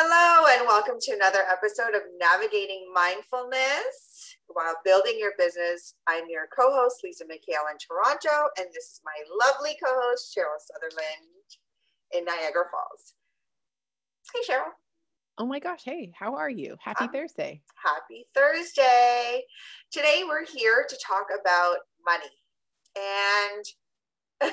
Hello, 0.00 0.46
and 0.54 0.64
welcome 0.64 0.94
to 1.00 1.12
another 1.12 1.42
episode 1.50 1.96
of 1.96 2.02
Navigating 2.20 2.86
Mindfulness 2.94 4.36
while 4.46 4.76
building 4.84 5.16
your 5.18 5.32
business. 5.36 5.96
I'm 6.06 6.22
your 6.28 6.46
co 6.56 6.70
host, 6.70 7.00
Lisa 7.02 7.24
McHale 7.24 7.66
in 7.68 7.78
Toronto, 7.82 8.46
and 8.56 8.68
this 8.68 8.84
is 8.84 9.00
my 9.04 9.18
lovely 9.44 9.76
co 9.84 9.90
host, 9.90 10.32
Cheryl 10.32 10.62
Sutherland 10.62 11.50
in 12.12 12.24
Niagara 12.24 12.70
Falls. 12.70 13.14
Hey, 14.32 14.40
Cheryl. 14.48 14.70
Oh 15.36 15.46
my 15.46 15.58
gosh. 15.58 15.82
Hey, 15.84 16.12
how 16.16 16.36
are 16.36 16.48
you? 16.48 16.76
Happy 16.80 17.06
um, 17.06 17.10
Thursday. 17.10 17.60
Happy 17.84 18.26
Thursday. 18.36 19.42
Today, 19.90 20.22
we're 20.24 20.46
here 20.46 20.86
to 20.88 20.96
talk 21.04 21.26
about 21.34 21.78
money. 22.06 22.30
And 22.94 23.64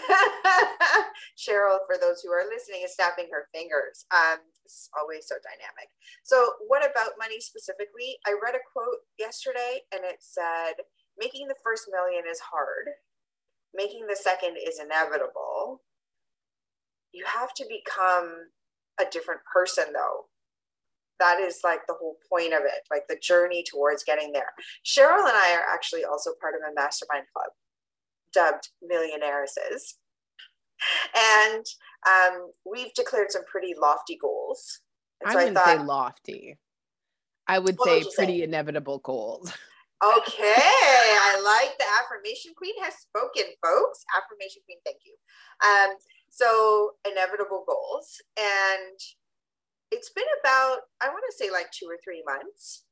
Cheryl, 1.38 1.86
for 1.86 1.98
those 2.02 2.22
who 2.24 2.32
are 2.32 2.50
listening, 2.50 2.82
is 2.84 2.96
snapping 2.96 3.28
her 3.32 3.48
fingers. 3.54 4.08
Um, 4.12 4.40
it's 4.66 4.90
always 4.98 5.28
so 5.28 5.36
dynamic. 5.46 5.90
So, 6.24 6.54
what 6.68 6.84
about 6.84 7.20
money 7.20 7.40
specifically? 7.40 8.18
I 8.26 8.36
read 8.42 8.56
a 8.56 8.66
quote 8.74 9.06
yesterday 9.18 9.82
and 9.94 10.02
it 10.04 10.18
said, 10.20 10.84
Making 11.18 11.48
the 11.48 11.62
first 11.64 11.88
million 11.90 12.24
is 12.30 12.40
hard, 12.40 12.90
making 13.74 14.08
the 14.08 14.18
second 14.20 14.58
is 14.58 14.80
inevitable. 14.80 15.82
You 17.14 17.24
have 17.26 17.54
to 17.54 17.66
become 17.70 18.52
a 19.00 19.06
different 19.10 19.42
person, 19.52 19.94
though. 19.94 20.28
That 21.20 21.40
is 21.40 21.60
like 21.64 21.88
the 21.88 21.96
whole 21.98 22.18
point 22.28 22.52
of 22.52 22.64
it, 22.66 22.84
like 22.92 23.08
the 23.08 23.18
journey 23.24 23.64
towards 23.64 24.04
getting 24.04 24.34
there. 24.34 24.52
Cheryl 24.84 25.24
and 25.24 25.38
I 25.38 25.56
are 25.56 25.74
actually 25.74 26.04
also 26.04 26.32
part 26.42 26.56
of 26.56 26.62
a 26.70 26.76
mastermind 26.76 27.28
club 27.32 27.52
dubbed 28.36 28.70
Millionaires. 28.84 29.56
And 31.16 31.66
um, 32.08 32.52
we've 32.66 32.94
declared 32.94 33.32
some 33.32 33.46
pretty 33.46 33.74
lofty 33.80 34.18
goals. 34.22 34.82
And 35.22 35.32
so 35.32 35.40
I 35.40 35.42
wouldn't 35.44 35.58
I 35.58 35.64
thought, 35.64 35.78
say 35.80 35.84
lofty. 35.84 36.58
I 37.48 37.60
would 37.60 37.78
say 37.82 38.04
pretty 38.16 38.40
say? 38.40 38.44
inevitable 38.44 39.00
goals. 39.00 39.54
Okay, 40.04 40.54
I 40.54 41.40
like 41.42 41.78
the 41.80 41.86
affirmation 42.04 42.52
queen 42.56 42.76
has 42.84 42.96
spoken, 42.96 43.50
folks. 43.64 44.04
Affirmation 44.16 44.62
queen, 44.66 44.78
thank 44.86 44.98
you. 45.06 45.16
Um, 45.66 45.96
so 46.30 46.92
inevitable 47.10 47.64
goals, 47.66 48.22
and 48.38 49.00
it's 49.92 50.10
been 50.10 50.28
about 50.44 50.80
I 51.02 51.08
want 51.08 51.24
to 51.32 51.38
say 51.38 51.50
like 51.50 51.72
two 51.72 51.86
or 51.86 51.98
three 52.04 52.22
months, 52.28 52.84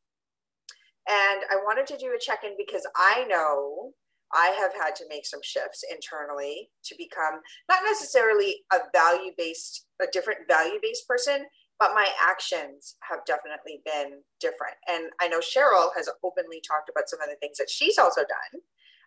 and 1.07 1.43
I 1.51 1.57
wanted 1.57 1.87
to 1.87 1.97
do 1.97 2.15
a 2.15 2.19
check 2.19 2.45
in 2.45 2.55
because 2.57 2.87
I 2.95 3.25
know 3.27 3.91
I 4.33 4.55
have 4.59 4.73
had 4.73 4.95
to 4.95 5.05
make 5.09 5.25
some 5.25 5.41
shifts 5.43 5.83
internally 5.91 6.69
to 6.85 6.95
become 6.97 7.41
not 7.69 7.81
necessarily 7.85 8.63
a 8.71 8.79
value 8.93 9.31
based, 9.37 9.85
a 10.01 10.05
different 10.11 10.47
value 10.47 10.79
based 10.81 11.07
person, 11.07 11.45
but 11.79 11.91
my 11.93 12.07
actions 12.21 12.95
have 13.01 13.19
definitely 13.25 13.81
been 13.85 14.21
different. 14.39 14.75
And 14.89 15.11
I 15.21 15.27
know 15.27 15.39
Cheryl 15.39 15.89
has 15.95 16.09
openly 16.23 16.61
talked 16.65 16.89
about 16.89 17.09
some 17.09 17.21
of 17.21 17.29
the 17.29 17.35
things 17.41 17.57
that 17.57 17.69
she's 17.69 17.97
also 17.97 18.21
done. 18.21 18.61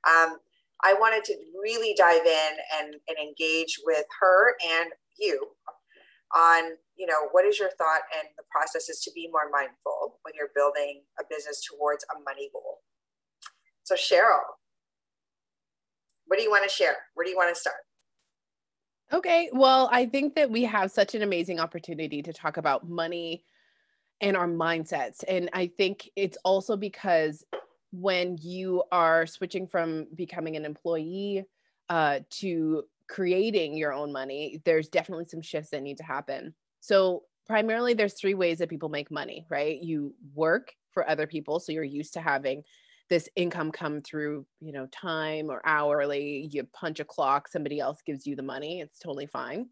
Um, 0.07 0.39
I 0.85 0.95
wanted 0.95 1.25
to 1.25 1.35
really 1.61 1.95
dive 1.97 2.27
in 2.27 2.53
and, 2.79 2.95
and 3.09 3.19
engage 3.19 3.81
with 3.85 4.05
her 4.21 4.55
and 4.63 4.91
you 5.19 5.49
on, 6.35 6.73
you 6.97 7.07
know, 7.07 7.29
what 7.33 7.47
is 7.47 7.59
your 7.59 7.71
thought 7.79 8.03
and 8.19 8.29
the 8.37 8.45
processes 8.51 9.01
to 9.01 9.11
be 9.15 9.29
more 9.31 9.49
mindful 9.51 10.19
when 10.23 10.35
you're 10.35 10.51
building 10.55 11.03
a 11.19 11.25
business 11.31 11.65
towards 11.65 12.05
a 12.15 12.19
money 12.25 12.51
goal. 12.53 12.81
So 13.85 13.95
Cheryl, 13.95 14.43
what 16.27 16.37
do 16.37 16.43
you 16.43 16.51
want 16.51 16.65
to 16.65 16.71
share? 16.71 16.97
Where 17.15 17.25
do 17.25 17.31
you 17.31 17.37
want 17.37 17.55
to 17.55 17.61
start? 17.61 17.77
Okay. 19.13 19.51
Well, 19.53 19.89
I 19.93 20.07
think 20.07 20.35
that 20.35 20.51
we 20.51 20.65
have 20.65 20.91
such 20.91 21.15
an 21.15 21.23
amazing 21.23 21.61
opportunity 21.61 22.23
to 22.23 22.33
talk 22.33 22.57
about 22.57 22.89
money 22.89 23.45
and 24.21 24.37
our 24.37 24.49
mindsets. 24.49 25.23
And 25.29 25.49
I 25.53 25.69
think 25.69 26.11
it's 26.17 26.39
also 26.45 26.77
because 26.77 27.45
when 27.93 28.37
you 28.41 28.83
are 28.91 29.27
switching 29.27 29.67
from 29.67 30.07
becoming 30.15 30.57
an 30.57 30.65
employee 30.65 31.45
uh, 31.89 32.21
to 32.31 32.85
creating 33.09 33.77
your 33.77 33.93
own 33.93 34.13
money, 34.13 34.61
there's 34.65 34.89
definitely 34.89 35.27
some 35.27 35.43
shifts 35.43 35.71
that 35.71 35.83
need 35.83 35.99
to 35.99 36.05
happen. 36.05 36.55
So, 36.81 37.23
primarily, 37.47 37.95
there's 37.95 38.15
three 38.15 38.35
ways 38.35 38.59
that 38.59 38.69
people 38.69 38.89
make 38.89 39.11
money, 39.11 39.47
right? 39.49 39.81
You 39.81 40.15
work 40.35 40.73
for 40.91 41.09
other 41.09 41.29
people. 41.29 41.61
So, 41.61 41.73
you're 41.73 41.85
used 41.85 42.15
to 42.15 42.21
having 42.21 42.65
this 43.09 43.29
income 43.37 43.71
come 43.71 44.01
through 44.03 44.45
you 44.61 44.73
know 44.73 44.87
time 44.87 45.51
or 45.51 45.61
hourly 45.65 46.49
you 46.51 46.65
punch 46.73 47.01
a 47.01 47.05
clock 47.05 47.49
somebody 47.49 47.79
else 47.79 48.03
gives 48.05 48.27
you 48.27 48.37
the 48.37 48.43
money 48.43 48.81
it's 48.81 48.99
totally 48.99 49.27
fine. 49.27 49.69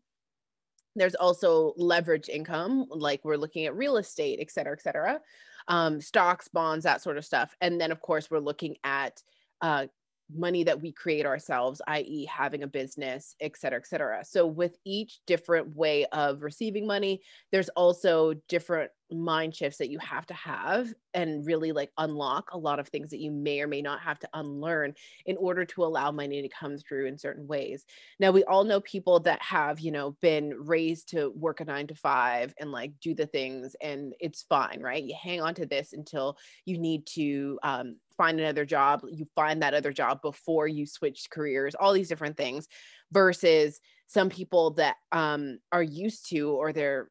There's 0.96 1.16
also 1.16 1.72
leverage 1.76 2.28
income 2.28 2.86
like 2.88 3.24
we're 3.24 3.36
looking 3.36 3.66
at 3.66 3.76
real 3.76 3.96
estate 3.96 4.38
et 4.40 4.50
cetera 4.50 4.72
et 4.72 4.82
cetera 4.82 5.20
um, 5.68 6.00
stocks 6.00 6.48
bonds 6.48 6.84
that 6.84 7.02
sort 7.02 7.16
of 7.16 7.24
stuff. 7.24 7.56
And 7.60 7.80
then 7.80 7.90
of 7.90 8.00
course 8.00 8.30
we're 8.30 8.38
looking 8.38 8.76
at 8.84 9.22
uh, 9.60 9.86
money 10.32 10.64
that 10.64 10.80
we 10.80 10.92
create 10.92 11.26
ourselves, 11.26 11.80
i.e., 11.88 12.26
having 12.26 12.62
a 12.62 12.66
business, 12.66 13.34
et 13.40 13.56
cetera, 13.56 13.78
et 13.78 13.86
cetera. 13.86 14.24
So, 14.24 14.46
with 14.46 14.76
each 14.84 15.20
different 15.26 15.74
way 15.76 16.06
of 16.06 16.42
receiving 16.42 16.86
money, 16.86 17.22
there's 17.52 17.68
also 17.70 18.34
different 18.48 18.90
mind 19.12 19.54
shifts 19.54 19.78
that 19.78 19.90
you 19.90 19.98
have 19.98 20.26
to 20.26 20.34
have 20.34 20.92
and 21.12 21.46
really 21.46 21.72
like 21.72 21.90
unlock 21.98 22.50
a 22.52 22.58
lot 22.58 22.80
of 22.80 22.88
things 22.88 23.10
that 23.10 23.20
you 23.20 23.30
may 23.30 23.60
or 23.60 23.66
may 23.66 23.82
not 23.82 24.00
have 24.00 24.18
to 24.18 24.28
unlearn 24.34 24.94
in 25.26 25.36
order 25.36 25.64
to 25.64 25.84
allow 25.84 26.10
money 26.10 26.42
to 26.42 26.48
come 26.48 26.76
through 26.78 27.06
in 27.06 27.18
certain 27.18 27.46
ways. 27.46 27.84
Now, 28.18 28.30
we 28.30 28.44
all 28.44 28.64
know 28.64 28.80
people 28.80 29.20
that 29.20 29.40
have, 29.42 29.78
you 29.80 29.92
know, 29.92 30.16
been 30.22 30.54
raised 30.58 31.10
to 31.10 31.30
work 31.36 31.60
a 31.60 31.64
nine 31.64 31.86
to 31.88 31.94
five 31.94 32.54
and 32.58 32.72
like 32.72 32.92
do 33.00 33.14
the 33.14 33.26
things, 33.26 33.76
and 33.80 34.14
it's 34.20 34.42
fine, 34.48 34.80
right? 34.80 35.02
You 35.02 35.14
hang 35.20 35.40
on 35.40 35.54
to 35.54 35.66
this 35.66 35.92
until 35.92 36.36
you 36.64 36.78
need 36.78 37.06
to 37.08 37.58
um, 37.62 37.96
find 38.16 38.38
another 38.38 38.64
job, 38.64 39.02
you 39.10 39.26
find 39.34 39.62
that 39.62 39.74
other 39.74 39.92
job 39.92 40.22
before 40.22 40.68
you 40.68 40.86
switch 40.86 41.28
careers, 41.30 41.74
all 41.74 41.92
these 41.92 42.08
different 42.08 42.36
things 42.36 42.68
versus 43.12 43.80
some 44.06 44.28
people 44.28 44.72
that 44.74 44.96
um, 45.12 45.58
are 45.72 45.82
used 45.82 46.28
to 46.30 46.50
or 46.50 46.72
they're 46.72 47.08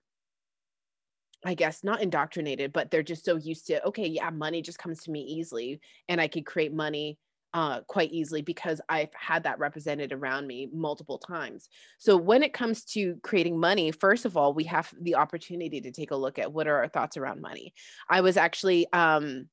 I 1.46 1.56
guess 1.56 1.84
not 1.84 2.02
indoctrinated, 2.02 2.72
but 2.72 2.90
they're 2.90 3.04
just 3.04 3.26
so 3.26 3.36
used 3.36 3.68
to, 3.68 3.84
okay, 3.88 4.08
yeah, 4.08 4.30
money 4.30 4.62
just 4.62 4.80
comes 4.80 5.04
to 5.04 5.12
me 5.12 5.20
easily 5.22 5.82
and 6.08 6.22
I 6.22 6.30
could 6.30 6.46
create 6.46 6.74
money 6.74 7.18
uh, 7.54 7.82
quite 7.82 8.12
easily 8.12 8.42
because 8.42 8.82
I've 8.90 9.14
had 9.14 9.44
that 9.44 9.60
represented 9.60 10.12
around 10.12 10.48
me 10.48 10.70
multiple 10.74 11.20
times. 11.20 11.70
So 12.00 12.18
when 12.18 12.42
it 12.42 12.54
comes 12.54 12.84
to 12.86 13.18
creating 13.22 13.60
money, 13.60 13.92
first 13.92 14.26
of 14.26 14.36
all, 14.36 14.54
we 14.54 14.64
have 14.66 14.92
the 15.00 15.16
opportunity 15.16 15.80
to 15.82 15.92
take 15.92 16.12
a 16.12 16.16
look 16.16 16.40
at 16.40 16.52
what 16.52 16.68
are 16.68 16.78
our 16.78 16.88
thoughts 16.88 17.16
around 17.16 17.42
money. 17.42 17.74
I 18.10 18.22
was 18.22 18.38
actually 18.38 18.92
um, 18.92 19.50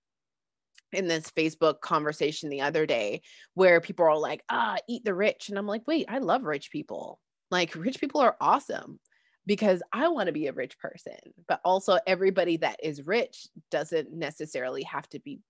in 0.92 1.08
this 1.08 1.30
Facebook 1.30 1.80
conversation 1.80 2.50
the 2.50 2.62
other 2.62 2.86
day 2.86 3.22
where 3.54 3.80
people 3.80 4.04
are 4.06 4.18
like, 4.18 4.42
ah, 4.48 4.76
eat 4.88 5.04
the 5.04 5.14
rich. 5.14 5.48
And 5.48 5.58
I'm 5.58 5.66
like, 5.66 5.86
wait, 5.86 6.06
I 6.08 6.18
love 6.18 6.42
rich 6.44 6.70
people. 6.70 7.20
Like, 7.50 7.74
rich 7.74 8.00
people 8.00 8.20
are 8.20 8.36
awesome 8.40 8.98
because 9.46 9.82
I 9.92 10.08
want 10.08 10.26
to 10.26 10.32
be 10.32 10.46
a 10.46 10.52
rich 10.52 10.78
person. 10.78 11.16
But 11.48 11.60
also, 11.64 11.98
everybody 12.06 12.58
that 12.58 12.78
is 12.82 13.06
rich 13.06 13.48
doesn't 13.70 14.12
necessarily 14.12 14.82
have 14.84 15.08
to 15.10 15.20
be 15.20 15.40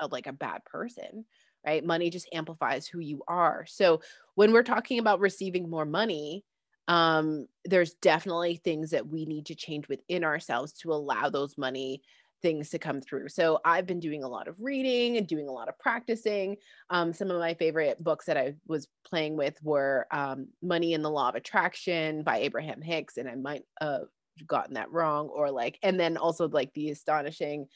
a, 0.00 0.06
like 0.06 0.26
a 0.26 0.32
bad 0.32 0.64
person, 0.64 1.24
right? 1.64 1.84
Money 1.84 2.10
just 2.10 2.28
amplifies 2.32 2.86
who 2.86 2.98
you 2.98 3.22
are. 3.28 3.64
So, 3.66 4.00
when 4.34 4.52
we're 4.52 4.62
talking 4.62 4.98
about 4.98 5.20
receiving 5.20 5.70
more 5.70 5.86
money, 5.86 6.44
um, 6.88 7.46
there's 7.64 7.94
definitely 7.94 8.56
things 8.56 8.90
that 8.90 9.08
we 9.08 9.24
need 9.24 9.46
to 9.46 9.54
change 9.54 9.88
within 9.88 10.24
ourselves 10.24 10.72
to 10.74 10.92
allow 10.92 11.30
those 11.30 11.58
money 11.58 12.02
things 12.42 12.70
to 12.70 12.78
come 12.78 13.00
through. 13.00 13.28
So 13.28 13.60
I've 13.64 13.86
been 13.86 14.00
doing 14.00 14.22
a 14.22 14.28
lot 14.28 14.48
of 14.48 14.56
reading 14.58 15.16
and 15.16 15.26
doing 15.26 15.48
a 15.48 15.52
lot 15.52 15.68
of 15.68 15.78
practicing. 15.78 16.56
Um, 16.90 17.12
some 17.12 17.30
of 17.30 17.38
my 17.38 17.54
favorite 17.54 18.02
books 18.02 18.26
that 18.26 18.36
I 18.36 18.54
was 18.66 18.88
playing 19.04 19.36
with 19.36 19.58
were 19.62 20.06
um, 20.10 20.48
Money 20.62 20.94
and 20.94 21.04
the 21.04 21.10
Law 21.10 21.28
of 21.28 21.34
Attraction 21.34 22.22
by 22.22 22.38
Abraham 22.38 22.82
Hicks, 22.82 23.16
and 23.16 23.28
I 23.28 23.34
might 23.34 23.62
have 23.80 24.02
gotten 24.46 24.74
that 24.74 24.92
wrong, 24.92 25.28
or 25.28 25.50
like, 25.50 25.78
and 25.82 25.98
then 25.98 26.16
also 26.16 26.48
like 26.48 26.72
the 26.74 26.90
astonishing 26.90 27.66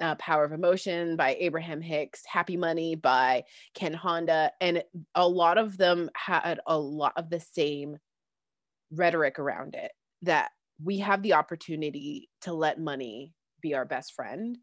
uh, 0.00 0.14
Power 0.16 0.44
of 0.44 0.52
Emotion 0.52 1.16
by 1.16 1.36
Abraham 1.38 1.80
Hicks, 1.80 2.22
Happy 2.26 2.56
Money 2.56 2.94
by 2.94 3.44
Ken 3.74 3.94
Honda, 3.94 4.52
and 4.60 4.82
a 5.14 5.26
lot 5.26 5.58
of 5.58 5.76
them 5.76 6.10
had 6.14 6.60
a 6.66 6.78
lot 6.78 7.12
of 7.16 7.30
the 7.30 7.40
same 7.40 7.98
rhetoric 8.90 9.38
around 9.38 9.74
it 9.74 9.90
that 10.22 10.50
we 10.82 10.98
have 10.98 11.22
the 11.22 11.34
opportunity 11.34 12.28
to 12.42 12.52
let 12.52 12.80
money 12.80 13.32
be 13.64 13.74
our 13.74 13.86
best 13.86 14.12
friend. 14.12 14.58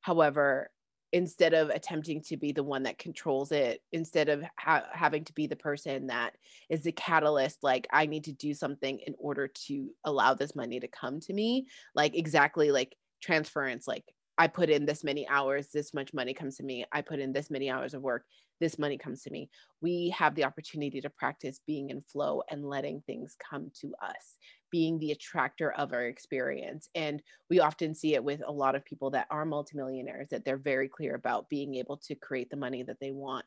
However, 0.00 0.70
instead 1.12 1.54
of 1.54 1.70
attempting 1.70 2.20
to 2.22 2.36
be 2.36 2.52
the 2.52 2.62
one 2.62 2.82
that 2.82 2.98
controls 2.98 3.52
it, 3.52 3.80
instead 3.92 4.28
of 4.28 4.44
ha- 4.58 4.86
having 4.92 5.24
to 5.24 5.32
be 5.32 5.46
the 5.46 5.56
person 5.56 6.08
that 6.08 6.34
is 6.68 6.82
the 6.82 6.92
catalyst, 6.92 7.58
like 7.62 7.86
I 7.92 8.06
need 8.06 8.24
to 8.24 8.32
do 8.32 8.52
something 8.52 8.98
in 9.06 9.14
order 9.18 9.48
to 9.66 9.90
allow 10.04 10.34
this 10.34 10.54
money 10.54 10.80
to 10.80 10.88
come 10.88 11.20
to 11.20 11.32
me, 11.32 11.66
like 11.94 12.16
exactly 12.16 12.70
like 12.72 12.96
transference, 13.22 13.86
like 13.86 14.04
I 14.36 14.48
put 14.48 14.68
in 14.68 14.84
this 14.84 15.04
many 15.04 15.28
hours, 15.28 15.68
this 15.68 15.94
much 15.94 16.12
money 16.12 16.34
comes 16.34 16.56
to 16.56 16.64
me. 16.64 16.84
I 16.92 17.02
put 17.02 17.20
in 17.20 17.32
this 17.32 17.50
many 17.50 17.70
hours 17.70 17.94
of 17.94 18.02
work, 18.02 18.24
this 18.60 18.78
money 18.78 18.98
comes 18.98 19.22
to 19.22 19.30
me. 19.30 19.48
We 19.80 20.10
have 20.16 20.34
the 20.34 20.44
opportunity 20.44 21.00
to 21.02 21.10
practice 21.10 21.60
being 21.66 21.90
in 21.90 22.02
flow 22.02 22.42
and 22.50 22.68
letting 22.68 23.02
things 23.06 23.36
come 23.50 23.70
to 23.80 23.94
us 24.02 24.36
being 24.70 24.98
the 24.98 25.12
attractor 25.12 25.72
of 25.72 25.92
our 25.92 26.06
experience. 26.06 26.88
And 26.94 27.22
we 27.48 27.60
often 27.60 27.94
see 27.94 28.14
it 28.14 28.24
with 28.24 28.42
a 28.46 28.52
lot 28.52 28.74
of 28.74 28.84
people 28.84 29.10
that 29.10 29.26
are 29.30 29.44
multimillionaires 29.44 30.28
that 30.30 30.44
they're 30.44 30.56
very 30.56 30.88
clear 30.88 31.14
about 31.14 31.48
being 31.48 31.74
able 31.74 31.96
to 31.98 32.14
create 32.14 32.50
the 32.50 32.56
money 32.56 32.82
that 32.82 33.00
they 33.00 33.12
want 33.12 33.44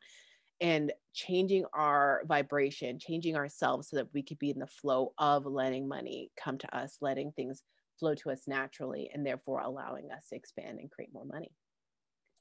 and 0.60 0.92
changing 1.12 1.64
our 1.72 2.22
vibration, 2.26 2.98
changing 2.98 3.36
ourselves 3.36 3.88
so 3.88 3.96
that 3.96 4.08
we 4.14 4.22
could 4.22 4.38
be 4.38 4.50
in 4.50 4.58
the 4.58 4.66
flow 4.66 5.12
of 5.18 5.46
letting 5.46 5.88
money 5.88 6.30
come 6.42 6.58
to 6.58 6.76
us, 6.76 6.98
letting 7.00 7.32
things 7.32 7.62
flow 7.98 8.14
to 8.14 8.30
us 8.30 8.42
naturally, 8.46 9.10
and 9.12 9.26
therefore 9.26 9.60
allowing 9.60 10.10
us 10.10 10.28
to 10.28 10.36
expand 10.36 10.78
and 10.78 10.90
create 10.90 11.12
more 11.12 11.24
money. 11.24 11.50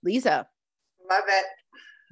Lisa. 0.04 0.48
Love 1.10 1.24
it. 1.28 1.46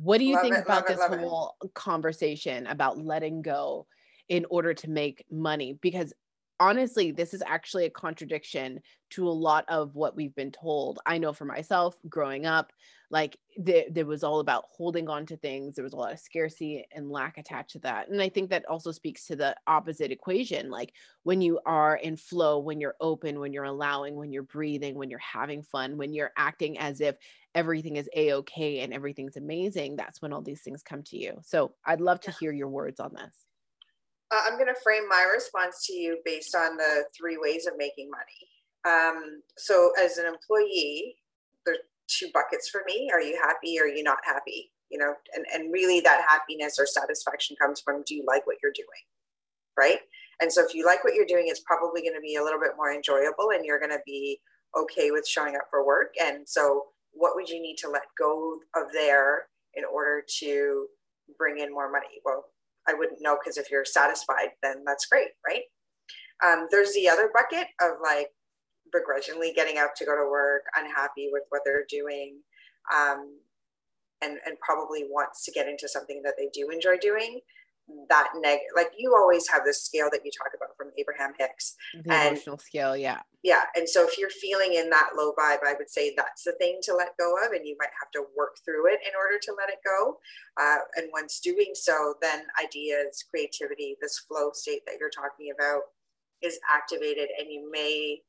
What 0.01 0.17
do 0.17 0.25
you 0.25 0.35
love 0.35 0.43
think 0.43 0.55
it, 0.55 0.63
about 0.63 0.87
this 0.87 0.99
whole 0.99 1.55
it. 1.63 1.73
conversation 1.73 2.65
about 2.67 2.97
letting 2.97 3.41
go 3.41 3.85
in 4.29 4.45
order 4.49 4.73
to 4.73 4.89
make 4.89 5.25
money? 5.29 5.77
Because 5.81 6.13
honestly, 6.61 7.11
this 7.11 7.33
is 7.33 7.41
actually 7.47 7.85
a 7.85 7.89
contradiction 7.89 8.79
to 9.09 9.27
a 9.27 9.31
lot 9.31 9.65
of 9.67 9.95
what 9.95 10.15
we've 10.15 10.35
been 10.35 10.51
told. 10.51 10.99
I 11.07 11.17
know 11.17 11.33
for 11.33 11.43
myself 11.43 11.97
growing 12.07 12.45
up, 12.45 12.71
like 13.09 13.35
there, 13.57 13.85
there 13.89 14.05
was 14.05 14.23
all 14.23 14.39
about 14.39 14.65
holding 14.69 15.09
on 15.09 15.25
to 15.25 15.37
things. 15.37 15.75
There 15.75 15.83
was 15.83 15.93
a 15.93 15.97
lot 15.97 16.13
of 16.13 16.19
scarcity 16.19 16.85
and 16.93 17.09
lack 17.09 17.39
attached 17.39 17.71
to 17.71 17.79
that. 17.79 18.09
And 18.09 18.21
I 18.21 18.29
think 18.29 18.51
that 18.51 18.63
also 18.69 18.91
speaks 18.91 19.25
to 19.25 19.35
the 19.35 19.55
opposite 19.65 20.11
equation. 20.11 20.69
Like 20.69 20.93
when 21.23 21.41
you 21.41 21.59
are 21.65 21.95
in 21.95 22.15
flow, 22.15 22.59
when 22.59 22.79
you're 22.79 22.95
open, 23.01 23.39
when 23.39 23.53
you're 23.53 23.63
allowing, 23.63 24.15
when 24.15 24.31
you're 24.31 24.43
breathing, 24.43 24.93
when 24.93 25.09
you're 25.09 25.19
having 25.19 25.63
fun, 25.63 25.97
when 25.97 26.13
you're 26.13 26.31
acting 26.37 26.77
as 26.77 27.01
if 27.01 27.15
everything 27.55 27.95
is 27.95 28.07
a 28.15 28.33
okay 28.33 28.81
and 28.81 28.93
everything's 28.93 29.35
amazing, 29.35 29.95
that's 29.95 30.21
when 30.21 30.31
all 30.31 30.43
these 30.43 30.61
things 30.61 30.83
come 30.83 31.01
to 31.01 31.17
you. 31.17 31.39
So 31.41 31.73
I'd 31.83 32.01
love 32.01 32.21
to 32.21 32.31
hear 32.39 32.51
your 32.51 32.69
words 32.69 32.99
on 32.99 33.15
this. 33.15 33.33
Uh, 34.31 34.41
I'm 34.47 34.55
going 34.55 34.73
to 34.73 34.81
frame 34.81 35.07
my 35.09 35.27
response 35.31 35.85
to 35.87 35.93
you 35.93 36.19
based 36.23 36.55
on 36.55 36.77
the 36.77 37.03
three 37.17 37.37
ways 37.37 37.67
of 37.67 37.73
making 37.77 38.09
money. 38.09 38.47
Um, 38.87 39.41
so, 39.57 39.91
as 40.01 40.17
an 40.17 40.25
employee, 40.25 41.17
there's 41.65 41.79
two 42.07 42.29
buckets 42.33 42.69
for 42.69 42.81
me. 42.87 43.09
Are 43.13 43.21
you 43.21 43.39
happy? 43.41 43.77
Or 43.79 43.83
are 43.83 43.87
you 43.87 44.03
not 44.03 44.19
happy? 44.25 44.71
You 44.89 44.99
know, 44.99 45.13
and, 45.35 45.45
and 45.53 45.71
really 45.71 45.99
that 46.01 46.25
happiness 46.27 46.77
or 46.79 46.85
satisfaction 46.85 47.55
comes 47.61 47.81
from 47.81 48.03
do 48.05 48.15
you 48.15 48.23
like 48.25 48.47
what 48.47 48.57
you're 48.63 48.73
doing? 48.73 48.87
Right. 49.77 49.99
And 50.41 50.51
so, 50.51 50.65
if 50.65 50.73
you 50.73 50.85
like 50.85 51.03
what 51.03 51.13
you're 51.13 51.25
doing, 51.25 51.45
it's 51.47 51.61
probably 51.65 52.01
going 52.01 52.15
to 52.15 52.21
be 52.21 52.35
a 52.35 52.43
little 52.43 52.59
bit 52.59 52.71
more 52.77 52.91
enjoyable 52.91 53.51
and 53.53 53.65
you're 53.65 53.79
going 53.79 53.91
to 53.91 54.01
be 54.05 54.39
okay 54.77 55.11
with 55.11 55.27
showing 55.27 55.55
up 55.55 55.63
for 55.69 55.85
work. 55.85 56.13
And 56.21 56.47
so, 56.47 56.85
what 57.11 57.35
would 57.35 57.49
you 57.49 57.61
need 57.61 57.75
to 57.79 57.89
let 57.89 58.03
go 58.17 58.59
of 58.75 58.91
there 58.93 59.47
in 59.75 59.83
order 59.85 60.23
to 60.39 60.87
bring 61.37 61.59
in 61.59 61.73
more 61.73 61.91
money? 61.91 62.21
Well, 62.25 62.45
I 62.91 62.97
wouldn't 62.97 63.21
know 63.21 63.37
because 63.41 63.57
if 63.57 63.71
you're 63.71 63.85
satisfied, 63.85 64.49
then 64.61 64.83
that's 64.85 65.05
great, 65.05 65.29
right? 65.47 65.63
Um, 66.45 66.67
there's 66.71 66.93
the 66.93 67.07
other 67.07 67.29
bucket 67.33 67.67
of 67.81 67.97
like 68.03 68.27
begrudgingly 68.91 69.53
getting 69.55 69.77
up 69.77 69.95
to 69.95 70.05
go 70.05 70.15
to 70.15 70.29
work, 70.29 70.63
unhappy 70.75 71.29
with 71.31 71.43
what 71.49 71.61
they're 71.65 71.85
doing, 71.89 72.39
um, 72.93 73.39
and 74.21 74.37
and 74.45 74.59
probably 74.59 75.03
wants 75.09 75.45
to 75.45 75.51
get 75.51 75.67
into 75.67 75.87
something 75.87 76.21
that 76.23 76.35
they 76.37 76.49
do 76.53 76.69
enjoy 76.69 76.97
doing 76.97 77.39
that 78.09 78.29
negative 78.35 78.67
like 78.75 78.91
you 78.97 79.13
always 79.15 79.47
have 79.49 79.63
this 79.65 79.83
scale 79.83 80.07
that 80.11 80.21
you 80.23 80.31
talk 80.31 80.53
about 80.55 80.70
abraham 80.97 81.33
hicks. 81.37 81.75
The 81.93 82.13
and, 82.13 82.27
emotional 82.29 82.57
scale 82.57 82.95
yeah. 82.95 83.21
Yeah 83.43 83.63
and 83.75 83.87
so 83.87 84.07
if 84.07 84.17
you're 84.17 84.29
feeling 84.29 84.73
in 84.73 84.89
that 84.89 85.11
low 85.17 85.31
vibe 85.31 85.63
i 85.65 85.73
would 85.77 85.89
say 85.89 86.13
that's 86.15 86.43
the 86.43 86.53
thing 86.53 86.79
to 86.83 86.95
let 86.95 87.17
go 87.19 87.35
of 87.45 87.51
and 87.51 87.65
you 87.65 87.75
might 87.79 87.93
have 87.99 88.11
to 88.11 88.25
work 88.37 88.57
through 88.65 88.87
it 88.87 88.99
in 89.05 89.13
order 89.17 89.39
to 89.41 89.53
let 89.57 89.69
it 89.69 89.79
go. 89.85 90.17
Uh, 90.59 90.79
and 90.95 91.07
once 91.11 91.39
doing 91.39 91.71
so 91.73 92.15
then 92.21 92.43
ideas 92.63 93.23
creativity 93.29 93.95
this 94.01 94.19
flow 94.19 94.51
state 94.53 94.81
that 94.85 94.95
you're 94.99 95.09
talking 95.09 95.51
about 95.55 95.81
is 96.41 96.59
activated 96.69 97.29
and 97.39 97.51
you 97.51 97.69
may 97.71 98.21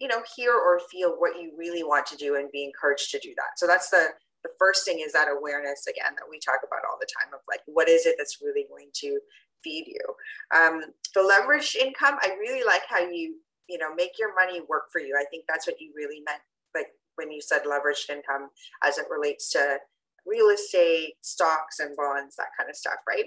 you 0.00 0.08
know 0.08 0.22
hear 0.34 0.52
or 0.54 0.80
feel 0.90 1.12
what 1.18 1.40
you 1.40 1.52
really 1.56 1.84
want 1.84 2.06
to 2.06 2.16
do 2.16 2.36
and 2.36 2.50
be 2.50 2.64
encouraged 2.64 3.10
to 3.12 3.18
do 3.20 3.30
that. 3.36 3.56
So 3.56 3.66
that's 3.66 3.90
the 3.90 4.08
the 4.42 4.50
first 4.58 4.86
thing 4.86 5.00
is 5.04 5.12
that 5.12 5.28
awareness 5.28 5.86
again 5.86 6.16
that 6.16 6.24
we 6.28 6.40
talk 6.40 6.60
about 6.66 6.80
all 6.88 6.96
the 6.98 7.08
time 7.20 7.32
of 7.34 7.40
like 7.46 7.60
what 7.66 7.88
is 7.88 8.06
it 8.06 8.16
that's 8.18 8.38
really 8.42 8.66
going 8.68 8.88
to 8.94 9.20
feed 9.62 9.86
you. 9.86 10.00
Um, 10.56 10.82
the 11.14 11.22
leverage 11.22 11.76
income 11.80 12.16
i 12.22 12.28
really 12.38 12.64
like 12.64 12.82
how 12.88 13.00
you 13.00 13.36
you 13.68 13.78
know 13.78 13.94
make 13.94 14.12
your 14.18 14.34
money 14.34 14.60
work 14.68 14.84
for 14.92 15.00
you. 15.00 15.16
I 15.18 15.24
think 15.30 15.44
that's 15.48 15.66
what 15.66 15.80
you 15.80 15.92
really 15.96 16.22
meant 16.24 16.42
like 16.74 16.88
when 17.16 17.30
you 17.30 17.40
said 17.40 17.62
leveraged 17.62 18.10
income 18.10 18.50
as 18.84 18.98
it 18.98 19.06
relates 19.10 19.50
to 19.52 19.78
real 20.26 20.48
estate 20.50 21.14
stocks 21.22 21.78
and 21.80 21.96
bonds 21.96 22.36
that 22.36 22.48
kind 22.58 22.68
of 22.68 22.76
stuff 22.76 22.98
right? 23.08 23.26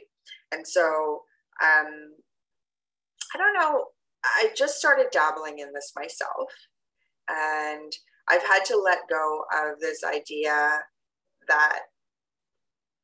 And 0.51 0.67
so 0.67 1.23
um, 1.61 2.13
i 3.33 3.37
don't 3.37 3.53
know 3.53 3.85
i 4.25 4.49
just 4.55 4.77
started 4.77 5.07
dabbling 5.11 5.59
in 5.59 5.73
this 5.73 5.93
myself. 5.95 6.51
And 7.29 7.91
I've 8.29 8.43
had 8.43 8.65
to 8.65 8.77
let 8.77 9.09
go 9.09 9.43
of 9.53 9.79
this 9.79 10.03
idea 10.03 10.79
that 11.47 11.79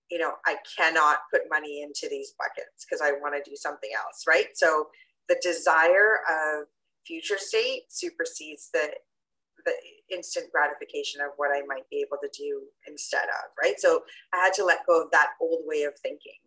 you 0.09 0.17
know 0.17 0.33
i 0.45 0.55
cannot 0.77 1.19
put 1.31 1.41
money 1.49 1.81
into 1.81 2.07
these 2.09 2.33
buckets 2.37 2.85
because 2.85 3.01
i 3.01 3.11
want 3.11 3.33
to 3.33 3.49
do 3.49 3.55
something 3.55 3.89
else 3.95 4.23
right? 4.27 4.47
So 4.53 4.87
the 5.27 5.39
desire 5.41 6.19
of 6.27 6.67
future 7.05 7.37
state 7.37 7.83
supersedes 7.89 8.69
the 8.73 8.89
the 9.65 9.73
instant 10.13 10.47
gratification 10.51 11.21
of 11.21 11.31
what 11.37 11.51
i 11.51 11.61
might 11.67 11.89
be 11.89 12.05
able 12.05 12.17
to 12.21 12.29
do 12.37 12.61
instead 12.87 13.25
of 13.25 13.51
right? 13.61 13.75
So 13.77 14.03
i 14.33 14.37
had 14.37 14.53
to 14.53 14.65
let 14.65 14.85
go 14.87 15.03
of 15.03 15.11
that 15.11 15.31
old 15.41 15.61
way 15.65 15.83
of 15.83 15.93
thinking. 15.99 16.39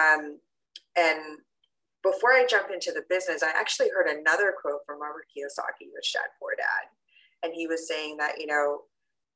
Um, 0.00 0.38
and 0.96 1.38
before 2.02 2.32
i 2.32 2.46
jump 2.48 2.68
into 2.72 2.92
the 2.92 3.02
business 3.08 3.42
i 3.42 3.50
actually 3.50 3.88
heard 3.88 4.06
another 4.06 4.54
quote 4.60 4.80
from 4.86 5.00
robert 5.00 5.26
kiyosaki 5.32 5.88
rich 5.94 6.12
dad 6.12 6.28
poor 6.38 6.52
dad 6.56 6.86
and 7.42 7.54
he 7.54 7.66
was 7.66 7.88
saying 7.88 8.16
that 8.18 8.38
you 8.38 8.46
know 8.46 8.82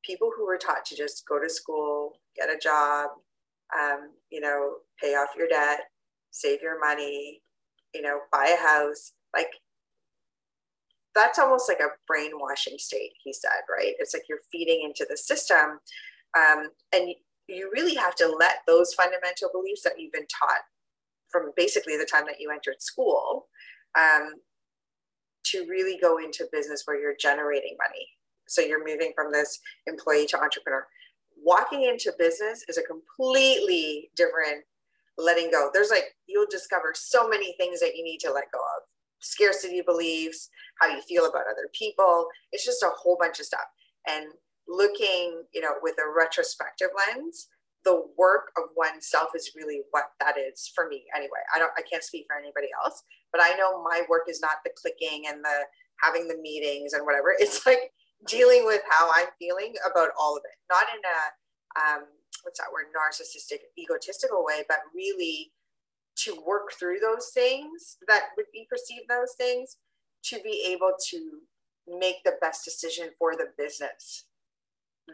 people 0.03 0.31
who 0.35 0.45
were 0.45 0.57
taught 0.57 0.85
to 0.85 0.95
just 0.95 1.25
go 1.27 1.39
to 1.39 1.49
school, 1.49 2.19
get 2.35 2.49
a 2.49 2.57
job, 2.57 3.09
um, 3.77 4.11
you 4.29 4.41
know, 4.41 4.75
pay 5.01 5.15
off 5.15 5.29
your 5.37 5.47
debt, 5.47 5.81
save 6.31 6.61
your 6.61 6.79
money, 6.79 7.41
you 7.93 8.01
know, 8.01 8.19
buy 8.31 8.55
a 8.57 8.61
house, 8.61 9.13
like 9.35 9.49
that's 11.13 11.39
almost 11.39 11.67
like 11.67 11.79
a 11.79 11.91
brainwashing 12.07 12.77
state, 12.77 13.11
he 13.23 13.33
said, 13.33 13.61
right? 13.69 13.93
It's 13.99 14.13
like 14.13 14.23
you're 14.29 14.39
feeding 14.51 14.81
into 14.83 15.05
the 15.09 15.17
system. 15.17 15.79
Um, 16.37 16.69
and 16.93 17.09
you 17.49 17.69
really 17.73 17.95
have 17.95 18.15
to 18.15 18.33
let 18.39 18.59
those 18.65 18.93
fundamental 18.93 19.49
beliefs 19.51 19.83
that 19.83 19.99
you've 19.99 20.13
been 20.13 20.27
taught 20.27 20.61
from 21.29 21.51
basically 21.57 21.97
the 21.97 22.07
time 22.09 22.23
that 22.27 22.39
you 22.39 22.49
entered 22.49 22.81
school 22.81 23.47
um, 23.99 24.35
to 25.43 25.65
really 25.69 25.99
go 26.01 26.17
into 26.17 26.47
business 26.53 26.83
where 26.85 26.99
you're 26.99 27.15
generating 27.19 27.75
money 27.77 28.07
so 28.51 28.61
you're 28.61 28.85
moving 28.85 29.13
from 29.15 29.31
this 29.31 29.59
employee 29.87 30.27
to 30.27 30.41
entrepreneur. 30.41 30.85
Walking 31.43 31.83
into 31.83 32.13
business 32.19 32.63
is 32.67 32.77
a 32.77 32.83
completely 32.83 34.11
different 34.15 34.63
letting 35.17 35.51
go. 35.51 35.69
There's 35.73 35.89
like, 35.89 36.15
you'll 36.27 36.47
discover 36.49 36.93
so 36.95 37.27
many 37.27 37.55
things 37.57 37.79
that 37.79 37.95
you 37.95 38.03
need 38.03 38.19
to 38.19 38.31
let 38.31 38.51
go 38.53 38.59
of 38.59 38.83
scarcity 39.19 39.81
beliefs, 39.81 40.49
how 40.79 40.87
you 40.87 41.01
feel 41.01 41.25
about 41.25 41.43
other 41.49 41.69
people. 41.77 42.27
It's 42.51 42.65
just 42.65 42.83
a 42.83 42.89
whole 42.95 43.17
bunch 43.19 43.39
of 43.39 43.45
stuff. 43.45 43.65
And 44.07 44.27
looking, 44.67 45.43
you 45.53 45.61
know, 45.61 45.73
with 45.81 45.95
a 45.99 46.11
retrospective 46.15 46.89
lens, 46.95 47.47
the 47.83 48.03
work 48.17 48.51
of 48.57 48.65
oneself 48.75 49.29
is 49.35 49.51
really 49.55 49.81
what 49.91 50.05
that 50.19 50.35
is 50.37 50.71
for 50.73 50.87
me 50.87 51.03
anyway. 51.15 51.41
I 51.55 51.59
don't 51.59 51.71
I 51.77 51.81
can't 51.81 52.03
speak 52.03 52.25
for 52.27 52.37
anybody 52.37 52.67
else, 52.83 53.03
but 53.31 53.41
I 53.41 53.55
know 53.55 53.81
my 53.83 54.03
work 54.07 54.23
is 54.29 54.39
not 54.39 54.61
the 54.63 54.71
clicking 54.79 55.23
and 55.27 55.43
the 55.43 55.65
having 56.01 56.27
the 56.27 56.37
meetings 56.37 56.93
and 56.93 57.05
whatever. 57.05 57.33
It's 57.39 57.65
like 57.65 57.91
dealing 58.27 58.65
with 58.65 58.81
how 58.89 59.09
I'm 59.15 59.27
feeling 59.39 59.73
about 59.89 60.09
all 60.19 60.35
of 60.37 60.43
it, 60.45 60.57
not 60.69 60.85
in 60.93 61.01
a 61.01 61.19
um, 61.79 62.03
what's 62.43 62.59
that 62.59 62.71
word, 62.71 62.85
narcissistic, 62.95 63.59
egotistical 63.77 64.43
way, 64.43 64.63
but 64.67 64.79
really 64.93 65.51
to 66.17 66.41
work 66.45 66.73
through 66.77 66.99
those 66.99 67.29
things 67.33 67.97
that 68.07 68.29
would 68.35 68.47
be 68.53 68.67
perceived 68.69 69.09
those 69.09 69.33
things 69.37 69.77
to 70.23 70.39
be 70.43 70.67
able 70.71 70.93
to 71.09 71.39
make 71.87 72.17
the 72.23 72.35
best 72.41 72.63
decision 72.65 73.09
for 73.17 73.35
the 73.35 73.47
business. 73.57 74.25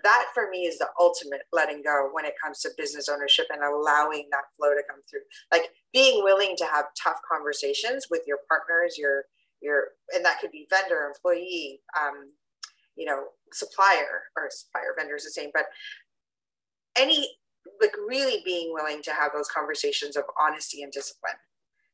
That 0.03 0.25
for 0.33 0.49
me 0.49 0.65
is 0.65 0.77
the 0.77 0.89
ultimate 0.99 1.43
letting 1.53 1.81
go 1.81 2.09
when 2.11 2.25
it 2.25 2.33
comes 2.43 2.59
to 2.61 2.69
business 2.77 3.09
ownership 3.09 3.47
and 3.51 3.63
allowing 3.63 4.27
that 4.31 4.51
flow 4.57 4.73
to 4.73 4.83
come 4.89 4.99
through. 5.09 5.21
Like 5.51 5.69
being 5.93 6.23
willing 6.23 6.55
to 6.57 6.65
have 6.65 6.85
tough 7.01 7.17
conversations 7.31 8.07
with 8.11 8.21
your 8.27 8.39
partners, 8.47 8.97
your 8.97 9.23
your 9.61 9.85
and 10.13 10.23
that 10.23 10.39
could 10.39 10.51
be 10.51 10.67
vendor, 10.69 11.07
employee, 11.07 11.81
um, 11.99 12.31
you 12.97 13.05
know 13.05 13.25
supplier 13.53 14.23
or 14.35 14.49
supplier 14.49 14.93
vendors 14.97 15.23
the 15.23 15.29
same 15.29 15.49
but 15.53 15.65
any 16.97 17.37
like 17.81 17.95
really 18.07 18.41
being 18.45 18.73
willing 18.73 19.01
to 19.03 19.11
have 19.11 19.31
those 19.33 19.47
conversations 19.47 20.15
of 20.15 20.23
honesty 20.41 20.83
and 20.83 20.91
discipline. 20.91 21.33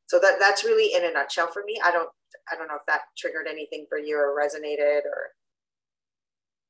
So 0.06 0.18
that 0.20 0.36
that's 0.40 0.64
really 0.64 0.94
in 0.94 1.08
a 1.08 1.12
nutshell 1.12 1.48
for 1.48 1.62
me. 1.64 1.78
I 1.84 1.90
don't 1.90 2.08
i 2.52 2.56
don't 2.56 2.68
know 2.68 2.76
if 2.76 2.86
that 2.86 3.02
triggered 3.16 3.46
anything 3.48 3.86
for 3.88 3.98
you 3.98 4.16
or 4.16 4.38
resonated 4.38 5.04
or 5.04 5.30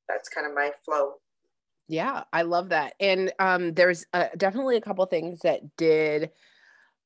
that's 0.08 0.28
kind 0.28 0.46
of 0.46 0.54
my 0.54 0.70
flow. 0.84 1.14
Yeah 1.88 2.24
i 2.32 2.42
love 2.42 2.70
that. 2.70 2.94
And 3.00 3.32
um 3.38 3.74
there's 3.74 4.06
uh, 4.12 4.28
definitely 4.36 4.76
a 4.76 4.80
couple 4.80 5.04
things 5.06 5.40
that 5.40 5.76
did 5.76 6.30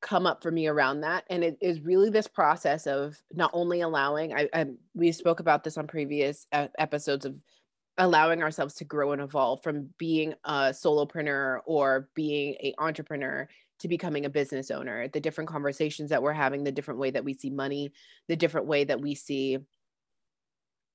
come 0.00 0.26
up 0.26 0.42
for 0.42 0.50
me 0.50 0.66
around 0.66 1.00
that 1.00 1.24
and 1.28 1.42
it 1.42 1.58
is 1.60 1.80
really 1.80 2.08
this 2.08 2.28
process 2.28 2.86
of 2.86 3.20
not 3.32 3.50
only 3.52 3.80
allowing 3.80 4.32
i, 4.32 4.48
I 4.54 4.66
we 4.94 5.10
spoke 5.12 5.40
about 5.40 5.64
this 5.64 5.76
on 5.76 5.86
previous 5.86 6.46
episodes 6.52 7.24
of 7.24 7.34
allowing 7.98 8.42
ourselves 8.42 8.74
to 8.74 8.84
grow 8.84 9.12
and 9.12 9.20
evolve 9.20 9.62
from 9.62 9.90
being 9.98 10.32
a 10.44 10.70
solopreneur 10.70 11.60
or 11.66 12.08
being 12.14 12.54
a 12.62 12.72
entrepreneur 12.78 13.48
to 13.80 13.88
becoming 13.88 14.24
a 14.24 14.30
business 14.30 14.70
owner. 14.70 15.08
The 15.08 15.20
different 15.20 15.50
conversations 15.50 16.10
that 16.10 16.22
we're 16.22 16.32
having 16.32 16.64
the 16.64 16.72
different 16.72 17.00
way 17.00 17.10
that 17.10 17.24
we 17.24 17.34
see 17.34 17.50
money 17.50 17.92
the 18.28 18.36
different 18.36 18.66
way 18.66 18.84
that 18.84 19.00
we 19.00 19.14
see 19.14 19.58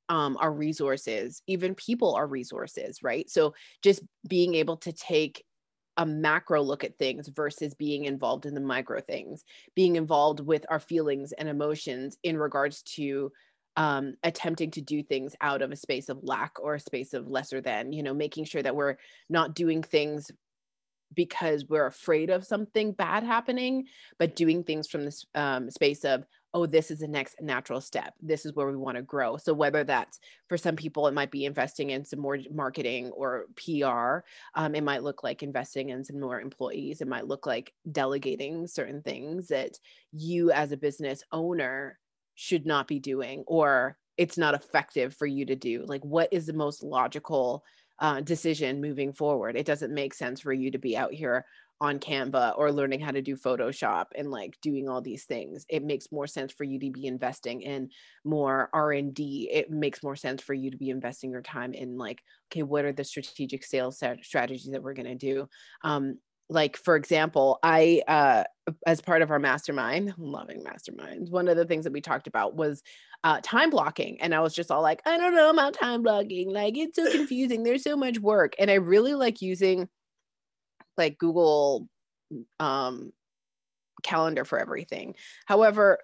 um, 0.10 0.38
our 0.40 0.52
resources 0.52 1.42
even 1.48 1.76
people 1.76 2.16
are 2.16 2.28
resources 2.28 3.02
right? 3.04 3.30
So 3.30 3.54
just 3.82 4.02
being 4.28 4.56
able 4.56 4.78
to 4.78 4.92
take 4.92 5.44
a 5.98 6.06
macro 6.06 6.62
look 6.62 6.84
at 6.84 6.98
things 6.98 7.28
versus 7.28 7.74
being 7.74 8.06
involved 8.06 8.46
in 8.46 8.54
the 8.54 8.62
micro 8.62 9.00
things, 9.02 9.44
being 9.76 9.96
involved 9.96 10.40
with 10.40 10.66
our 10.70 10.80
feelings 10.80 11.32
and 11.34 11.48
emotions 11.48 12.18
in 12.24 12.38
regards 12.38 12.82
to 12.84 13.32
um, 13.76 14.16
attempting 14.24 14.72
to 14.72 14.82
do 14.82 15.04
things 15.04 15.36
out 15.42 15.62
of 15.62 15.72
a 15.72 15.76
space 15.76 16.10
of 16.10 16.24
lack 16.24 16.54
or 16.60 16.76
a 16.76 16.80
space 16.80 17.14
of 17.14 17.28
lesser 17.28 17.62
than, 17.62 17.92
you 17.92 18.04
know, 18.04 18.14
making 18.14 18.46
sure 18.46 18.62
that 18.62 18.76
we're 18.76 18.98
not 19.30 19.56
doing 19.56 19.82
things 19.82 20.32
because 21.16 21.66
we're 21.68 21.88
afraid 21.88 22.30
of 22.30 22.46
something 22.46 22.92
bad 22.92 23.24
happening, 23.24 23.86
but 24.20 24.36
doing 24.36 24.64
things 24.64 24.88
from 24.88 25.06
this 25.06 25.26
um, 25.36 25.70
space 25.70 26.06
of, 26.06 26.26
oh, 26.54 26.66
this 26.66 26.92
is 26.92 27.00
the 27.00 27.08
next 27.08 27.42
natural 27.42 27.82
step. 27.82 28.14
This 28.22 28.46
is 28.46 28.54
where 28.54 28.68
we 28.68 28.76
want 28.76 28.98
to 28.98 29.02
grow. 29.02 29.38
So 29.38 29.54
whether 29.54 29.84
that's 29.84 30.20
for 30.48 30.58
some 30.58 30.76
people, 30.76 31.08
it 31.08 31.14
might 31.14 31.32
be 31.32 31.46
investing 31.46 31.90
in 31.90 32.06
some 32.06 32.20
more 32.20 32.38
marketing 32.52 33.10
or 33.12 33.46
PR. 33.56 34.20
Um, 34.56 34.76
it 34.76 34.84
might 34.84 35.04
look 35.04 35.24
like 35.24 35.42
investing 35.42 35.90
in 35.90 36.04
some 36.04 36.20
more 36.20 36.40
employees. 36.40 37.02
It 37.02 37.08
might 37.08 37.28
look 37.28 37.48
like 37.48 37.74
delegating 37.92 38.68
certain 38.68 39.02
things 39.02 39.48
that 39.48 39.80
you 40.12 40.52
as 40.52 40.72
a 40.72 40.78
business 40.78 41.24
owner 41.32 41.98
should 42.36 42.66
not 42.66 42.88
be 42.88 43.00
doing 43.00 43.44
or 43.48 43.98
it's 44.18 44.38
not 44.38 44.54
effective 44.54 45.16
for 45.16 45.26
you 45.26 45.46
to 45.46 45.56
do. 45.56 45.84
Like 45.88 46.04
what 46.04 46.30
is 46.32 46.46
the 46.46 46.54
most 46.54 46.84
logical 46.84 47.64
uh, 48.00 48.22
decision 48.22 48.82
moving 48.82 49.14
forward? 49.14 49.56
It 49.56 49.66
doesn't 49.66 49.94
make 49.94 50.14
sense 50.14 50.42
for 50.42 50.54
you 50.54 50.70
to 50.72 50.78
be 50.78 50.96
out 50.96 51.14
here 51.14 51.46
on 51.82 52.00
Canva 52.00 52.58
or 52.58 52.72
learning 52.72 53.02
how 53.02 53.12
to 53.12 53.22
do 53.22 53.36
Photoshop 53.36 54.06
and 54.16 54.32
like 54.32 54.58
doing 54.62 54.88
all 54.88 55.02
these 55.02 55.26
things. 55.26 55.66
It 55.70 55.84
makes 55.84 56.12
more 56.12 56.28
sense 56.28 56.54
for 56.54 56.64
you 56.64 56.80
to 56.80 56.92
be 56.92 57.08
investing 57.08 57.62
in 57.62 57.90
more 58.24 58.70
R&D. 58.74 59.50
It 59.52 59.70
makes 59.70 60.04
more 60.04 60.16
sense 60.16 60.42
for 60.42 60.54
you 60.54 60.72
to 60.72 60.78
be 60.78 60.90
investing 60.90 61.32
your 61.32 61.42
time 61.42 61.74
in 61.74 61.98
like 61.98 62.22
okay, 62.52 62.64
what 62.64 62.86
are 62.86 62.94
the 62.94 63.04
strategic 63.04 63.64
sales 63.64 64.02
strategies 64.22 64.72
that 64.72 64.84
we're 64.84 64.94
going 64.94 65.08
to 65.08 65.16
do? 65.16 65.48
Um, 65.84 66.20
like 66.50 66.78
for 66.78 66.96
example 66.96 67.60
i 67.64 68.02
uh 68.08 68.44
as 68.86 69.02
part 69.02 69.22
of 69.22 69.32
our 69.32 69.40
mastermind 69.40 70.14
loving 70.18 70.64
masterminds 70.64 71.32
one 71.32 71.48
of 71.48 71.56
the 71.56 71.66
things 71.66 71.84
that 71.86 71.94
we 71.94 72.02
talked 72.02 72.28
about 72.28 72.56
was 72.56 72.82
uh 73.24 73.40
time 73.42 73.70
blocking 73.70 74.22
and 74.22 74.36
i 74.36 74.40
was 74.40 74.54
just 74.54 74.70
all 74.70 74.82
like 74.82 75.02
i 75.06 75.18
don't 75.18 75.36
know 75.36 75.50
about 75.50 75.74
time 75.74 76.04
blocking 76.04 76.52
like 76.52 76.78
it's 76.78 76.98
so 76.98 77.10
confusing 77.12 77.64
there's 77.64 77.84
so 77.84 77.96
much 77.96 78.20
work 78.20 78.54
and 78.60 78.70
i 78.70 78.76
really 78.76 79.14
like 79.14 79.42
using 79.42 79.88
like 80.98 81.18
Google 81.18 81.88
um, 82.60 83.12
calendar 84.04 84.46
for 84.46 84.60
everything. 84.60 85.16
However, 85.46 86.00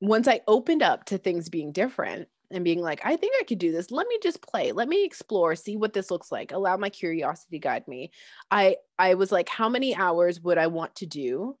once 0.00 0.28
I 0.28 0.40
opened 0.46 0.82
up 0.82 1.04
to 1.06 1.18
things 1.18 1.48
being 1.48 1.72
different 1.72 2.28
and 2.50 2.64
being 2.64 2.80
like, 2.80 3.00
I 3.04 3.16
think 3.16 3.34
I 3.38 3.44
could 3.44 3.58
do 3.58 3.70
this. 3.70 3.90
Let 3.90 4.08
me 4.08 4.18
just 4.22 4.42
play. 4.42 4.72
Let 4.72 4.88
me 4.88 5.04
explore, 5.04 5.54
see 5.54 5.76
what 5.76 5.92
this 5.92 6.10
looks 6.10 6.32
like. 6.32 6.52
Allow 6.52 6.76
my 6.76 6.90
curiosity 6.90 7.58
guide 7.58 7.86
me. 7.86 8.10
I 8.50 8.76
I 8.98 9.14
was 9.14 9.30
like, 9.30 9.48
how 9.48 9.68
many 9.68 9.94
hours 9.94 10.40
would 10.40 10.58
I 10.58 10.66
want 10.66 10.96
to 10.96 11.06
do 11.06 11.56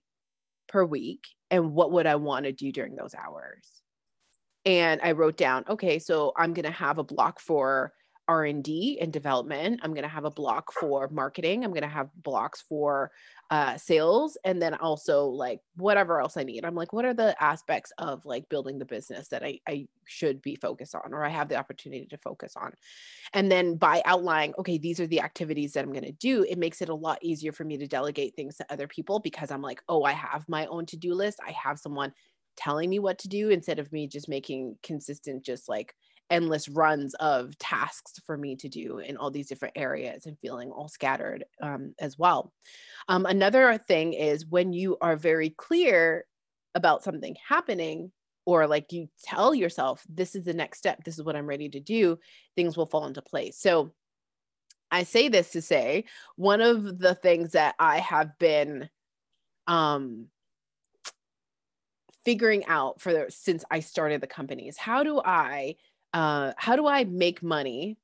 per 0.68 0.84
week 0.84 1.28
and 1.50 1.72
what 1.72 1.92
would 1.92 2.06
I 2.06 2.16
want 2.16 2.46
to 2.46 2.52
do 2.52 2.72
during 2.72 2.96
those 2.96 3.14
hours? 3.14 3.82
And 4.66 5.00
I 5.02 5.12
wrote 5.12 5.36
down, 5.36 5.64
okay, 5.68 5.98
so 5.98 6.32
I'm 6.36 6.52
going 6.52 6.66
to 6.66 6.70
have 6.70 6.98
a 6.98 7.04
block 7.04 7.40
for 7.40 7.92
r&d 8.30 8.98
and 9.00 9.12
development 9.12 9.80
i'm 9.82 9.92
going 9.92 10.04
to 10.04 10.08
have 10.08 10.24
a 10.24 10.30
block 10.30 10.72
for 10.72 11.08
marketing 11.08 11.64
i'm 11.64 11.72
going 11.72 11.82
to 11.82 11.88
have 11.88 12.08
blocks 12.22 12.60
for 12.62 13.10
uh, 13.50 13.76
sales 13.76 14.38
and 14.44 14.62
then 14.62 14.74
also 14.74 15.26
like 15.26 15.60
whatever 15.74 16.20
else 16.20 16.36
i 16.36 16.44
need. 16.44 16.64
I'm 16.64 16.76
like 16.76 16.92
what 16.92 17.04
are 17.04 17.14
the 17.14 17.34
aspects 17.42 17.92
of 17.98 18.24
like 18.24 18.48
building 18.48 18.78
the 18.78 18.84
business 18.84 19.26
that 19.28 19.42
I, 19.42 19.58
I 19.68 19.88
should 20.04 20.40
be 20.40 20.54
focused 20.54 20.94
on 20.94 21.12
or 21.12 21.24
i 21.24 21.28
have 21.28 21.48
the 21.48 21.56
opportunity 21.56 22.06
to 22.06 22.18
focus 22.18 22.54
on? 22.56 22.72
And 23.34 23.50
then 23.50 23.74
by 23.74 24.02
outlining 24.04 24.54
okay 24.58 24.78
these 24.78 25.00
are 25.00 25.08
the 25.08 25.20
activities 25.20 25.72
that 25.72 25.82
i'm 25.82 25.92
going 25.92 26.04
to 26.04 26.12
do 26.12 26.44
it 26.48 26.58
makes 26.58 26.80
it 26.80 26.90
a 26.90 26.94
lot 26.94 27.18
easier 27.22 27.50
for 27.50 27.64
me 27.64 27.76
to 27.78 27.88
delegate 27.88 28.36
things 28.36 28.56
to 28.58 28.72
other 28.72 28.86
people 28.86 29.18
because 29.18 29.50
i'm 29.50 29.62
like 29.62 29.82
oh 29.88 30.04
i 30.04 30.12
have 30.12 30.48
my 30.48 30.66
own 30.66 30.86
to-do 30.86 31.12
list. 31.12 31.40
I 31.44 31.50
have 31.50 31.80
someone 31.80 32.12
telling 32.56 32.88
me 32.88 33.00
what 33.00 33.18
to 33.18 33.28
do 33.28 33.50
instead 33.50 33.80
of 33.80 33.90
me 33.90 34.06
just 34.06 34.28
making 34.28 34.76
consistent 34.82 35.44
just 35.44 35.68
like 35.68 35.94
endless 36.30 36.68
runs 36.68 37.14
of 37.14 37.58
tasks 37.58 38.20
for 38.24 38.36
me 38.36 38.56
to 38.56 38.68
do 38.68 38.98
in 38.98 39.16
all 39.16 39.30
these 39.30 39.48
different 39.48 39.76
areas 39.76 40.26
and 40.26 40.38
feeling 40.38 40.70
all 40.70 40.88
scattered 40.88 41.44
um, 41.60 41.94
as 41.98 42.18
well. 42.18 42.52
Um, 43.08 43.26
another 43.26 43.76
thing 43.78 44.12
is 44.12 44.46
when 44.46 44.72
you 44.72 44.96
are 45.00 45.16
very 45.16 45.50
clear 45.50 46.24
about 46.74 47.02
something 47.02 47.36
happening, 47.46 48.12
or 48.46 48.66
like 48.66 48.92
you 48.92 49.08
tell 49.22 49.54
yourself, 49.54 50.02
this 50.08 50.34
is 50.34 50.44
the 50.44 50.54
next 50.54 50.78
step, 50.78 51.04
this 51.04 51.18
is 51.18 51.24
what 51.24 51.36
I'm 51.36 51.46
ready 51.46 51.68
to 51.68 51.80
do, 51.80 52.18
things 52.56 52.76
will 52.76 52.86
fall 52.86 53.06
into 53.06 53.22
place. 53.22 53.58
So 53.58 53.92
I 54.90 55.02
say 55.04 55.28
this 55.28 55.50
to 55.50 55.62
say 55.62 56.04
one 56.36 56.60
of 56.60 56.98
the 56.98 57.14
things 57.14 57.52
that 57.52 57.74
I 57.78 57.98
have 57.98 58.38
been 58.38 58.88
um, 59.66 60.26
figuring 62.24 62.64
out 62.66 63.00
for 63.00 63.26
since 63.28 63.64
I 63.70 63.80
started 63.80 64.20
the 64.20 64.26
company 64.26 64.68
is 64.68 64.76
how 64.76 65.02
do 65.02 65.20
I 65.24 65.76
uh, 66.12 66.52
how 66.56 66.76
do 66.76 66.86
I 66.86 67.04
make 67.04 67.42
money 67.42 67.96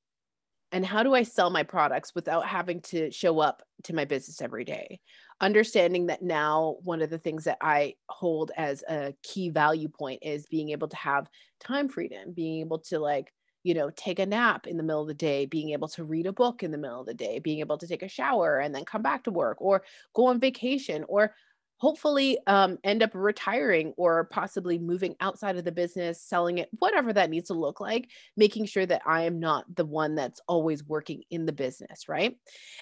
and 0.73 0.85
how 0.85 1.03
do 1.03 1.15
I 1.15 1.23
sell 1.23 1.51
my 1.51 1.63
products 1.63 2.15
without 2.15 2.47
having 2.47 2.81
to 2.83 3.11
show 3.11 3.39
up 3.39 3.63
to 3.85 3.95
my 3.95 4.05
business 4.05 4.43
every 4.43 4.65
day? 4.65 5.01
Understanding 5.41 6.07
that 6.07 6.23
now, 6.23 6.77
one 6.83 7.03
of 7.03 7.11
the 7.11 7.19
things 7.19 7.45
that 7.45 7.59
I 7.61 7.95
hold 8.09 8.53
as 8.57 8.83
a 8.89 9.15
key 9.23 9.51
value 9.51 9.89
point 9.89 10.21
is 10.23 10.47
being 10.47 10.71
able 10.71 10.89
to 10.89 10.97
have 10.97 11.29
time 11.61 11.89
freedom, 11.89 12.33
being 12.33 12.61
able 12.61 12.81
to 12.81 12.99
like, 12.99 13.33
you 13.63 13.75
know, 13.75 13.91
take 13.91 14.19
a 14.19 14.27
nap 14.27 14.67
in 14.67 14.77
the 14.77 14.83
middle 14.83 15.03
of 15.03 15.09
the 15.09 15.15
day, 15.15 15.47
being 15.47 15.71
able 15.71 15.89
to 15.89 16.05
read 16.05 16.27
a 16.27 16.33
book 16.33 16.63
in 16.63 16.71
the 16.71 16.79
middle 16.79 17.01
of 17.01 17.07
the 17.07 17.15
day, 17.15 17.39
being 17.39 17.61
able 17.61 17.79
to 17.79 17.87
take 17.87 18.03
a 18.03 18.09
shower 18.09 18.59
and 18.59 18.75
then 18.75 18.85
come 18.85 19.03
back 19.03 19.25
to 19.25 19.31
work 19.31 19.59
or 19.61 19.83
go 20.15 20.27
on 20.27 20.41
vacation 20.41 21.05
or 21.09 21.35
hopefully 21.79 22.39
um, 22.47 22.79
end 22.85 23.03
up 23.03 23.11
retiring 23.15 23.93
or 23.97 24.25
possibly 24.25 24.79
moving 24.79 25.15
outside 25.21 25.57
of 25.57 25.65
the 25.65 25.73
business, 25.73 26.23
selling 26.23 26.59
it, 26.59 26.69
whatever 26.79 27.13
that 27.13 27.31
needs 27.31 27.49
to 27.49 27.55
look 27.55 27.81
like, 27.81 28.09
making 28.37 28.67
sure 28.67 28.87
that 28.87 29.03
I 29.07 29.23
am 29.23 29.39
not 29.41 29.65
the 29.75 29.85
one 29.85 30.15
that's 30.15 30.41
always 30.49 30.85
working 30.85 31.23
in 31.31 31.47
the 31.47 31.53
business, 31.53 32.09
right? 32.09 32.37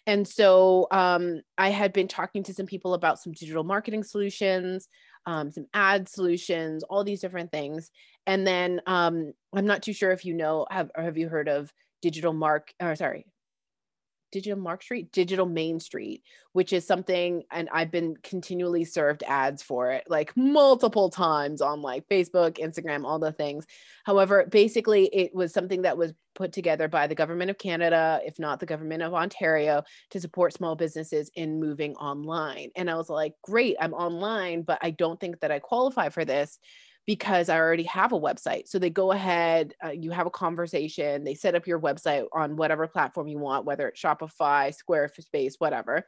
And 0.06 0.26
so 0.26 0.86
um, 0.90 1.42
I 1.58 1.70
had 1.70 1.92
been 1.92 2.08
talking 2.08 2.42
to 2.44 2.54
some 2.54 2.66
people 2.66 2.94
about 2.94 3.18
some 3.18 3.32
digital 3.32 3.64
marketing 3.64 4.04
solutions. 4.04 4.88
Um, 5.26 5.50
some 5.50 5.64
ad 5.72 6.06
solutions, 6.06 6.82
all 6.82 7.02
these 7.02 7.22
different 7.22 7.50
things. 7.50 7.90
And 8.26 8.46
then 8.46 8.82
um, 8.86 9.32
I'm 9.54 9.64
not 9.64 9.82
too 9.82 9.94
sure 9.94 10.10
if 10.10 10.26
you 10.26 10.34
know, 10.34 10.66
have, 10.70 10.90
have 10.94 11.16
you 11.16 11.30
heard 11.30 11.48
of 11.48 11.72
digital 12.02 12.34
mark, 12.34 12.74
or 12.78 12.94
sorry, 12.94 13.24
digital 14.34 14.58
mark 14.58 14.82
street 14.82 15.12
digital 15.12 15.46
main 15.46 15.78
street 15.78 16.24
which 16.54 16.72
is 16.72 16.84
something 16.84 17.44
and 17.52 17.68
i've 17.72 17.92
been 17.92 18.16
continually 18.24 18.84
served 18.84 19.22
ads 19.28 19.62
for 19.62 19.92
it 19.92 20.02
like 20.08 20.36
multiple 20.36 21.08
times 21.08 21.60
on 21.60 21.80
like 21.80 22.08
facebook 22.08 22.58
instagram 22.58 23.04
all 23.04 23.20
the 23.20 23.30
things. 23.30 23.64
However 24.04 24.44
basically 24.50 25.06
it 25.06 25.32
was 25.32 25.52
something 25.52 25.82
that 25.82 25.96
was 25.96 26.12
put 26.34 26.52
together 26.52 26.88
by 26.88 27.06
the 27.06 27.14
government 27.14 27.48
of 27.48 27.58
canada 27.58 28.20
if 28.24 28.40
not 28.40 28.58
the 28.58 28.66
government 28.66 29.04
of 29.04 29.14
ontario 29.14 29.84
to 30.10 30.20
support 30.20 30.52
small 30.52 30.74
businesses 30.74 31.30
in 31.36 31.60
moving 31.60 31.94
online. 31.94 32.70
And 32.74 32.90
i 32.90 32.96
was 32.96 33.08
like 33.08 33.34
great 33.42 33.76
i'm 33.80 33.94
online 33.94 34.62
but 34.62 34.78
i 34.82 34.90
don't 34.90 35.20
think 35.20 35.38
that 35.40 35.52
i 35.52 35.60
qualify 35.60 36.08
for 36.08 36.24
this 36.24 36.58
because 37.06 37.48
I 37.48 37.58
already 37.58 37.82
have 37.84 38.12
a 38.12 38.20
website. 38.20 38.68
So 38.68 38.78
they 38.78 38.90
go 38.90 39.12
ahead, 39.12 39.74
uh, 39.84 39.90
you 39.90 40.10
have 40.10 40.26
a 40.26 40.30
conversation, 40.30 41.24
they 41.24 41.34
set 41.34 41.54
up 41.54 41.66
your 41.66 41.80
website 41.80 42.26
on 42.32 42.56
whatever 42.56 42.86
platform 42.86 43.28
you 43.28 43.38
want, 43.38 43.66
whether 43.66 43.88
it's 43.88 44.00
Shopify, 44.00 44.74
Squarespace, 44.74 45.54
whatever. 45.58 46.06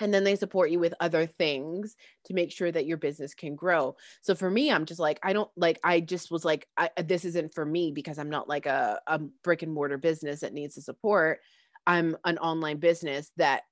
And 0.00 0.12
then 0.12 0.24
they 0.24 0.34
support 0.36 0.70
you 0.70 0.80
with 0.80 0.92
other 0.98 1.24
things 1.24 1.94
to 2.24 2.34
make 2.34 2.50
sure 2.50 2.70
that 2.70 2.86
your 2.86 2.96
business 2.96 3.32
can 3.32 3.54
grow. 3.54 3.94
So 4.22 4.34
for 4.34 4.50
me, 4.50 4.70
I'm 4.70 4.86
just 4.86 5.00
like, 5.00 5.20
I 5.22 5.32
don't 5.32 5.50
like, 5.56 5.78
I 5.84 6.00
just 6.00 6.30
was 6.30 6.44
like, 6.44 6.66
I, 6.76 6.90
this 7.02 7.24
isn't 7.24 7.54
for 7.54 7.64
me 7.64 7.92
because 7.92 8.18
I'm 8.18 8.30
not 8.30 8.48
like 8.48 8.66
a, 8.66 9.00
a 9.06 9.20
brick 9.44 9.62
and 9.62 9.72
mortar 9.72 9.96
business 9.96 10.40
that 10.40 10.52
needs 10.52 10.74
the 10.74 10.82
support. 10.82 11.38
I'm 11.86 12.16
an 12.24 12.38
online 12.38 12.78
business 12.78 13.30
that 13.36 13.62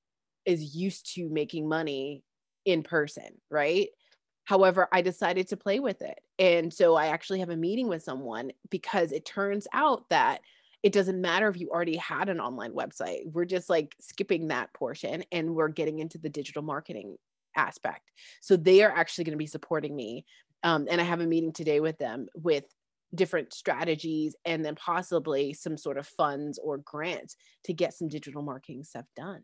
is 0.47 0.77
used 0.77 1.15
to 1.15 1.29
making 1.29 1.69
money 1.69 2.23
in 2.65 2.85
person, 2.85 3.41
right? 3.51 3.89
However, 4.45 4.89
I 4.93 5.03
decided 5.03 5.49
to 5.49 5.57
play 5.57 5.81
with 5.81 6.03
it. 6.03 6.19
And 6.39 6.73
so 6.73 6.95
I 6.95 7.07
actually 7.07 7.41
have 7.41 7.51
a 7.51 7.57
meeting 7.57 7.89
with 7.89 8.03
someone 8.03 8.53
because 8.71 9.13
it 9.13 9.25
turns 9.25 9.67
out 9.73 10.09
that 10.11 10.41
it 10.83 10.93
doesn't 10.93 11.21
matter 11.21 11.49
if 11.49 11.61
you 11.61 11.71
already 11.71 11.97
had 11.97 12.29
an 12.29 12.41
online 12.41 12.73
website. 12.73 13.21
We're 13.25 13.45
just 13.45 13.71
like 13.71 13.95
skipping 14.01 14.49
that 14.49 14.73
portion 14.75 15.23
and 15.31 15.55
we're 15.55 15.69
getting 15.69 16.01
into 16.01 16.19
the 16.19 16.29
digital 16.29 16.63
marketing 16.63 17.17
aspect. 17.57 18.11
So 18.41 18.57
they 18.57 18.83
are 18.83 18.91
actually 18.91 19.25
going 19.25 19.35
to 19.35 19.39
be 19.39 19.47
supporting 19.47 19.95
me. 19.95 20.25
Um, 20.65 20.87
and 20.91 21.01
I 21.01 21.05
have 21.05 21.21
a 21.21 21.27
meeting 21.27 21.53
today 21.53 21.81
with 21.81 21.99
them 21.99 22.27
with 22.35 22.65
different 23.15 23.53
strategies 23.53 24.35
and 24.45 24.65
then 24.65 24.75
possibly 24.75 25.53
some 25.53 25.77
sort 25.77 25.99
of 25.99 26.07
funds 26.07 26.59
or 26.59 26.79
grants 26.79 27.37
to 27.65 27.75
get 27.75 27.95
some 27.95 28.09
digital 28.09 28.43
marketing 28.43 28.83
stuff 28.85 29.05
done. 29.15 29.43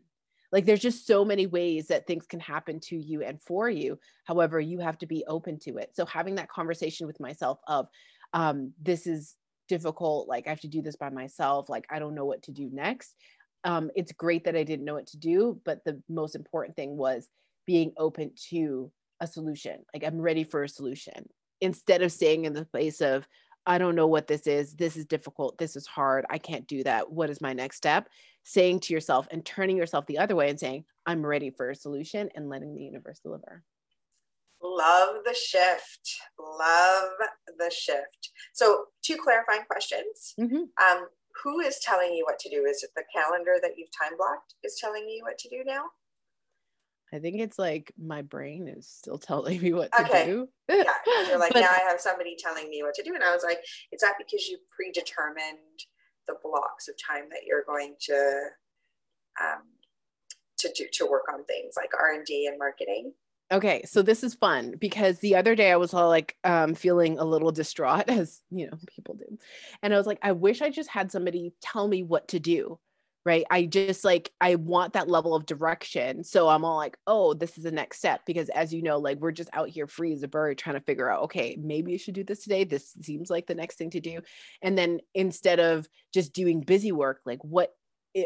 Like 0.51 0.65
there's 0.65 0.79
just 0.79 1.05
so 1.05 1.23
many 1.23 1.47
ways 1.47 1.87
that 1.87 2.07
things 2.07 2.25
can 2.25 2.39
happen 2.39 2.79
to 2.81 2.97
you 2.97 3.21
and 3.21 3.41
for 3.41 3.69
you. 3.69 3.99
However, 4.25 4.59
you 4.59 4.79
have 4.79 4.97
to 4.99 5.05
be 5.05 5.23
open 5.27 5.59
to 5.59 5.77
it. 5.77 5.91
So 5.93 6.05
having 6.05 6.35
that 6.35 6.49
conversation 6.49 7.07
with 7.07 7.19
myself 7.19 7.59
of 7.67 7.87
um, 8.33 8.73
this 8.81 9.07
is 9.07 9.35
difficult, 9.67 10.27
like 10.27 10.47
I 10.47 10.49
have 10.49 10.61
to 10.61 10.67
do 10.67 10.81
this 10.81 10.95
by 10.95 11.09
myself, 11.09 11.69
like 11.69 11.85
I 11.89 11.99
don't 11.99 12.15
know 12.15 12.25
what 12.25 12.43
to 12.43 12.51
do 12.51 12.69
next. 12.71 13.15
Um, 13.63 13.91
it's 13.95 14.11
great 14.11 14.45
that 14.45 14.55
I 14.55 14.63
didn't 14.63 14.85
know 14.85 14.95
what 14.95 15.07
to 15.07 15.17
do, 15.17 15.59
but 15.65 15.83
the 15.85 16.01
most 16.09 16.35
important 16.35 16.75
thing 16.75 16.97
was 16.97 17.27
being 17.67 17.93
open 17.97 18.31
to 18.49 18.91
a 19.19 19.27
solution. 19.27 19.83
Like 19.93 20.03
I'm 20.03 20.19
ready 20.19 20.43
for 20.43 20.63
a 20.63 20.69
solution 20.69 21.29
instead 21.61 22.01
of 22.01 22.11
staying 22.11 22.45
in 22.45 22.53
the 22.53 22.65
place 22.65 23.01
of, 23.01 23.27
I 23.65 23.77
don't 23.77 23.95
know 23.95 24.07
what 24.07 24.27
this 24.27 24.47
is. 24.47 24.73
This 24.73 24.95
is 24.95 25.05
difficult. 25.05 25.57
This 25.57 25.75
is 25.75 25.85
hard. 25.85 26.25
I 26.29 26.37
can't 26.37 26.65
do 26.65 26.83
that. 26.83 27.11
What 27.11 27.29
is 27.29 27.41
my 27.41 27.53
next 27.53 27.75
step? 27.77 28.07
Saying 28.43 28.81
to 28.81 28.93
yourself 28.93 29.27
and 29.31 29.45
turning 29.45 29.77
yourself 29.77 30.05
the 30.07 30.17
other 30.17 30.35
way 30.35 30.49
and 30.49 30.59
saying, 30.59 30.85
I'm 31.05 31.25
ready 31.25 31.49
for 31.49 31.69
a 31.69 31.75
solution 31.75 32.29
and 32.35 32.49
letting 32.49 32.75
the 32.75 32.83
universe 32.83 33.19
deliver. 33.19 33.63
Love 34.61 35.17
the 35.25 35.33
shift. 35.35 36.21
Love 36.39 37.11
the 37.57 37.71
shift. 37.71 38.31
So, 38.53 38.85
two 39.03 39.17
clarifying 39.17 39.63
questions. 39.69 40.33
Mm-hmm. 40.39 40.55
Um, 40.55 41.07
who 41.43 41.59
is 41.59 41.79
telling 41.79 42.13
you 42.13 42.25
what 42.25 42.39
to 42.39 42.49
do? 42.49 42.65
Is 42.65 42.83
it 42.83 42.89
the 42.95 43.03
calendar 43.15 43.55
that 43.61 43.71
you've 43.77 43.89
time 43.91 44.17
blocked 44.17 44.55
is 44.63 44.77
telling 44.79 45.07
you 45.07 45.23
what 45.23 45.37
to 45.39 45.49
do 45.49 45.63
now? 45.65 45.83
I 47.13 47.19
think 47.19 47.39
it's 47.39 47.57
like 47.57 47.91
my 47.97 48.21
brain 48.21 48.67
is 48.67 48.87
still 48.87 49.17
telling 49.17 49.61
me 49.61 49.73
what 49.73 49.91
to 49.93 50.03
okay. 50.03 50.25
do. 50.25 50.49
yeah, 50.67 50.83
you're 51.27 51.39
like, 51.39 51.53
but, 51.53 51.61
now 51.61 51.71
I 51.71 51.89
have 51.89 51.99
somebody 51.99 52.35
telling 52.37 52.69
me 52.69 52.83
what 52.83 52.93
to 52.95 53.03
do. 53.03 53.15
And 53.15 53.23
I 53.23 53.33
was 53.33 53.43
like, 53.43 53.59
it's 53.91 54.03
that 54.03 54.15
because 54.17 54.47
you 54.47 54.57
predetermined 54.75 55.57
the 56.29 56.37
blocks 56.43 56.87
of 56.87 56.95
time 56.95 57.29
that 57.29 57.41
you're 57.45 57.65
going 57.65 57.95
to 58.01 58.49
um, 59.41 59.63
to 60.59 60.71
do 60.75 60.85
to 60.93 61.05
work 61.05 61.25
on 61.33 61.43
things 61.45 61.73
like 61.75 61.91
R 61.97 62.13
and 62.13 62.25
D 62.25 62.47
and 62.47 62.59
marketing. 62.59 63.13
Okay, 63.51 63.81
so 63.85 64.03
this 64.03 64.23
is 64.23 64.35
fun 64.35 64.75
because 64.79 65.19
the 65.19 65.35
other 65.35 65.55
day 65.55 65.71
I 65.71 65.77
was 65.77 65.93
all 65.93 66.07
like 66.07 66.35
um, 66.43 66.75
feeling 66.75 67.17
a 67.17 67.23
little 67.25 67.51
distraught, 67.51 68.05
as 68.07 68.41
you 68.51 68.67
know 68.67 68.77
people 68.87 69.15
do, 69.15 69.37
and 69.81 69.93
I 69.93 69.97
was 69.97 70.05
like, 70.05 70.19
I 70.21 70.33
wish 70.33 70.61
I 70.61 70.69
just 70.69 70.89
had 70.89 71.11
somebody 71.11 71.53
tell 71.61 71.87
me 71.87 72.03
what 72.03 72.27
to 72.29 72.39
do 72.39 72.79
right? 73.25 73.43
I 73.49 73.65
just 73.65 74.03
like 74.03 74.31
i 74.41 74.55
want 74.55 74.93
that 74.93 75.09
level 75.09 75.35
of 75.35 75.45
direction. 75.45 76.23
So 76.23 76.47
i'm 76.47 76.65
all 76.65 76.77
like 76.77 76.97
oh 77.07 77.33
this 77.33 77.57
is 77.57 77.63
the 77.63 77.71
next 77.71 77.97
step 77.97 78.21
because 78.25 78.49
as 78.49 78.73
you 78.73 78.81
know 78.81 78.97
like 78.99 79.19
we're 79.19 79.31
just 79.31 79.49
out 79.53 79.69
here 79.69 79.87
free 79.87 80.13
as 80.13 80.23
a 80.23 80.27
bird 80.27 80.57
trying 80.57 80.75
to 80.75 80.81
figure 80.81 81.09
out 81.09 81.23
okay 81.23 81.57
maybe 81.61 81.91
you 81.91 81.97
should 81.97 82.15
do 82.15 82.23
this 82.23 82.43
today. 82.43 82.63
This 82.63 82.95
seems 83.01 83.29
like 83.29 83.47
the 83.47 83.55
next 83.55 83.77
thing 83.77 83.91
to 83.91 83.99
do. 83.99 84.19
And 84.61 84.77
then 84.77 84.99
instead 85.13 85.59
of 85.59 85.87
just 86.13 86.33
doing 86.33 86.61
busy 86.61 86.91
work 86.91 87.21
like 87.25 87.43
what 87.43 87.73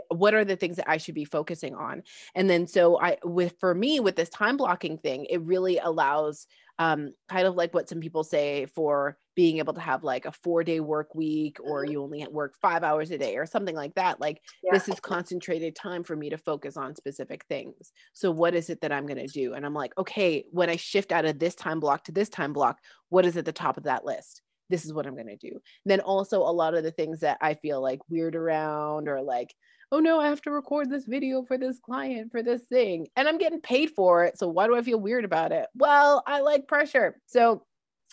what 0.10 0.34
are 0.34 0.46
the 0.46 0.56
things 0.56 0.78
that 0.78 0.90
I 0.90 0.98
should 0.98 1.16
be 1.16 1.26
focusing 1.26 1.76
on? 1.76 2.04
And 2.36 2.50
then 2.50 2.68
so 2.68 3.00
I 3.00 3.18
with 3.24 3.56
for 3.60 3.74
me 3.74 4.00
with 4.00 4.16
this 4.16 4.30
time 4.30 4.58
blocking 4.58 4.98
thing, 4.98 5.26
it 5.30 5.42
really 5.42 5.78
allows 5.78 6.48
um, 6.80 7.14
kind 7.30 7.48
of 7.48 7.56
like 7.56 7.74
what 7.74 7.90
some 7.90 8.00
people 8.00 8.24
say 8.24 8.66
for 8.68 9.18
being 9.36 9.58
able 9.58 9.74
to 9.74 9.82
have 9.82 10.04
like 10.04 10.26
a 10.26 10.32
four 10.32 10.64
day 10.64 10.80
work 10.80 11.16
week 11.16 11.58
or 11.62 11.84
mm-hmm. 11.84 11.92
you 11.92 12.04
only 12.04 12.28
work 12.30 12.56
five 12.62 12.84
hours 12.84 13.12
a 13.12 13.18
day 13.18 13.38
or 13.38 13.46
something 13.46 13.76
like 13.76 13.96
that. 13.96 14.20
Like 14.20 14.42
yeah. 14.64 14.74
this 14.74 14.88
is 14.88 15.00
concentrated 15.00 15.76
time 15.76 16.04
for 16.04 16.16
me 16.16 16.30
to 16.30 16.38
focus 16.38 16.78
on 16.78 16.96
specific 16.96 17.46
things. 17.46 17.92
So 18.14 18.32
what 18.32 18.56
is 18.56 18.70
it 18.70 18.82
that 18.82 18.92
I'm 18.92 19.06
going 19.06 19.26
to 19.26 19.28
do? 19.28 19.54
And 19.54 19.66
I'm 19.66 19.74
like, 19.74 19.98
okay, 19.98 20.46
when 20.52 20.70
I 20.70 20.76
shift 20.76 21.12
out 21.12 21.26
of 21.26 21.40
this 21.40 21.56
time 21.56 21.80
block 21.80 22.06
to 22.06 22.12
this 22.12 22.30
time 22.30 22.54
block, 22.54 22.80
what 23.10 23.26
is 23.26 23.38
at 23.38 23.46
the 23.46 23.52
top 23.52 23.78
of 23.78 23.84
that 23.84 24.06
list? 24.06 24.42
This 24.70 24.86
is 24.86 24.94
what 24.94 25.06
I'm 25.06 25.16
going 25.16 25.28
to 25.28 25.36
do. 25.36 25.52
And 25.52 25.62
then 25.86 26.00
also 26.00 26.40
a 26.40 26.52
lot 26.52 26.74
of 26.74 26.84
the 26.84 26.92
things 26.92 27.20
that 27.20 27.38
I 27.42 27.56
feel 27.56 27.82
like 27.82 28.00
weird 28.10 28.36
around 28.36 29.08
or 29.08 29.22
like, 29.22 29.54
oh 29.92 30.00
no, 30.00 30.20
I 30.20 30.28
have 30.28 30.42
to 30.44 30.52
record 30.52 30.90
this 30.90 31.06
video 31.06 31.44
for 31.44 31.58
this 31.58 31.78
client 31.80 32.32
for 32.32 32.42
this 32.42 32.64
thing 32.64 33.08
and 33.16 33.28
I'm 33.28 33.38
getting 33.38 33.62
paid 33.62 33.92
for 33.92 34.26
it. 34.26 34.40
So 34.40 34.48
why 34.48 34.66
do 34.66 34.76
I 34.76 34.82
feel 34.82 35.00
weird 35.00 35.26
about 35.26 35.52
it? 35.52 35.68
Well, 35.76 36.24
I 36.26 36.40
like 36.40 36.68
pressure. 36.68 37.20
So 37.28 37.64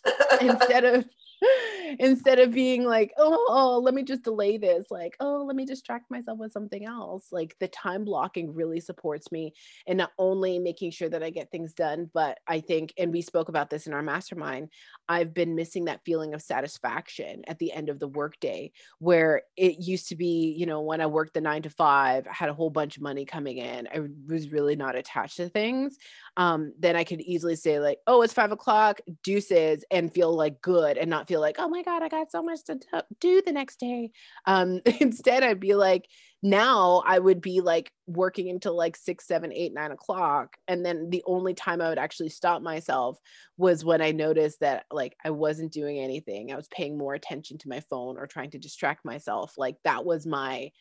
instead 0.40 0.84
of 0.84 1.04
instead 1.98 2.38
of 2.38 2.52
being 2.52 2.84
like, 2.84 3.12
oh, 3.18 3.46
oh, 3.48 3.78
let 3.78 3.94
me 3.94 4.02
just 4.02 4.22
delay 4.22 4.58
this, 4.58 4.86
like, 4.90 5.16
oh, 5.20 5.44
let 5.46 5.56
me 5.56 5.64
distract 5.64 6.10
myself 6.10 6.38
with 6.38 6.52
something 6.52 6.84
else. 6.84 7.28
Like 7.32 7.56
the 7.60 7.68
time 7.68 8.04
blocking 8.04 8.54
really 8.54 8.80
supports 8.80 9.32
me 9.32 9.54
and 9.86 9.98
not 9.98 10.12
only 10.18 10.58
making 10.58 10.90
sure 10.90 11.08
that 11.08 11.22
I 11.22 11.30
get 11.30 11.50
things 11.50 11.72
done, 11.72 12.10
but 12.12 12.38
I 12.46 12.60
think, 12.60 12.92
and 12.98 13.12
we 13.12 13.22
spoke 13.22 13.48
about 13.48 13.70
this 13.70 13.86
in 13.86 13.94
our 13.94 14.02
mastermind, 14.02 14.68
I've 15.08 15.34
been 15.34 15.54
missing 15.54 15.86
that 15.86 16.04
feeling 16.04 16.34
of 16.34 16.42
satisfaction 16.42 17.42
at 17.48 17.58
the 17.58 17.72
end 17.72 17.88
of 17.88 17.98
the 17.98 18.08
workday 18.08 18.72
where 18.98 19.42
it 19.56 19.78
used 19.80 20.08
to 20.08 20.16
be, 20.16 20.54
you 20.56 20.66
know, 20.66 20.82
when 20.82 21.00
I 21.00 21.06
worked 21.06 21.34
the 21.34 21.40
nine 21.40 21.62
to 21.62 21.70
five, 21.70 22.26
I 22.26 22.32
had 22.32 22.48
a 22.48 22.54
whole 22.54 22.70
bunch 22.70 22.96
of 22.96 23.02
money 23.02 23.24
coming 23.24 23.58
in. 23.58 23.88
I 23.92 24.00
was 24.28 24.50
really 24.50 24.76
not 24.76 24.96
attached 24.96 25.36
to 25.38 25.48
things. 25.48 25.96
Um, 26.36 26.72
then 26.78 26.96
I 26.96 27.04
could 27.04 27.20
easily 27.20 27.56
say, 27.56 27.80
like, 27.80 27.98
oh, 28.06 28.22
it's 28.22 28.32
five 28.32 28.52
o'clock, 28.52 29.00
deuces, 29.22 29.84
and 29.90 30.12
feel 30.12 30.34
like 30.34 30.60
good 30.60 30.96
and 30.96 31.10
not 31.10 31.26
feel 31.30 31.40
like, 31.40 31.56
oh 31.60 31.68
my 31.68 31.84
God, 31.84 32.02
I 32.02 32.08
got 32.08 32.32
so 32.32 32.42
much 32.42 32.64
to 32.64 32.80
do 33.20 33.40
the 33.40 33.52
next 33.52 33.78
day. 33.78 34.10
Um, 34.46 34.80
instead, 35.00 35.44
I'd 35.44 35.60
be 35.60 35.74
like, 35.74 36.08
now 36.42 37.04
I 37.06 37.20
would 37.20 37.40
be 37.40 37.60
like 37.60 37.92
working 38.08 38.50
until 38.50 38.76
like 38.76 38.96
six, 38.96 39.28
seven, 39.28 39.52
eight, 39.52 39.72
nine 39.72 39.92
o'clock. 39.92 40.56
And 40.66 40.84
then 40.84 41.08
the 41.08 41.22
only 41.26 41.54
time 41.54 41.80
I 41.80 41.88
would 41.88 42.00
actually 42.00 42.30
stop 42.30 42.62
myself 42.62 43.16
was 43.56 43.84
when 43.84 44.02
I 44.02 44.10
noticed 44.10 44.58
that 44.58 44.86
like 44.90 45.14
I 45.24 45.30
wasn't 45.30 45.72
doing 45.72 46.00
anything. 46.00 46.50
I 46.50 46.56
was 46.56 46.66
paying 46.66 46.98
more 46.98 47.14
attention 47.14 47.58
to 47.58 47.68
my 47.68 47.80
phone 47.88 48.18
or 48.18 48.26
trying 48.26 48.50
to 48.50 48.58
distract 48.58 49.04
myself. 49.04 49.54
Like 49.56 49.76
that 49.84 50.04
was 50.04 50.26
my 50.26 50.72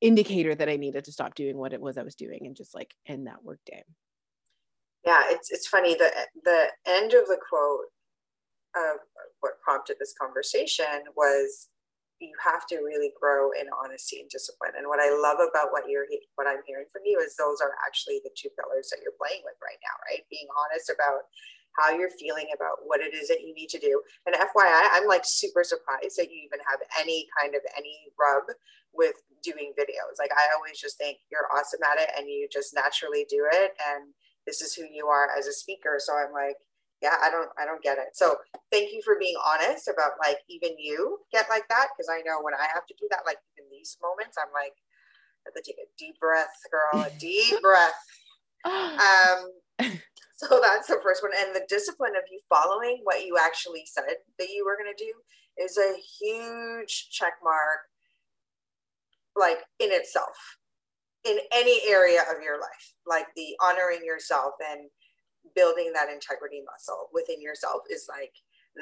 indicator 0.00 0.54
that 0.54 0.70
I 0.70 0.76
needed 0.76 1.04
to 1.04 1.12
stop 1.12 1.34
doing 1.34 1.58
what 1.58 1.74
it 1.74 1.82
was 1.82 1.98
I 1.98 2.02
was 2.02 2.14
doing 2.14 2.46
and 2.46 2.56
just 2.56 2.74
like 2.74 2.94
end 3.06 3.26
that 3.26 3.44
work 3.44 3.60
day. 3.66 3.82
Yeah, 5.04 5.24
it's 5.26 5.50
it's 5.50 5.66
funny. 5.66 5.94
The 5.94 6.10
the 6.44 6.68
end 6.86 7.12
of 7.12 7.26
the 7.26 7.38
quote 7.50 7.86
of 8.76 9.00
what 9.40 9.60
prompted 9.60 9.96
this 9.98 10.14
conversation 10.16 11.10
was 11.16 11.68
you 12.22 12.30
have 12.38 12.66
to 12.70 12.78
really 12.86 13.10
grow 13.18 13.50
in 13.50 13.66
honesty 13.74 14.22
and 14.22 14.30
discipline. 14.30 14.78
And 14.78 14.86
what 14.86 15.02
I 15.02 15.10
love 15.10 15.42
about 15.42 15.74
what 15.74 15.90
you're 15.90 16.06
what 16.38 16.46
I'm 16.46 16.62
hearing 16.64 16.86
from 16.92 17.02
you 17.04 17.18
is 17.18 17.34
those 17.34 17.58
are 17.58 17.74
actually 17.82 18.22
the 18.22 18.30
two 18.38 18.48
pillars 18.54 18.88
that 18.94 19.02
you're 19.02 19.18
playing 19.18 19.42
with 19.42 19.58
right 19.58 19.80
now, 19.82 19.96
right? 20.06 20.22
Being 20.30 20.46
honest 20.54 20.88
about 20.88 21.26
how 21.80 21.90
you're 21.90 22.12
feeling 22.20 22.52
about 22.54 22.84
what 22.84 23.00
it 23.00 23.16
is 23.16 23.28
that 23.28 23.42
you 23.42 23.54
need 23.54 23.68
to 23.74 23.80
do. 23.80 24.00
And 24.26 24.36
FYI, 24.36 24.92
I'm 24.92 25.08
like 25.08 25.24
super 25.24 25.64
surprised 25.64 26.20
that 26.20 26.30
you 26.30 26.38
even 26.44 26.60
have 26.68 26.80
any 27.00 27.26
kind 27.34 27.56
of 27.56 27.62
any 27.76 28.12
rub 28.14 28.44
with 28.92 29.16
doing 29.42 29.72
videos. 29.74 30.20
Like 30.20 30.30
I 30.30 30.52
always 30.54 30.78
just 30.78 30.98
think 30.98 31.18
you're 31.32 31.48
awesome 31.50 31.80
at 31.82 31.98
it 31.98 32.10
and 32.16 32.28
you 32.28 32.46
just 32.52 32.74
naturally 32.74 33.26
do 33.28 33.48
it 33.50 33.72
and 33.82 34.12
this 34.46 34.60
is 34.60 34.74
who 34.74 34.84
you 34.84 35.06
are 35.06 35.28
as 35.36 35.46
a 35.46 35.52
speaker. 35.52 35.96
So 35.98 36.12
I'm 36.14 36.32
like, 36.32 36.56
yeah 37.02 37.16
i 37.22 37.30
don't 37.30 37.50
i 37.58 37.66
don't 37.66 37.82
get 37.82 37.98
it. 37.98 38.14
So 38.14 38.36
thank 38.70 38.92
you 38.92 39.02
for 39.02 39.18
being 39.18 39.36
honest 39.44 39.88
about 39.88 40.12
like 40.20 40.38
even 40.48 40.78
you 40.78 41.18
get 41.32 41.46
like 41.50 41.68
that 41.68 41.88
because 41.92 42.08
i 42.08 42.22
know 42.24 42.40
when 42.40 42.54
i 42.54 42.66
have 42.72 42.86
to 42.86 42.94
do 42.98 43.06
that 43.10 43.26
like 43.26 43.38
in 43.58 43.64
these 43.70 43.98
moments 44.02 44.36
i'm 44.38 44.52
like 44.54 44.74
I 45.42 45.50
have 45.50 45.54
to 45.54 45.62
take 45.66 45.78
a 45.82 45.90
deep 45.98 46.20
breath 46.20 46.54
girl 46.70 47.02
a 47.02 47.10
deep 47.18 47.60
breath. 47.66 47.98
Um 48.64 49.50
so 50.36 50.60
that's 50.62 50.86
the 50.86 51.00
first 51.02 51.22
one. 51.22 51.32
And 51.36 51.54
the 51.54 51.66
discipline 51.68 52.12
of 52.16 52.22
you 52.30 52.40
following 52.48 53.00
what 53.02 53.24
you 53.24 53.36
actually 53.40 53.84
said 53.86 54.22
that 54.38 54.48
you 54.50 54.64
were 54.64 54.76
going 54.76 54.92
to 54.96 55.04
do 55.04 55.12
is 55.58 55.76
a 55.78 55.96
huge 56.20 57.10
check 57.10 57.34
mark 57.42 57.80
like 59.36 59.58
in 59.80 59.90
itself 59.92 60.36
in 61.24 61.38
any 61.52 61.80
area 61.88 62.20
of 62.22 62.42
your 62.42 62.60
life 62.60 62.94
like 63.06 63.26
the 63.36 63.56
honoring 63.62 64.04
yourself 64.04 64.52
and 64.70 64.88
building 65.54 65.92
that 65.94 66.08
integrity 66.12 66.62
muscle 66.64 67.08
within 67.12 67.40
yourself 67.40 67.82
is 67.90 68.06
like 68.08 68.32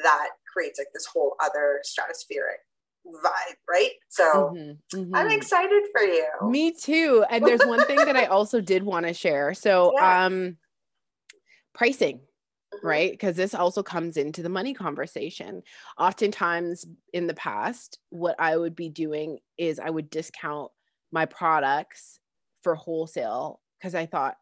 that 0.02 0.28
creates 0.52 0.78
like 0.78 0.88
this 0.94 1.06
whole 1.06 1.34
other 1.40 1.82
stratospheric 1.84 2.62
vibe, 3.06 3.56
right? 3.68 3.90
So 4.08 4.52
mm-hmm, 4.54 4.98
mm-hmm. 4.98 5.14
I'm 5.14 5.30
excited 5.30 5.82
for 5.92 6.02
you. 6.02 6.26
Me 6.42 6.72
too. 6.72 7.24
And 7.30 7.44
there's 7.44 7.64
one 7.64 7.84
thing 7.86 7.96
that 7.96 8.16
I 8.16 8.24
also 8.26 8.60
did 8.60 8.82
want 8.82 9.06
to 9.06 9.14
share. 9.14 9.54
So 9.54 9.92
yeah. 9.96 10.26
um 10.26 10.56
pricing. 11.74 12.20
Mm-hmm. 12.74 12.86
Right. 12.86 13.10
Because 13.10 13.36
this 13.36 13.54
also 13.54 13.82
comes 13.82 14.16
into 14.16 14.42
the 14.42 14.48
money 14.48 14.74
conversation. 14.74 15.62
Oftentimes 15.98 16.86
in 17.12 17.26
the 17.26 17.34
past, 17.34 17.98
what 18.10 18.36
I 18.38 18.56
would 18.56 18.76
be 18.76 18.88
doing 18.88 19.38
is 19.58 19.80
I 19.80 19.90
would 19.90 20.08
discount 20.08 20.70
my 21.10 21.26
products 21.26 22.20
for 22.62 22.76
wholesale 22.76 23.60
because 23.78 23.96
I 23.96 24.06
thought 24.06 24.36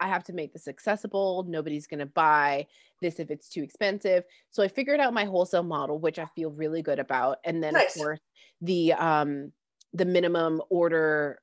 I 0.00 0.08
have 0.08 0.24
to 0.24 0.32
make 0.32 0.52
this 0.52 0.68
accessible. 0.68 1.44
Nobody's 1.48 1.86
going 1.86 2.00
to 2.00 2.06
buy 2.06 2.66
this 3.00 3.18
if 3.18 3.30
it's 3.30 3.48
too 3.48 3.62
expensive. 3.62 4.24
So 4.50 4.62
I 4.62 4.68
figured 4.68 5.00
out 5.00 5.14
my 5.14 5.24
wholesale 5.24 5.62
model, 5.62 5.98
which 5.98 6.18
I 6.18 6.26
feel 6.36 6.50
really 6.50 6.82
good 6.82 6.98
about. 6.98 7.38
And 7.44 7.62
then 7.62 7.74
nice. 7.74 7.94
of 7.96 8.02
course 8.02 8.20
the 8.60 8.92
um 8.94 9.52
the 9.92 10.04
minimum 10.04 10.60
order 10.68 11.40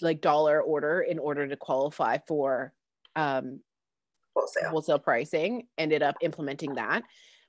like 0.00 0.20
dollar 0.20 0.60
order 0.60 1.00
in 1.00 1.18
order 1.18 1.46
to 1.46 1.56
qualify 1.56 2.18
for 2.26 2.72
um 3.16 3.60
wholesale 4.34 4.70
wholesale 4.70 4.98
pricing 4.98 5.66
ended 5.78 6.02
up 6.02 6.16
implementing 6.22 6.74
that 6.74 7.02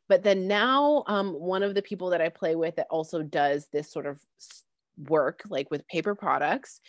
but 0.08 0.24
then 0.24 0.48
now 0.48 1.04
um, 1.08 1.34
one 1.34 1.64
of 1.64 1.74
the 1.74 1.82
people 1.82 2.10
that 2.10 2.22
i 2.22 2.30
play 2.30 2.56
with 2.56 2.76
that 2.76 2.88
also 2.90 3.22
does 3.24 3.68
this 3.72 3.92
sort 3.92 4.06
of 4.06 4.20
work 5.08 5.42
like 5.50 5.70
with 5.72 5.88
paper 5.88 6.16
products 6.16 6.82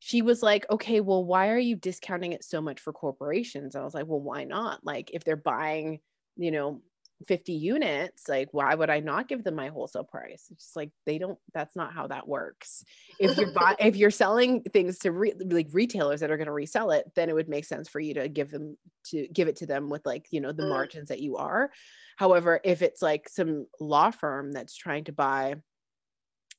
she 0.00 0.22
was 0.22 0.42
like 0.42 0.68
okay 0.70 1.00
well 1.00 1.24
why 1.24 1.50
are 1.50 1.58
you 1.58 1.76
discounting 1.76 2.32
it 2.32 2.42
so 2.42 2.60
much 2.60 2.80
for 2.80 2.92
corporations? 2.92 3.76
I 3.76 3.84
was 3.84 3.94
like 3.94 4.06
well 4.06 4.20
why 4.20 4.44
not? 4.44 4.80
Like 4.82 5.10
if 5.12 5.22
they're 5.22 5.36
buying 5.36 6.00
you 6.36 6.50
know 6.50 6.82
50 7.28 7.52
units 7.52 8.30
like 8.30 8.48
why 8.52 8.74
would 8.74 8.88
i 8.88 9.00
not 9.00 9.28
give 9.28 9.44
them 9.44 9.54
my 9.54 9.68
wholesale 9.68 10.04
price? 10.04 10.46
It's 10.50 10.64
just 10.64 10.76
like 10.76 10.90
they 11.04 11.18
don't 11.18 11.38
that's 11.52 11.76
not 11.76 11.92
how 11.92 12.06
that 12.06 12.26
works. 12.26 12.82
If 13.18 13.36
you're 13.36 13.52
buy, 13.52 13.76
if 13.78 13.94
you're 13.94 14.10
selling 14.10 14.62
things 14.62 14.98
to 15.00 15.12
re, 15.12 15.34
like 15.38 15.68
retailers 15.70 16.20
that 16.20 16.30
are 16.30 16.38
going 16.38 16.46
to 16.46 16.52
resell 16.52 16.90
it 16.92 17.04
then 17.14 17.28
it 17.28 17.34
would 17.34 17.50
make 17.50 17.66
sense 17.66 17.88
for 17.88 18.00
you 18.00 18.14
to 18.14 18.28
give 18.28 18.50
them 18.50 18.78
to 19.08 19.28
give 19.28 19.48
it 19.48 19.56
to 19.56 19.66
them 19.66 19.90
with 19.90 20.06
like 20.06 20.28
you 20.30 20.40
know 20.40 20.52
the 20.52 20.62
mm. 20.62 20.70
margins 20.70 21.10
that 21.10 21.20
you 21.20 21.36
are. 21.36 21.70
However 22.16 22.58
if 22.64 22.80
it's 22.80 23.02
like 23.02 23.28
some 23.28 23.66
law 23.78 24.10
firm 24.10 24.50
that's 24.50 24.74
trying 24.74 25.04
to 25.04 25.12
buy 25.12 25.56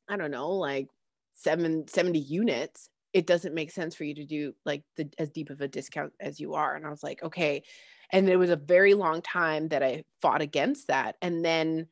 i 0.07 0.17
don't 0.17 0.31
know 0.31 0.51
like 0.51 0.87
seven, 1.41 1.87
70 1.87 2.19
units 2.19 2.89
it 3.13 3.27
doesn't 3.27 3.55
make 3.55 3.71
sense 3.71 3.95
for 3.95 4.03
you 4.03 4.15
to 4.15 4.25
do 4.25 4.53
like 4.65 4.83
the 4.97 5.09
as 5.17 5.29
deep 5.29 5.49
of 5.49 5.61
a 5.61 5.67
discount 5.67 6.13
as 6.19 6.39
you 6.39 6.53
are 6.53 6.75
and 6.75 6.85
i 6.85 6.89
was 6.89 7.03
like 7.03 7.21
okay 7.23 7.63
and 8.11 8.29
it 8.29 8.37
was 8.37 8.49
a 8.49 8.55
very 8.55 8.93
long 8.93 9.21
time 9.21 9.69
that 9.69 9.81
I 9.81 10.03
fought 10.21 10.41
against 10.41 10.87
that. 10.87 11.15
And 11.21 11.43
then 11.43 11.87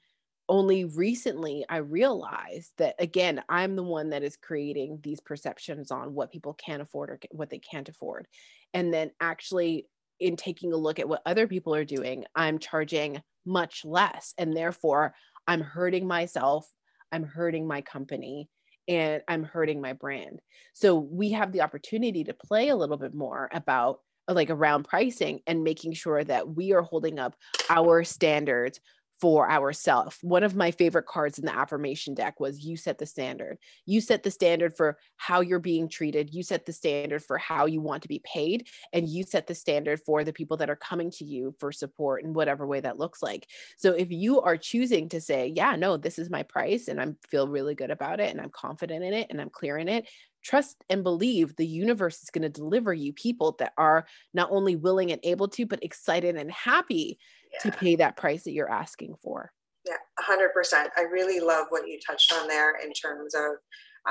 only 0.50 0.84
recently 0.84 1.64
I 1.70 1.78
realized 1.78 2.74
that 2.78 2.96
again, 3.00 3.42
I'm 3.48 3.76
the 3.76 3.84
one 3.84 4.10
that 4.10 4.24
is 4.24 4.36
creating 4.36 5.00
these 5.02 5.20
perceptions 5.20 5.92
on 5.92 6.14
what 6.14 6.32
people 6.32 6.54
can 6.54 6.82
afford 6.82 7.10
or 7.12 7.20
what 7.32 7.50
they 7.50 7.60
can't 7.60 7.88
afford. 7.88 8.28
And 8.74 8.94
then 8.94 9.12
actually, 9.22 9.88
in 10.20 10.36
taking 10.36 10.74
a 10.74 10.78
look 10.78 11.00
at 11.00 11.08
what 11.08 11.22
other 11.26 11.48
people 11.48 11.74
are 11.74 11.86
doing, 11.86 12.26
I'm 12.36 12.60
charging 12.60 13.22
much 13.46 13.86
less. 13.86 14.34
And 14.38 14.56
therefore, 14.56 15.14
I'm 15.48 15.62
hurting 15.62 16.06
myself, 16.06 16.70
I'm 17.12 17.24
hurting 17.24 17.66
my 17.66 17.82
company, 17.82 18.50
and 18.90 19.22
I'm 19.28 19.44
hurting 19.44 19.80
my 19.80 19.94
brand. 19.94 20.42
So 20.74 20.98
we 20.98 21.32
have 21.32 21.52
the 21.52 21.62
opportunity 21.62 22.24
to 22.26 22.34
play 22.34 22.70
a 22.70 22.76
little 22.76 22.98
bit 22.98 23.14
more 23.14 23.50
about 23.54 24.00
like 24.28 24.50
around 24.50 24.84
pricing 24.84 25.42
and 25.48 25.64
making 25.64 25.94
sure 25.94 26.24
that 26.24 26.56
we 26.56 26.74
are 26.74 26.82
holding 26.82 27.20
up 27.20 27.36
our 27.70 28.04
standards 28.04 28.80
for 29.20 29.50
ourselves. 29.50 30.18
One 30.22 30.44
of 30.44 30.56
my 30.56 30.72
favorite 30.72 31.06
cards 31.06 31.40
in 31.40 31.46
the 31.46 31.56
affirmation 31.56 32.14
deck 32.14 32.40
was 32.40 32.64
you 32.64 32.78
set 32.78 32.98
the 32.98 33.06
standard. 33.06 33.58
You 33.86 34.02
set 34.02 34.24
the 34.24 34.32
standard 34.32 34.76
for 34.76 34.98
how 35.18 35.42
you're 35.42 35.60
being 35.60 35.90
treated. 35.90 36.34
You 36.34 36.44
set 36.44 36.66
the 36.66 36.74
standard 36.74 37.24
for 37.24 37.38
how 37.38 37.66
you 37.66 37.82
want 37.82 38.04
to 38.04 38.08
be 38.08 38.22
paid. 38.24 38.68
And 38.94 39.10
you 39.10 39.24
set 39.24 39.48
the 39.48 39.56
standard 39.56 40.00
for 40.06 40.24
the 40.24 40.34
people 40.34 40.58
that 40.58 40.70
are 40.70 40.76
coming 40.76 41.12
to 41.12 41.26
you 41.26 41.54
for 41.60 41.72
support 41.72 42.24
in 42.24 42.34
whatever 42.34 42.66
way 42.66 42.80
that 42.80 43.00
looks 43.00 43.22
like. 43.22 43.48
So 43.78 43.92
if 43.92 44.10
you 44.10 44.42
are 44.42 44.58
choosing 44.58 45.10
to 45.10 45.20
say, 45.20 45.48
yeah, 45.48 45.76
no, 45.76 45.98
this 45.98 46.18
is 46.18 46.30
my 46.30 46.44
price 46.44 46.88
and 46.88 47.02
I 47.02 47.08
feel 47.30 47.48
really 47.48 47.76
good 47.76 47.92
about 47.92 48.20
it 48.20 48.32
and 48.32 48.40
I'm 48.40 48.52
confident 48.52 49.04
in 49.04 49.14
it 49.14 49.28
and 49.30 49.42
I'm 49.42 49.50
clear 49.50 49.78
in 49.78 49.90
it, 49.90 50.08
trust 50.42 50.84
and 50.90 51.04
believe 51.04 51.56
the 51.56 51.68
universe 51.68 52.24
is 52.24 52.30
going 52.30 52.44
to 52.44 52.50
deliver 52.50 52.94
you 52.94 53.14
people 53.14 53.56
that 53.60 53.74
are 53.78 54.06
not 54.34 54.50
only 54.52 54.76
willing 54.76 55.12
and 55.12 55.20
able 55.24 55.48
to, 55.50 55.66
but 55.66 55.84
excited 55.84 56.36
and 56.36 56.52
happy 56.52 57.20
yeah. 57.54 57.72
to 57.72 57.78
pay 57.78 57.96
that 57.96 58.18
price 58.18 58.44
that 58.44 58.52
you're 58.52 58.72
asking 58.72 59.16
for. 59.22 59.52
Yeah, 59.86 59.98
100%. 60.20 60.88
I 60.98 61.02
really 61.02 61.40
love 61.40 61.68
what 61.70 61.88
you 61.88 62.00
touched 62.06 62.34
on 62.34 62.48
there 62.48 62.76
in 62.76 62.92
terms 62.94 63.34
of 63.34 63.52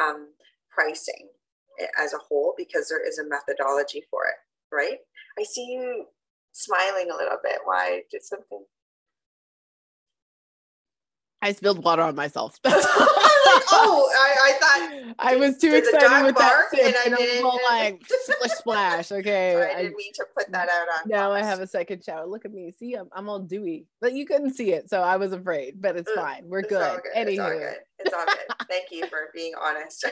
um, 0.00 0.28
pricing 0.70 1.28
as 1.98 2.12
a 2.12 2.18
whole, 2.18 2.54
because 2.56 2.88
there 2.88 3.06
is 3.06 3.18
a 3.18 3.28
methodology 3.28 4.02
for 4.10 4.20
it, 4.26 4.74
right? 4.74 4.98
I 5.38 5.44
see 5.44 5.66
you 5.66 6.06
smiling 6.52 7.10
a 7.12 7.16
little 7.16 7.38
bit. 7.42 7.58
Why 7.64 8.02
did 8.10 8.22
something? 8.24 8.64
I 11.40 11.52
spilled 11.52 11.84
water 11.84 12.02
on 12.02 12.14
myself. 12.14 12.58
oh, 12.66 14.10
I, 14.14 14.36
I 14.44 14.52
thought 14.58 15.14
I 15.18 15.36
was 15.36 15.58
too 15.58 15.74
excited 15.74 16.26
with 16.26 16.36
that 16.36 16.64
sip, 16.70 16.84
and, 16.84 16.94
and 17.06 17.14
I 17.14 17.18
was 17.18 17.42
all 17.42 17.60
like 17.64 18.02
splish 18.06 18.52
splash. 18.52 19.12
Okay, 19.12 19.52
Sorry, 19.54 19.72
I 19.72 19.82
didn't 19.82 19.96
mean 19.96 20.12
to 20.14 20.26
put 20.36 20.50
that 20.52 20.68
out 20.68 20.88
on. 20.88 21.08
Now 21.08 21.32
I 21.32 21.42
have 21.42 21.60
a 21.60 21.66
second 21.66 22.04
shower. 22.04 22.26
Look 22.26 22.44
at 22.44 22.52
me. 22.52 22.72
See, 22.78 22.94
I'm, 22.94 23.08
I'm 23.12 23.28
all 23.28 23.40
dewy, 23.40 23.86
but 24.00 24.12
you 24.12 24.26
couldn't 24.26 24.54
see 24.54 24.72
it, 24.72 24.90
so 24.90 25.02
I 25.02 25.16
was 25.16 25.32
afraid. 25.32 25.80
But 25.80 25.96
it's 25.96 26.10
fine. 26.12 26.42
We're 26.46 26.60
it's 26.60 26.68
good. 26.68 27.00
good. 27.02 27.28
Anywho. 27.28 27.30
It's 27.30 27.40
all 27.40 27.50
good. 27.50 27.76
It's 27.98 28.14
all 28.14 28.26
good. 28.26 28.66
Thank 28.68 28.86
you 28.90 29.06
for 29.06 29.28
being 29.34 29.52
honest. 29.60 30.04
um, 30.04 30.10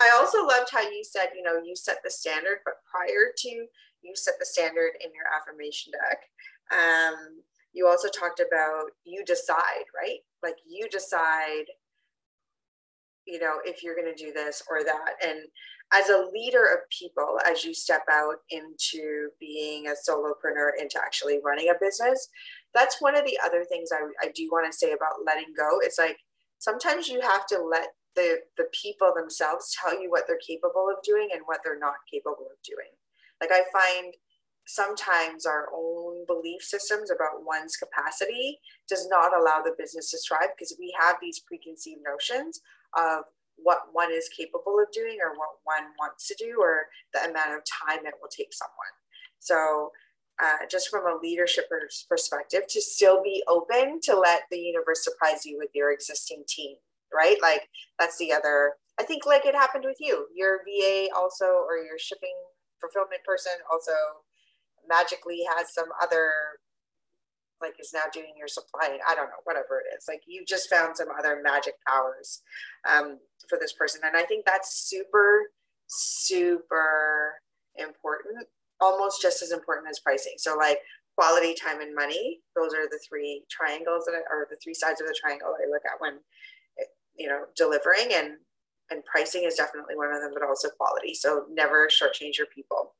I 0.00 0.16
also 0.18 0.46
loved 0.46 0.70
how 0.70 0.82
you 0.82 1.02
said, 1.02 1.28
you 1.36 1.42
know, 1.42 1.60
you 1.62 1.74
set 1.74 1.98
the 2.04 2.10
standard, 2.10 2.58
but 2.64 2.74
prior 2.90 3.32
to 3.36 3.48
you 3.48 3.66
set 4.14 4.34
the 4.38 4.46
standard 4.46 4.92
in 5.04 5.10
your 5.12 5.24
affirmation 5.36 5.92
deck. 5.92 6.20
Um, 6.72 7.42
you 7.72 7.86
also 7.86 8.08
talked 8.08 8.40
about 8.40 8.90
you 9.04 9.24
decide, 9.24 9.84
right? 9.94 10.18
Like 10.42 10.56
you 10.68 10.88
decide, 10.88 11.66
you 13.26 13.38
know, 13.38 13.58
if 13.64 13.82
you're 13.82 13.94
going 13.94 14.12
to 14.12 14.24
do 14.24 14.32
this 14.32 14.62
or 14.68 14.82
that. 14.84 15.14
And 15.24 15.40
as 15.92 16.08
a 16.08 16.28
leader 16.32 16.64
of 16.64 16.80
people, 16.96 17.38
as 17.48 17.64
you 17.64 17.74
step 17.74 18.02
out 18.10 18.36
into 18.50 19.28
being 19.40 19.88
a 19.88 19.94
solopreneur, 20.08 20.70
into 20.78 20.98
actually 20.98 21.40
running 21.44 21.68
a 21.68 21.78
business, 21.80 22.28
that's 22.74 23.00
one 23.00 23.16
of 23.16 23.24
the 23.24 23.38
other 23.44 23.64
things 23.64 23.90
I, 23.92 24.26
I 24.26 24.30
do 24.34 24.48
want 24.52 24.70
to 24.70 24.76
say 24.76 24.92
about 24.92 25.24
letting 25.26 25.52
go. 25.56 25.80
It's 25.80 25.98
like 25.98 26.16
sometimes 26.58 27.08
you 27.08 27.20
have 27.20 27.46
to 27.46 27.60
let 27.60 27.88
the, 28.16 28.38
the 28.56 28.66
people 28.72 29.12
themselves 29.14 29.76
tell 29.80 30.00
you 30.00 30.10
what 30.10 30.24
they're 30.26 30.38
capable 30.46 30.86
of 30.88 31.02
doing 31.04 31.28
and 31.32 31.42
what 31.46 31.60
they're 31.64 31.78
not 31.78 31.94
capable 32.12 32.46
of 32.50 32.58
doing. 32.64 32.90
Like 33.40 33.50
I 33.52 33.62
find 33.72 34.14
sometimes 34.70 35.46
our 35.46 35.66
own 35.74 36.24
belief 36.26 36.62
systems 36.62 37.10
about 37.10 37.44
one's 37.44 37.76
capacity 37.76 38.58
does 38.88 39.08
not 39.08 39.36
allow 39.36 39.60
the 39.60 39.74
business 39.76 40.10
to 40.10 40.18
thrive 40.18 40.50
because 40.56 40.76
we 40.78 40.94
have 41.00 41.16
these 41.20 41.40
preconceived 41.40 42.00
notions 42.06 42.60
of 42.96 43.24
what 43.56 43.90
one 43.92 44.12
is 44.12 44.28
capable 44.28 44.78
of 44.80 44.86
doing 44.92 45.18
or 45.22 45.36
what 45.36 45.58
one 45.64 45.90
wants 45.98 46.28
to 46.28 46.34
do 46.38 46.56
or 46.60 46.86
the 47.12 47.20
amount 47.28 47.52
of 47.52 47.62
time 47.66 48.06
it 48.06 48.14
will 48.22 48.30
take 48.30 48.52
someone. 48.52 48.94
So, 49.40 49.90
uh, 50.42 50.64
just 50.70 50.88
from 50.88 51.04
a 51.04 51.18
leadership 51.20 51.66
perspective, 52.08 52.62
to 52.68 52.80
still 52.80 53.22
be 53.22 53.42
open 53.46 54.00
to 54.04 54.16
let 54.16 54.42
the 54.50 54.58
universe 54.58 55.04
surprise 55.04 55.44
you 55.44 55.58
with 55.58 55.68
your 55.74 55.92
existing 55.92 56.44
team, 56.48 56.76
right? 57.12 57.36
Like, 57.42 57.68
that's 57.98 58.16
the 58.16 58.32
other, 58.32 58.74
I 58.98 59.02
think, 59.02 59.26
like 59.26 59.44
it 59.44 59.54
happened 59.54 59.84
with 59.84 59.98
you. 60.00 60.28
Your 60.34 60.60
VA 60.64 61.08
also, 61.14 61.44
or 61.44 61.76
your 61.76 61.98
shipping 61.98 62.32
fulfillment 62.80 63.20
person 63.26 63.52
also 63.70 63.92
magically 64.88 65.40
has 65.56 65.72
some 65.74 65.88
other 66.02 66.30
like 67.60 67.74
is 67.78 67.92
now 67.92 68.04
doing 68.12 68.32
your 68.38 68.48
supply. 68.48 68.98
I 69.06 69.14
don't 69.14 69.26
know 69.26 69.44
whatever 69.44 69.80
it 69.80 69.94
is. 69.94 70.06
Like 70.08 70.22
you 70.26 70.44
just 70.46 70.70
found 70.70 70.96
some 70.96 71.08
other 71.16 71.40
magic 71.42 71.74
powers 71.86 72.40
um, 72.90 73.18
for 73.48 73.58
this 73.60 73.72
person. 73.72 74.00
And 74.04 74.16
i 74.16 74.22
think 74.22 74.44
that's 74.46 74.88
super 74.88 75.50
super 75.86 77.34
important 77.76 78.46
almost 78.80 79.20
just 79.20 79.42
as 79.42 79.52
important 79.52 79.88
as 79.90 79.98
pricing. 79.98 80.34
So 80.38 80.56
like 80.56 80.78
quality 81.18 81.54
time 81.54 81.80
and 81.80 81.94
money 81.94 82.40
those 82.56 82.72
are 82.72 82.88
the 82.88 83.00
three 83.06 83.44
triangles 83.50 84.04
that 84.06 84.14
or 84.30 84.46
the 84.48 84.56
three 84.62 84.72
sides 84.72 85.00
of 85.02 85.06
the 85.06 85.14
triangle 85.20 85.54
i 85.60 85.68
look 85.68 85.82
at 85.84 86.00
when 86.00 86.20
you 87.20 87.28
know 87.28 87.44
delivering. 87.56 88.08
And 88.12 88.38
and 88.90 89.04
pricing 89.04 89.44
is 89.44 89.54
definitely 89.54 89.94
one 89.96 90.12
of 90.12 90.20
them 90.20 90.32
but 90.34 90.42
also 90.42 90.68
quality. 90.70 91.14
So 91.14 91.44
never 91.52 91.88
shortchange 91.88 92.38
your 92.38 92.48
people 92.52 92.94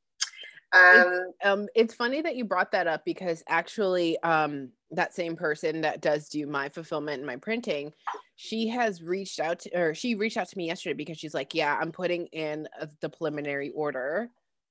um, 0.73 0.95
it's, 0.95 1.47
um, 1.47 1.69
it's 1.75 1.95
funny 1.95 2.23
that 2.23 2.37
you 2.37 2.45
brought 2.45 2.73
that 2.73 2.87
up 2.87 3.05
because 3.05 3.43
actually, 3.49 4.19
um, 4.23 4.71
that 4.93 5.15
same 5.15 5.37
person 5.37 5.81
that 5.83 6.01
does 6.01 6.29
do 6.29 6.47
my 6.47 6.69
fulfillment 6.69 7.19
and 7.19 7.27
my 7.27 7.37
printing, 7.37 7.93
she 8.37 8.69
has 8.69 9.03
reached 9.03 9.39
out 9.39 9.61
to, 9.61 9.79
or 9.79 9.95
she 9.95 10.15
reached 10.15 10.37
out 10.37 10.49
to 10.49 10.59
me 10.59 10.67
yesterday 10.67 10.95
because 10.95 11.19
she's 11.19 11.35
like, 11.35 11.55
yeah, 11.55 11.79
I'm 11.81 11.93
putting 11.93 12.27
in 12.27 12.69
a, 12.81 12.89
the 13.01 13.09
preliminary 13.09 13.71
order 13.71 14.31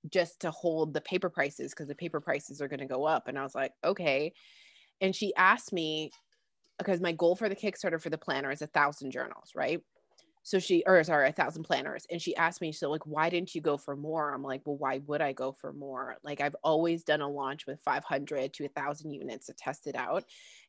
just 0.10 0.42
to 0.42 0.52
hold 0.52 0.94
the 0.94 1.02
paper 1.02 1.30
prices 1.30 1.72
because 1.72 1.88
the 1.88 1.96
paper 1.96 2.20
prices 2.20 2.62
are 2.62 2.68
going 2.68 2.80
to 2.80 2.86
go 2.86 3.06
up. 3.06 3.28
And 3.28 3.38
I 3.38 3.44
was 3.44 3.56
like, 3.56 3.74
okay. 3.84 4.34
And 5.02 5.16
she 5.16 5.34
asked 5.36 5.72
me 5.72 6.12
because 6.78 7.02
my 7.02 7.12
goal 7.12 7.36
for 7.36 7.50
the 7.50 7.56
Kickstarter 7.56 8.02
for 8.02 8.10
the 8.10 8.18
planner 8.18 8.52
is 8.52 8.62
a 8.62 8.68
thousand 8.68 9.12
journals, 9.12 9.52
right? 9.56 9.82
So 10.44 10.60
she 10.60 10.84
or 10.88 11.04
sorry 11.04 11.30
a 11.30 11.32
thousand 11.32 11.64
planners 11.64 12.06
and 12.10 12.22
she 12.22 12.36
asked 12.36 12.62
me 12.62 12.72
so 12.72 12.90
like 12.90 13.06
why 13.06 13.30
didn't 13.30 13.54
you 13.54 13.62
go 13.62 13.78
for 13.78 13.96
more? 13.96 14.34
I'm 14.34 14.44
like 14.44 14.62
well 14.66 14.78
why 14.78 15.00
would 15.08 15.22
i 15.22 15.34
go 15.34 15.52
for 15.52 15.74
more? 15.74 16.18
Like 16.24 16.42
i've 16.42 16.56
always 16.64 17.04
done 17.04 17.22
a 17.22 17.30
launch 17.30 17.66
with 17.68 17.80
500 17.84 18.54
to 18.56 18.66
a 18.66 18.70
thousand 18.70 19.12
units 19.14 19.48
to 19.48 19.54
test 19.54 19.88
it 19.88 19.96
out 19.96 20.24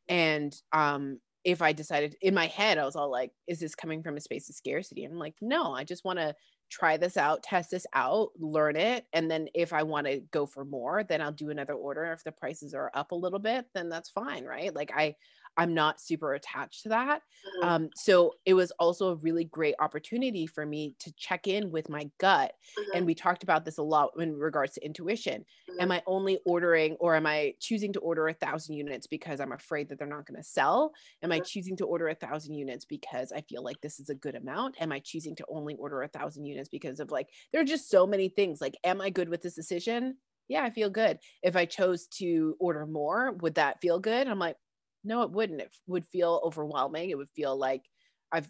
and 0.07 0.53
um 0.71 1.19
if 1.43 1.61
i 1.61 1.73
decided 1.73 2.15
in 2.21 2.35
my 2.35 2.45
head 2.47 2.77
i 2.77 2.85
was 2.85 2.95
all 2.95 3.09
like 3.09 3.31
is 3.47 3.59
this 3.59 3.73
coming 3.75 4.03
from 4.03 4.17
a 4.17 4.21
space 4.21 4.49
of 4.49 4.55
scarcity? 4.55 5.03
And 5.03 5.13
i'm 5.13 5.19
like 5.19 5.35
no 5.41 5.73
i 5.73 5.83
just 5.83 6.05
want 6.05 6.19
to 6.19 6.35
try 6.69 6.95
this 6.97 7.17
out 7.17 7.43
test 7.43 7.71
this 7.71 7.85
out 7.93 8.29
learn 8.39 8.75
it 8.77 9.05
and 9.11 9.29
then 9.29 9.47
if 9.53 9.73
i 9.73 9.83
want 9.83 10.07
to 10.07 10.21
go 10.31 10.45
for 10.45 10.63
more 10.63 11.03
then 11.03 11.21
i'll 11.21 11.31
do 11.31 11.49
another 11.49 11.73
order. 11.73 12.13
If 12.13 12.23
the 12.23 12.31
prices 12.31 12.73
are 12.73 12.91
up 12.93 13.11
a 13.11 13.15
little 13.15 13.39
bit 13.39 13.65
then 13.73 13.89
that's 13.89 14.09
fine 14.09 14.45
right? 14.45 14.73
Like 14.73 14.91
i 14.95 15.15
I'm 15.57 15.73
not 15.73 15.99
super 15.99 16.33
attached 16.33 16.83
to 16.83 16.89
that. 16.89 17.21
Mm-hmm. 17.21 17.67
Um, 17.67 17.89
so 17.95 18.33
it 18.45 18.53
was 18.53 18.71
also 18.79 19.09
a 19.09 19.15
really 19.15 19.43
great 19.43 19.75
opportunity 19.79 20.47
for 20.47 20.65
me 20.65 20.95
to 20.99 21.13
check 21.17 21.47
in 21.47 21.71
with 21.71 21.89
my 21.89 22.09
gut. 22.19 22.53
Mm-hmm. 22.79 22.97
And 22.97 23.05
we 23.05 23.15
talked 23.15 23.43
about 23.43 23.65
this 23.65 23.77
a 23.77 23.83
lot 23.83 24.11
in 24.17 24.35
regards 24.35 24.73
to 24.73 24.85
intuition. 24.85 25.41
Mm-hmm. 25.69 25.81
Am 25.81 25.91
I 25.91 26.01
only 26.07 26.39
ordering 26.45 26.95
or 26.99 27.15
am 27.15 27.25
I 27.25 27.53
choosing 27.59 27.93
to 27.93 27.99
order 27.99 28.27
a 28.27 28.33
thousand 28.33 28.75
units 28.75 29.07
because 29.07 29.39
I'm 29.39 29.51
afraid 29.51 29.89
that 29.89 29.99
they're 29.99 30.07
not 30.07 30.25
going 30.25 30.41
to 30.41 30.47
sell? 30.47 30.93
Am 31.21 31.31
I 31.31 31.37
mm-hmm. 31.37 31.45
choosing 31.45 31.77
to 31.77 31.85
order 31.85 32.07
a 32.07 32.15
thousand 32.15 32.55
units 32.55 32.85
because 32.85 33.31
I 33.31 33.41
feel 33.41 33.63
like 33.63 33.81
this 33.81 33.99
is 33.99 34.09
a 34.09 34.15
good 34.15 34.35
amount? 34.35 34.75
Am 34.79 34.91
I 34.91 34.99
choosing 34.99 35.35
to 35.35 35.45
only 35.49 35.75
order 35.75 36.01
a 36.01 36.07
thousand 36.07 36.45
units 36.45 36.69
because 36.69 36.99
of 36.99 37.11
like, 37.11 37.27
there 37.51 37.61
are 37.61 37.65
just 37.65 37.89
so 37.89 38.07
many 38.07 38.29
things. 38.29 38.61
Like, 38.61 38.77
am 38.83 39.01
I 39.01 39.09
good 39.09 39.29
with 39.29 39.41
this 39.41 39.55
decision? 39.55 40.17
Yeah, 40.47 40.63
I 40.63 40.69
feel 40.69 40.89
good. 40.89 41.19
If 41.43 41.55
I 41.55 41.65
chose 41.65 42.07
to 42.17 42.55
order 42.59 42.85
more, 42.85 43.33
would 43.41 43.55
that 43.55 43.79
feel 43.79 43.99
good? 43.99 44.27
I'm 44.27 44.39
like, 44.39 44.57
no, 45.03 45.23
it 45.23 45.31
wouldn't. 45.31 45.61
It 45.61 45.71
would 45.87 46.05
feel 46.07 46.41
overwhelming. 46.43 47.09
It 47.09 47.17
would 47.17 47.31
feel 47.35 47.57
like 47.57 47.83
I've 48.31 48.49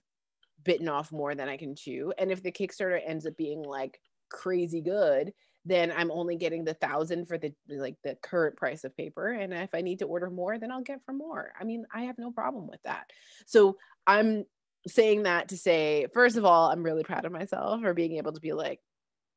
bitten 0.63 0.89
off 0.89 1.11
more 1.11 1.35
than 1.35 1.49
I 1.49 1.57
can 1.57 1.75
chew. 1.75 2.13
And 2.17 2.31
if 2.31 2.43
the 2.43 2.51
Kickstarter 2.51 2.99
ends 3.05 3.25
up 3.25 3.37
being 3.37 3.63
like 3.63 3.99
crazy 4.29 4.81
good, 4.81 5.33
then 5.65 5.93
I'm 5.95 6.11
only 6.11 6.35
getting 6.35 6.63
the 6.63 6.73
thousand 6.73 7.27
for 7.27 7.37
the 7.37 7.53
like 7.69 7.95
the 8.03 8.17
current 8.23 8.57
price 8.57 8.83
of 8.83 8.95
paper. 8.97 9.31
And 9.31 9.53
if 9.53 9.73
I 9.73 9.81
need 9.81 9.99
to 9.99 10.05
order 10.05 10.29
more, 10.29 10.57
then 10.57 10.71
I'll 10.71 10.81
get 10.81 11.03
for 11.05 11.13
more. 11.13 11.53
I 11.59 11.63
mean, 11.63 11.85
I 11.93 12.03
have 12.03 12.17
no 12.17 12.31
problem 12.31 12.67
with 12.67 12.81
that. 12.83 13.05
So 13.45 13.77
I'm 14.07 14.45
saying 14.87 15.23
that 15.23 15.49
to 15.49 15.57
say, 15.57 16.07
first 16.13 16.37
of 16.37 16.45
all, 16.45 16.69
I'm 16.71 16.83
really 16.83 17.03
proud 17.03 17.25
of 17.25 17.31
myself 17.31 17.81
for 17.81 17.93
being 17.93 18.17
able 18.17 18.33
to 18.33 18.41
be 18.41 18.53
like, 18.53 18.79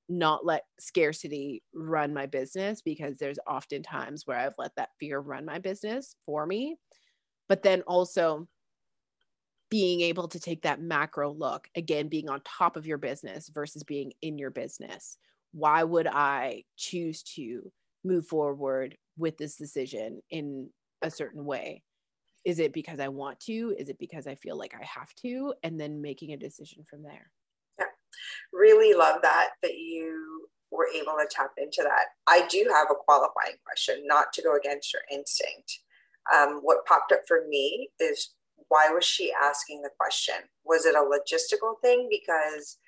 not 0.09 0.45
let 0.45 0.65
scarcity 0.79 1.63
run 1.75 2.13
my 2.13 2.27
business 2.27 2.83
because 2.83 3.17
there's 3.17 3.39
often 3.47 3.83
times 3.83 4.23
where 4.27 4.39
I've 4.39 4.55
let 4.59 4.73
that 4.77 4.91
fear 5.01 5.19
run 5.19 5.47
my 5.47 5.59
business 5.59 6.15
for 6.27 6.47
me 6.47 6.77
but 7.49 7.63
then 7.63 7.83
also 7.83 8.49
being 9.71 10.03
able 10.03 10.29
to 10.29 10.39
take 10.39 10.63
that 10.63 10.81
macro 10.81 11.33
look 11.33 11.69
again 11.75 12.09
being 12.09 12.29
on 12.29 12.41
top 12.45 12.77
of 12.77 12.87
your 12.87 12.99
business 12.99 13.49
versus 13.49 13.83
being 13.83 14.13
in 14.23 14.39
your 14.39 14.51
business. 14.51 15.19
Why 15.53 15.83
would 15.83 16.07
i 16.07 16.65
choose 16.77 17.23
to 17.35 17.73
move 18.05 18.27
forward 18.27 18.97
with 19.17 19.37
this 19.37 19.57
decision 19.57 20.21
in 20.31 20.69
a 21.03 21.11
certain 21.11 21.45
way? 21.45 21.83
Is 22.45 22.59
it 22.59 22.73
because 22.73 23.01
i 23.01 23.09
want 23.09 23.41
to? 23.41 23.75
Is 23.79 23.89
it 23.89 23.99
because 23.99 24.27
i 24.27 24.35
feel 24.35 24.57
like 24.57 24.75
i 24.75 24.85
have 24.85 25.13
to? 25.23 25.55
And 25.63 25.81
then 25.81 26.03
making 26.03 26.33
a 26.33 26.37
decision 26.37 26.85
from 26.89 27.03
there. 27.03 27.31
Yeah. 27.79 27.87
Really 28.53 28.95
love 28.95 29.23
that 29.23 29.51
that 29.63 29.77
you 29.79 30.49
were 30.71 30.89
able 30.95 31.15
to 31.19 31.27
tap 31.31 31.53
into 31.57 31.83
that. 31.83 32.07
I 32.27 32.47
do 32.49 32.71
have 32.73 32.89
a 32.91 32.95
qualifying 32.95 33.57
question 33.65 34.05
not 34.07 34.33
to 34.35 34.43
go 34.43 34.57
against 34.57 34.93
your 34.93 35.03
instinct 35.11 35.81
um, 36.33 36.61
what 36.63 36.87
popped 36.87 37.13
up 37.13 37.23
for 37.27 37.47
me 37.49 37.89
is 38.01 38.31
why 38.69 38.89
was 38.89 39.05
she 39.05 39.33
asking 39.33 39.83
the 39.83 39.91
question? 39.99 40.35
Was 40.65 40.87
it 40.87 40.95
a 40.95 40.99
logistical 40.99 41.75
thing? 41.83 42.09
Because 42.11 42.79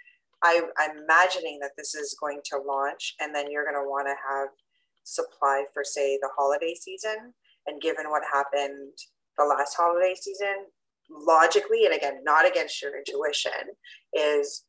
I, 0.43 0.63
I'm 0.79 0.99
imagining 0.99 1.59
that 1.61 1.73
this 1.77 1.95
is 1.95 2.17
going 2.19 2.41
to 2.47 2.59
launch 2.59 3.15
and 3.21 3.35
then 3.35 3.51
you're 3.51 3.65
going 3.65 3.83
to 3.83 3.89
want 3.89 4.07
to 4.07 4.15
have 4.29 4.49
supply 5.05 5.65
for, 5.73 5.85
say, 5.85 6.19
the 6.21 6.31
holiday 6.37 6.75
season. 6.75 7.35
And 7.67 7.81
given 7.81 8.11
what 8.11 8.23
happened 8.33 8.93
the 9.39 9.45
last 9.45 9.77
holiday 9.77 10.15
season, 10.15 10.67
logically, 11.11 11.85
and 11.85 11.95
again, 11.95 12.23
not 12.25 12.47
against 12.47 12.81
your 12.83 12.97
intuition, 12.97 13.53
is 14.13 14.65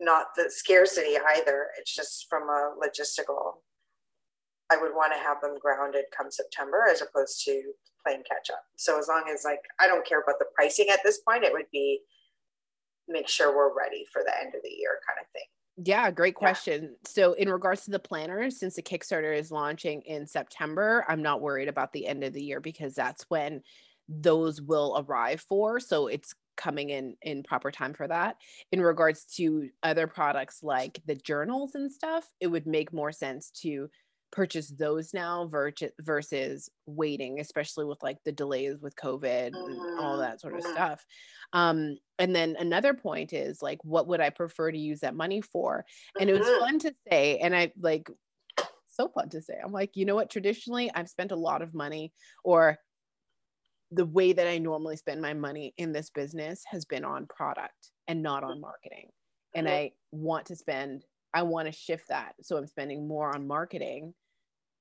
not 0.00 0.28
the 0.36 0.46
scarcity 0.48 1.16
either. 1.36 1.68
It's 1.78 1.94
just 1.94 2.26
from 2.28 2.44
a 2.44 2.74
logistical 2.82 3.60
I 4.70 4.76
would 4.80 4.92
want 4.94 5.12
to 5.12 5.18
have 5.18 5.40
them 5.40 5.58
grounded 5.60 6.04
come 6.16 6.30
September 6.30 6.86
as 6.90 7.02
opposed 7.02 7.44
to 7.44 7.72
playing 8.04 8.22
catch 8.28 8.50
up. 8.50 8.62
So 8.76 8.98
as 8.98 9.08
long 9.08 9.24
as 9.32 9.44
like 9.44 9.60
I 9.78 9.86
don't 9.86 10.06
care 10.06 10.20
about 10.20 10.38
the 10.38 10.46
pricing 10.54 10.86
at 10.90 11.00
this 11.04 11.20
point, 11.20 11.44
it 11.44 11.52
would 11.52 11.70
be 11.72 12.00
make 13.08 13.28
sure 13.28 13.54
we're 13.54 13.76
ready 13.76 14.06
for 14.12 14.22
the 14.24 14.38
end 14.38 14.54
of 14.54 14.62
the 14.62 14.70
year 14.70 15.00
kind 15.06 15.18
of 15.20 15.26
thing. 15.32 15.42
Yeah, 15.82 16.10
great 16.10 16.34
question. 16.34 16.82
Yeah. 16.82 16.88
So, 17.06 17.32
in 17.32 17.48
regards 17.48 17.84
to 17.84 17.90
the 17.90 17.98
planners, 17.98 18.58
since 18.58 18.74
the 18.74 18.82
Kickstarter 18.82 19.36
is 19.36 19.50
launching 19.50 20.02
in 20.02 20.26
September, 20.26 21.04
I'm 21.08 21.22
not 21.22 21.40
worried 21.40 21.68
about 21.68 21.92
the 21.92 22.06
end 22.06 22.22
of 22.22 22.34
the 22.34 22.42
year 22.42 22.60
because 22.60 22.94
that's 22.94 23.24
when 23.28 23.62
those 24.08 24.60
will 24.60 25.02
arrive 25.06 25.40
for. 25.40 25.80
So, 25.80 26.08
it's 26.08 26.34
coming 26.56 26.90
in 26.90 27.16
in 27.22 27.42
proper 27.42 27.70
time 27.70 27.94
for 27.94 28.06
that. 28.06 28.36
In 28.72 28.82
regards 28.82 29.24
to 29.36 29.70
other 29.82 30.06
products 30.06 30.62
like 30.62 31.00
the 31.06 31.14
journals 31.14 31.74
and 31.74 31.90
stuff, 31.90 32.28
it 32.40 32.48
would 32.48 32.66
make 32.66 32.92
more 32.92 33.12
sense 33.12 33.50
to 33.62 33.88
purchase 34.32 34.68
those 34.68 35.12
now 35.12 35.48
versus 35.48 36.70
waiting 36.86 37.40
especially 37.40 37.84
with 37.84 38.02
like 38.02 38.18
the 38.24 38.32
delays 38.32 38.76
with 38.80 38.94
covid 38.96 39.48
and 39.48 39.78
all 39.98 40.12
mm-hmm, 40.12 40.20
that 40.20 40.40
sort 40.40 40.54
of 40.54 40.62
mm-hmm. 40.62 40.72
stuff. 40.72 41.04
Um 41.52 41.96
and 42.18 42.34
then 42.34 42.56
another 42.58 42.94
point 42.94 43.32
is 43.32 43.62
like 43.62 43.78
what 43.82 44.06
would 44.08 44.20
i 44.20 44.30
prefer 44.30 44.70
to 44.70 44.78
use 44.78 45.00
that 45.00 45.14
money 45.14 45.40
for? 45.40 45.84
And 46.18 46.30
it 46.30 46.38
was 46.38 46.46
mm-hmm. 46.46 46.60
fun 46.60 46.78
to 46.80 46.94
say 47.10 47.38
and 47.38 47.54
i 47.54 47.72
like 47.80 48.08
so 48.88 49.08
fun 49.08 49.28
to 49.30 49.42
say. 49.42 49.54
I'm 49.62 49.72
like 49.72 49.96
you 49.96 50.04
know 50.04 50.14
what? 50.14 50.30
Traditionally 50.30 50.90
i've 50.94 51.08
spent 51.08 51.32
a 51.32 51.36
lot 51.36 51.62
of 51.62 51.74
money 51.74 52.12
or 52.44 52.78
the 53.92 54.06
way 54.06 54.32
that 54.32 54.46
i 54.46 54.58
normally 54.58 54.96
spend 54.96 55.20
my 55.20 55.34
money 55.34 55.74
in 55.76 55.92
this 55.92 56.10
business 56.10 56.62
has 56.66 56.84
been 56.84 57.04
on 57.04 57.26
product 57.26 57.90
and 58.06 58.22
not 58.22 58.44
on 58.44 58.60
marketing 58.60 59.08
and 59.54 59.68
i 59.68 59.90
want 60.12 60.46
to 60.46 60.56
spend 60.56 61.04
I 61.32 61.42
want 61.42 61.66
to 61.66 61.72
shift 61.72 62.08
that. 62.08 62.34
So 62.42 62.56
I'm 62.56 62.66
spending 62.66 63.06
more 63.06 63.34
on 63.34 63.46
marketing 63.46 64.14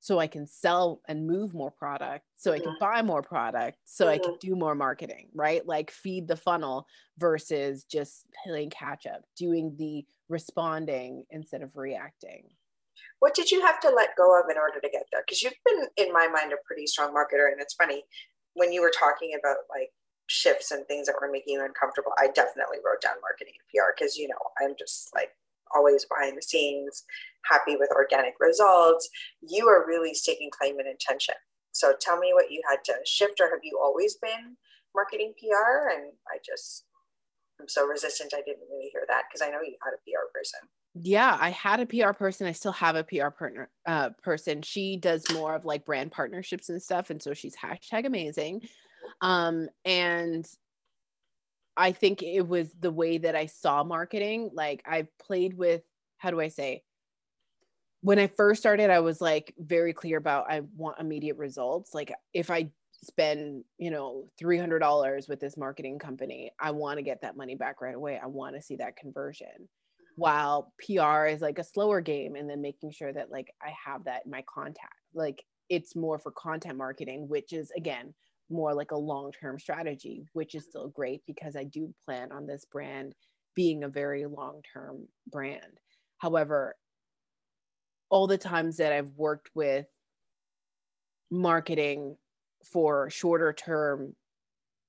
so 0.01 0.17
I 0.17 0.27
can 0.27 0.47
sell 0.47 1.01
and 1.07 1.27
move 1.27 1.53
more 1.53 1.71
product, 1.71 2.25
so 2.37 2.53
I 2.53 2.59
can 2.59 2.75
buy 2.79 3.01
more 3.01 3.21
product, 3.21 3.77
so. 3.83 4.07
I 4.07 4.17
can 4.17 4.37
do 4.39 4.55
more 4.55 4.73
marketing, 4.73 5.27
right? 5.35 5.65
Like 5.67 5.91
feed 5.91 6.27
the 6.27 6.37
funnel 6.37 6.87
versus 7.17 7.83
just 7.83 8.25
playing 8.45 8.69
catch 8.69 9.05
up, 9.05 9.23
doing 9.35 9.75
the 9.77 10.05
responding 10.29 11.25
instead 11.31 11.61
of 11.61 11.75
reacting. 11.75 12.45
What 13.19 13.35
did 13.35 13.51
you 13.51 13.61
have 13.65 13.81
to 13.81 13.89
let 13.89 14.15
go 14.17 14.39
of 14.39 14.49
in 14.49 14.57
order 14.57 14.79
to 14.79 14.89
get 14.89 15.03
there? 15.11 15.21
Because 15.25 15.43
you've 15.43 15.53
been, 15.65 15.87
in 15.97 16.13
my 16.13 16.27
mind, 16.27 16.53
a 16.53 16.57
pretty 16.65 16.87
strong 16.87 17.13
marketer. 17.13 17.51
And 17.51 17.59
it's 17.59 17.73
funny 17.73 18.03
when 18.53 18.71
you 18.71 18.81
were 18.81 18.93
talking 18.97 19.37
about 19.37 19.57
like 19.69 19.89
shifts 20.27 20.71
and 20.71 20.85
things 20.85 21.07
that 21.07 21.15
were 21.19 21.29
making 21.29 21.55
you 21.55 21.65
uncomfortable, 21.65 22.13
I 22.17 22.27
definitely 22.27 22.77
wrote 22.85 23.01
down 23.01 23.15
marketing 23.21 23.55
and 23.59 23.67
PR 23.67 23.91
because, 23.97 24.15
you 24.15 24.29
know, 24.29 24.39
I'm 24.61 24.75
just 24.79 25.09
like 25.13 25.31
always 25.73 26.05
behind 26.05 26.37
the 26.37 26.41
scenes, 26.41 27.03
happy 27.49 27.75
with 27.75 27.89
organic 27.95 28.35
results. 28.39 29.09
You 29.41 29.67
are 29.67 29.87
really 29.87 30.13
staking 30.13 30.49
claim 30.51 30.79
and 30.79 30.87
intention. 30.87 31.35
So 31.71 31.93
tell 31.99 32.17
me 32.17 32.31
what 32.33 32.51
you 32.51 32.61
had 32.69 32.83
to 32.85 32.93
shift, 33.05 33.39
or 33.39 33.49
have 33.49 33.59
you 33.63 33.79
always 33.81 34.15
been 34.15 34.57
marketing 34.95 35.33
PR? 35.39 35.89
And 35.89 36.11
I 36.27 36.37
just, 36.45 36.85
I'm 37.59 37.67
so 37.67 37.85
resistant. 37.85 38.33
I 38.33 38.41
didn't 38.41 38.67
really 38.69 38.89
hear 38.91 39.05
that 39.07 39.23
because 39.29 39.45
I 39.45 39.51
know 39.51 39.61
you 39.61 39.75
had 39.83 39.93
a 39.93 40.01
PR 40.03 40.27
person. 40.33 40.59
Yeah, 40.95 41.37
I 41.39 41.51
had 41.51 41.79
a 41.79 41.85
PR 41.85 42.13
person. 42.13 42.47
I 42.47 42.51
still 42.51 42.71
have 42.71 42.95
a 42.95 43.03
PR 43.03 43.29
partner 43.29 43.69
uh, 43.85 44.09
person. 44.23 44.61
She 44.61 44.97
does 44.97 45.23
more 45.31 45.55
of 45.55 45.63
like 45.63 45.85
brand 45.85 46.11
partnerships 46.11 46.69
and 46.69 46.81
stuff, 46.81 47.11
and 47.11 47.21
so 47.21 47.33
she's 47.33 47.55
hashtag 47.55 48.05
amazing. 48.05 48.61
Um, 49.21 49.69
and 49.85 50.47
I 51.79 51.93
think 51.93 52.21
it 52.21 52.45
was 52.45 52.69
the 52.77 52.91
way 52.91 53.19
that 53.19 53.37
I 53.37 53.45
saw 53.45 53.85
marketing. 53.85 54.51
Like 54.53 54.83
I 54.85 55.07
played 55.17 55.53
with, 55.53 55.81
how 56.17 56.29
do 56.29 56.41
I 56.41 56.49
say? 56.49 56.83
When 58.01 58.19
I 58.19 58.27
first 58.27 58.59
started, 58.59 58.89
I 58.89 58.99
was 58.99 59.21
like 59.21 59.53
very 59.57 59.93
clear 59.93 60.17
about 60.17 60.51
I 60.51 60.61
want 60.75 60.99
immediate 60.99 61.37
results. 61.37 61.93
Like 61.93 62.13
if 62.33 62.51
I 62.51 62.71
spend, 63.01 63.63
you 63.77 63.91
know, 63.91 64.25
$300 64.41 65.29
with 65.29 65.39
this 65.39 65.55
marketing 65.55 65.99
company, 65.99 66.51
I 66.59 66.71
want 66.71 66.97
to 66.97 67.01
get 67.01 67.21
that 67.21 67.37
money 67.37 67.55
back 67.55 67.79
right 67.79 67.95
away. 67.95 68.19
I 68.21 68.27
want 68.27 68.57
to 68.57 68.61
see 68.61 68.75
that 68.75 68.97
conversion. 68.97 69.69
While 70.17 70.73
PR 70.85 71.27
is 71.27 71.39
like 71.39 71.59
a 71.59 71.63
slower 71.63 72.01
game 72.01 72.35
and 72.35 72.49
then 72.49 72.61
making 72.61 72.91
sure 72.91 73.13
that 73.13 73.31
like 73.31 73.53
I 73.61 73.73
have 73.85 74.03
that 74.03 74.23
in 74.25 74.31
my 74.31 74.43
contact. 74.53 74.95
Like 75.13 75.45
it's 75.69 75.95
more 75.95 76.19
for 76.19 76.31
content 76.31 76.77
marketing, 76.77 77.29
which 77.29 77.53
is 77.53 77.71
again 77.77 78.13
more 78.49 78.73
like 78.73 78.91
a 78.91 78.97
long 78.97 79.31
term 79.31 79.59
strategy, 79.59 80.25
which 80.33 80.55
is 80.55 80.65
still 80.65 80.87
great 80.89 81.21
because 81.27 81.55
I 81.55 81.63
do 81.63 81.93
plan 82.05 82.31
on 82.31 82.45
this 82.45 82.65
brand 82.65 83.13
being 83.55 83.83
a 83.83 83.89
very 83.89 84.25
long 84.25 84.61
term 84.73 85.07
brand. 85.31 85.79
However, 86.17 86.75
all 88.09 88.27
the 88.27 88.37
times 88.37 88.77
that 88.77 88.91
I've 88.91 89.11
worked 89.15 89.49
with 89.53 89.85
marketing 91.31 92.17
for 92.63 93.09
shorter 93.09 93.53
term 93.53 94.15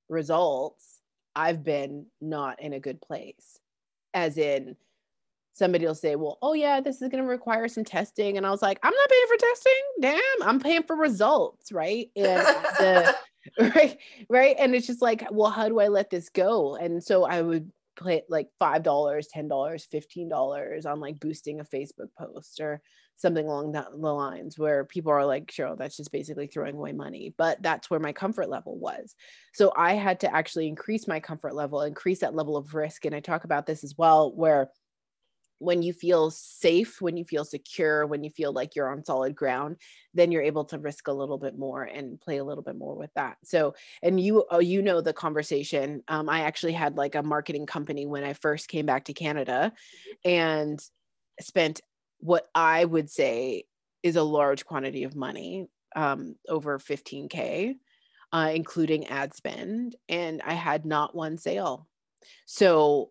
results, 0.08 1.00
I've 1.36 1.62
been 1.62 2.06
not 2.20 2.60
in 2.60 2.72
a 2.72 2.80
good 2.80 3.00
place. 3.00 3.58
As 4.12 4.38
in, 4.38 4.76
somebody 5.52 5.86
will 5.86 5.94
say, 5.94 6.16
Well, 6.16 6.38
oh, 6.42 6.54
yeah, 6.54 6.80
this 6.80 7.02
is 7.02 7.08
going 7.08 7.22
to 7.22 7.28
require 7.28 7.68
some 7.68 7.84
testing. 7.84 8.36
And 8.36 8.46
I 8.46 8.50
was 8.50 8.62
like, 8.62 8.78
I'm 8.82 8.92
not 8.92 9.08
paying 9.08 9.26
for 9.28 9.36
testing. 9.36 9.82
Damn, 10.00 10.48
I'm 10.48 10.60
paying 10.60 10.82
for 10.82 10.96
results. 10.96 11.70
Right. 11.70 12.10
And 12.16 12.46
the, 12.78 13.16
right 13.60 13.98
right 14.28 14.56
and 14.58 14.74
it's 14.74 14.86
just 14.86 15.02
like 15.02 15.24
well 15.30 15.50
how 15.50 15.68
do 15.68 15.80
i 15.80 15.88
let 15.88 16.10
this 16.10 16.28
go 16.28 16.76
and 16.76 17.02
so 17.02 17.24
i 17.24 17.40
would 17.42 17.70
put 18.00 18.24
like 18.28 18.48
five 18.58 18.82
dollars, 18.82 19.28
ten 19.28 19.46
dollars, 19.46 19.86
fifteen 19.90 20.28
dollars 20.28 20.86
on 20.86 21.00
like 21.00 21.20
boosting 21.20 21.60
a 21.60 21.64
Facebook 21.64 22.08
post 22.18 22.60
or 22.60 22.80
something 23.16 23.46
along 23.46 23.72
that 23.72 23.88
the 23.92 23.98
lines 23.98 24.58
where 24.58 24.84
people 24.84 25.12
are 25.12 25.26
like, 25.26 25.50
sure, 25.50 25.76
that's 25.76 25.98
just 25.98 26.10
basically 26.10 26.46
throwing 26.46 26.76
away 26.76 26.92
money. 26.92 27.34
But 27.36 27.62
that's 27.62 27.90
where 27.90 28.00
my 28.00 28.12
comfort 28.12 28.48
level 28.48 28.78
was. 28.78 29.14
So 29.52 29.72
I 29.76 29.94
had 29.94 30.20
to 30.20 30.34
actually 30.34 30.68
increase 30.68 31.06
my 31.06 31.20
comfort 31.20 31.54
level, 31.54 31.82
increase 31.82 32.20
that 32.20 32.34
level 32.34 32.56
of 32.56 32.74
risk. 32.74 33.04
And 33.04 33.14
I 33.14 33.20
talk 33.20 33.44
about 33.44 33.66
this 33.66 33.84
as 33.84 33.94
well, 33.98 34.32
where 34.34 34.70
when 35.60 35.82
you 35.82 35.92
feel 35.92 36.30
safe, 36.30 37.02
when 37.02 37.18
you 37.18 37.24
feel 37.24 37.44
secure, 37.44 38.06
when 38.06 38.24
you 38.24 38.30
feel 38.30 38.50
like 38.50 38.74
you're 38.74 38.90
on 38.90 39.04
solid 39.04 39.36
ground, 39.36 39.76
then 40.14 40.32
you're 40.32 40.42
able 40.42 40.64
to 40.64 40.78
risk 40.78 41.06
a 41.06 41.12
little 41.12 41.36
bit 41.36 41.56
more 41.56 41.82
and 41.82 42.18
play 42.18 42.38
a 42.38 42.44
little 42.44 42.64
bit 42.64 42.76
more 42.76 42.96
with 42.96 43.12
that. 43.14 43.36
So, 43.44 43.74
and 44.02 44.18
you, 44.18 44.46
oh, 44.50 44.60
you 44.60 44.80
know, 44.80 45.02
the 45.02 45.12
conversation. 45.12 46.02
Um, 46.08 46.30
I 46.30 46.40
actually 46.40 46.72
had 46.72 46.96
like 46.96 47.14
a 47.14 47.22
marketing 47.22 47.66
company 47.66 48.06
when 48.06 48.24
I 48.24 48.32
first 48.32 48.68
came 48.68 48.86
back 48.86 49.04
to 49.04 49.12
Canada 49.12 49.74
and 50.24 50.82
spent 51.40 51.82
what 52.20 52.48
I 52.54 52.82
would 52.82 53.10
say 53.10 53.64
is 54.02 54.16
a 54.16 54.22
large 54.22 54.64
quantity 54.64 55.04
of 55.04 55.14
money, 55.14 55.68
um, 55.94 56.36
over 56.48 56.78
15K, 56.78 57.74
uh, 58.32 58.50
including 58.54 59.08
ad 59.08 59.34
spend. 59.34 59.94
And 60.08 60.40
I 60.40 60.54
had 60.54 60.86
not 60.86 61.14
one 61.14 61.36
sale. 61.36 61.86
So, 62.46 63.10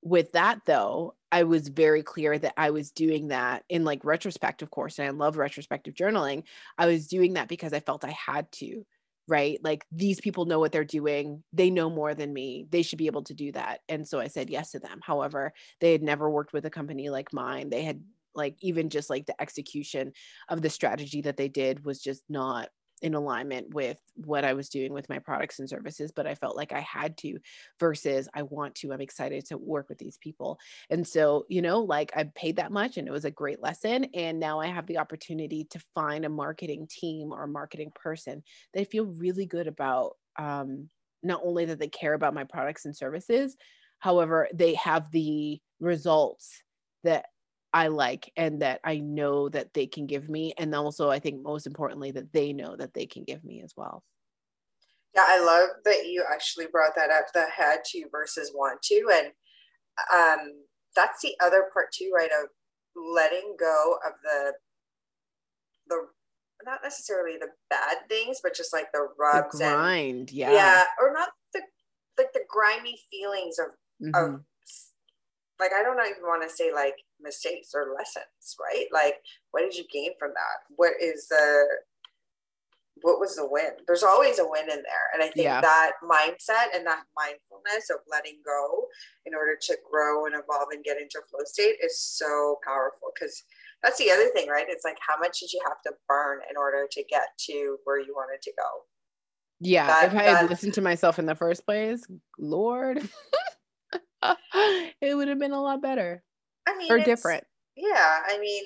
with 0.00 0.32
that 0.32 0.60
though, 0.64 1.14
I 1.30 1.42
was 1.42 1.68
very 1.68 2.02
clear 2.02 2.38
that 2.38 2.54
I 2.56 2.70
was 2.70 2.90
doing 2.90 3.28
that 3.28 3.64
in 3.68 3.84
like 3.84 4.04
retrospect, 4.04 4.62
of 4.62 4.70
course, 4.70 4.98
and 4.98 5.06
I 5.06 5.10
love 5.10 5.36
retrospective 5.36 5.94
journaling. 5.94 6.44
I 6.78 6.86
was 6.86 7.06
doing 7.06 7.34
that 7.34 7.48
because 7.48 7.72
I 7.72 7.80
felt 7.80 8.04
I 8.04 8.12
had 8.12 8.50
to, 8.52 8.86
right? 9.26 9.58
Like 9.62 9.84
these 9.92 10.20
people 10.20 10.46
know 10.46 10.58
what 10.58 10.72
they're 10.72 10.84
doing. 10.84 11.42
They 11.52 11.70
know 11.70 11.90
more 11.90 12.14
than 12.14 12.32
me. 12.32 12.66
They 12.70 12.82
should 12.82 12.98
be 12.98 13.06
able 13.06 13.24
to 13.24 13.34
do 13.34 13.52
that. 13.52 13.80
And 13.88 14.08
so 14.08 14.18
I 14.18 14.28
said 14.28 14.48
yes 14.48 14.70
to 14.70 14.78
them. 14.78 15.00
However, 15.02 15.52
they 15.80 15.92
had 15.92 16.02
never 16.02 16.30
worked 16.30 16.54
with 16.54 16.64
a 16.64 16.70
company 16.70 17.10
like 17.10 17.32
mine. 17.32 17.68
They 17.68 17.82
had 17.82 18.02
like 18.34 18.56
even 18.60 18.88
just 18.88 19.10
like 19.10 19.26
the 19.26 19.40
execution 19.40 20.12
of 20.48 20.62
the 20.62 20.70
strategy 20.70 21.20
that 21.22 21.36
they 21.36 21.48
did 21.48 21.84
was 21.84 22.00
just 22.00 22.22
not 22.28 22.70
in 23.02 23.14
alignment 23.14 23.74
with 23.74 23.98
what 24.16 24.44
I 24.44 24.54
was 24.54 24.68
doing 24.68 24.92
with 24.92 25.08
my 25.08 25.18
products 25.18 25.58
and 25.58 25.68
services, 25.68 26.12
but 26.14 26.26
I 26.26 26.34
felt 26.34 26.56
like 26.56 26.72
I 26.72 26.80
had 26.80 27.16
to 27.18 27.38
versus 27.78 28.28
I 28.34 28.42
want 28.42 28.74
to. 28.76 28.92
I'm 28.92 29.00
excited 29.00 29.46
to 29.46 29.58
work 29.58 29.88
with 29.88 29.98
these 29.98 30.18
people. 30.18 30.58
And 30.90 31.06
so, 31.06 31.46
you 31.48 31.62
know, 31.62 31.80
like 31.80 32.12
I 32.16 32.24
paid 32.34 32.56
that 32.56 32.72
much 32.72 32.96
and 32.96 33.06
it 33.06 33.12
was 33.12 33.24
a 33.24 33.30
great 33.30 33.62
lesson. 33.62 34.04
And 34.14 34.40
now 34.40 34.60
I 34.60 34.66
have 34.66 34.86
the 34.86 34.98
opportunity 34.98 35.64
to 35.70 35.80
find 35.94 36.24
a 36.24 36.30
marketing 36.30 36.88
team 36.90 37.32
or 37.32 37.44
a 37.44 37.48
marketing 37.48 37.92
person 37.94 38.42
that 38.74 38.80
I 38.80 38.84
feel 38.84 39.06
really 39.06 39.46
good 39.46 39.66
about. 39.66 40.16
Um, 40.36 40.88
not 41.22 41.40
only 41.42 41.64
that 41.64 41.80
they 41.80 41.88
care 41.88 42.14
about 42.14 42.34
my 42.34 42.44
products 42.44 42.84
and 42.84 42.96
services, 42.96 43.56
however, 43.98 44.48
they 44.54 44.74
have 44.74 45.10
the 45.10 45.60
results 45.80 46.62
that 47.04 47.26
I 47.72 47.88
like 47.88 48.32
and 48.36 48.62
that 48.62 48.80
I 48.84 48.98
know 48.98 49.48
that 49.50 49.74
they 49.74 49.86
can 49.86 50.06
give 50.06 50.28
me. 50.28 50.54
And 50.58 50.74
also, 50.74 51.10
I 51.10 51.18
think 51.18 51.42
most 51.42 51.66
importantly, 51.66 52.10
that 52.12 52.32
they 52.32 52.52
know 52.52 52.76
that 52.76 52.94
they 52.94 53.06
can 53.06 53.24
give 53.24 53.44
me 53.44 53.62
as 53.62 53.74
well. 53.76 54.02
Yeah, 55.14 55.24
I 55.26 55.40
love 55.44 55.70
that 55.84 56.06
you 56.06 56.24
actually 56.30 56.66
brought 56.70 56.94
that 56.96 57.10
up 57.10 57.26
the 57.32 57.46
had 57.54 57.78
to 57.92 58.04
versus 58.10 58.52
want 58.54 58.82
to. 58.82 59.10
And 59.14 59.26
um, 60.14 60.52
that's 60.94 61.22
the 61.22 61.34
other 61.42 61.66
part 61.72 61.92
too, 61.92 62.10
right? 62.14 62.30
Of 62.30 62.48
letting 62.96 63.56
go 63.58 63.96
of 64.06 64.12
the, 64.22 64.52
the, 65.88 66.06
not 66.64 66.80
necessarily 66.82 67.36
the 67.38 67.48
bad 67.70 67.96
things, 68.08 68.40
but 68.42 68.54
just 68.54 68.72
like 68.72 68.90
the 68.92 69.08
rubs 69.18 69.58
the 69.58 69.64
grind, 69.64 70.18
and, 70.18 70.32
yeah, 70.32 70.52
yeah, 70.52 70.84
or 71.00 71.12
not 71.12 71.28
the 71.54 71.62
like 72.18 72.32
the 72.32 72.42
grimy 72.48 72.98
feelings 73.10 73.58
of 73.60 73.66
mm-hmm. 74.02 74.34
of 74.34 74.40
like 75.60 75.70
I 75.72 75.82
don't 75.82 75.98
even 76.00 76.22
want 76.22 76.42
to 76.42 76.54
say 76.54 76.72
like 76.72 76.96
mistakes 77.20 77.70
or 77.74 77.94
lessons, 77.96 78.56
right? 78.60 78.86
Like 78.92 79.16
what 79.50 79.62
did 79.62 79.76
you 79.76 79.84
gain 79.92 80.12
from 80.18 80.30
that? 80.34 80.74
What 80.76 80.92
is 81.00 81.28
the 81.28 81.66
what 83.02 83.20
was 83.20 83.36
the 83.36 83.46
win? 83.48 83.70
There's 83.86 84.02
always 84.02 84.38
a 84.38 84.44
win 84.44 84.64
in 84.64 84.82
there. 84.82 85.06
And 85.14 85.22
I 85.22 85.28
think 85.28 85.44
yeah. 85.44 85.60
that 85.60 85.92
mindset 86.02 86.74
and 86.74 86.86
that 86.86 87.04
mindfulness 87.16 87.90
of 87.90 87.98
letting 88.10 88.40
go 88.44 88.86
in 89.26 89.34
order 89.34 89.56
to 89.60 89.78
grow 89.90 90.26
and 90.26 90.34
evolve 90.34 90.68
and 90.72 90.84
get 90.84 91.00
into 91.00 91.20
flow 91.30 91.44
state 91.44 91.76
is 91.82 92.00
so 92.00 92.58
powerful 92.66 93.10
because 93.14 93.44
that's 93.82 93.98
the 93.98 94.10
other 94.10 94.28
thing, 94.34 94.48
right? 94.48 94.66
It's 94.68 94.84
like 94.84 94.98
how 95.06 95.18
much 95.18 95.40
did 95.40 95.52
you 95.52 95.60
have 95.66 95.80
to 95.82 95.92
burn 96.08 96.40
in 96.50 96.56
order 96.56 96.88
to 96.90 97.04
get 97.04 97.28
to 97.46 97.76
where 97.84 98.00
you 98.00 98.14
wanted 98.14 98.42
to 98.42 98.52
go? 98.56 98.68
Yeah. 99.60 99.86
That, 99.86 100.04
if 100.06 100.14
I 100.14 100.22
had 100.22 100.50
listened 100.50 100.74
to 100.74 100.82
myself 100.82 101.18
in 101.18 101.26
the 101.26 101.34
first 101.34 101.64
place, 101.64 102.04
Lord. 102.38 103.08
it 105.00 105.16
would 105.16 105.28
have 105.28 105.38
been 105.38 105.52
a 105.52 105.62
lot 105.62 105.82
better. 105.82 106.22
I 106.68 106.76
mean, 106.76 106.92
or 106.92 106.98
different. 106.98 107.44
Yeah, 107.76 108.20
I 108.26 108.38
mean, 108.38 108.64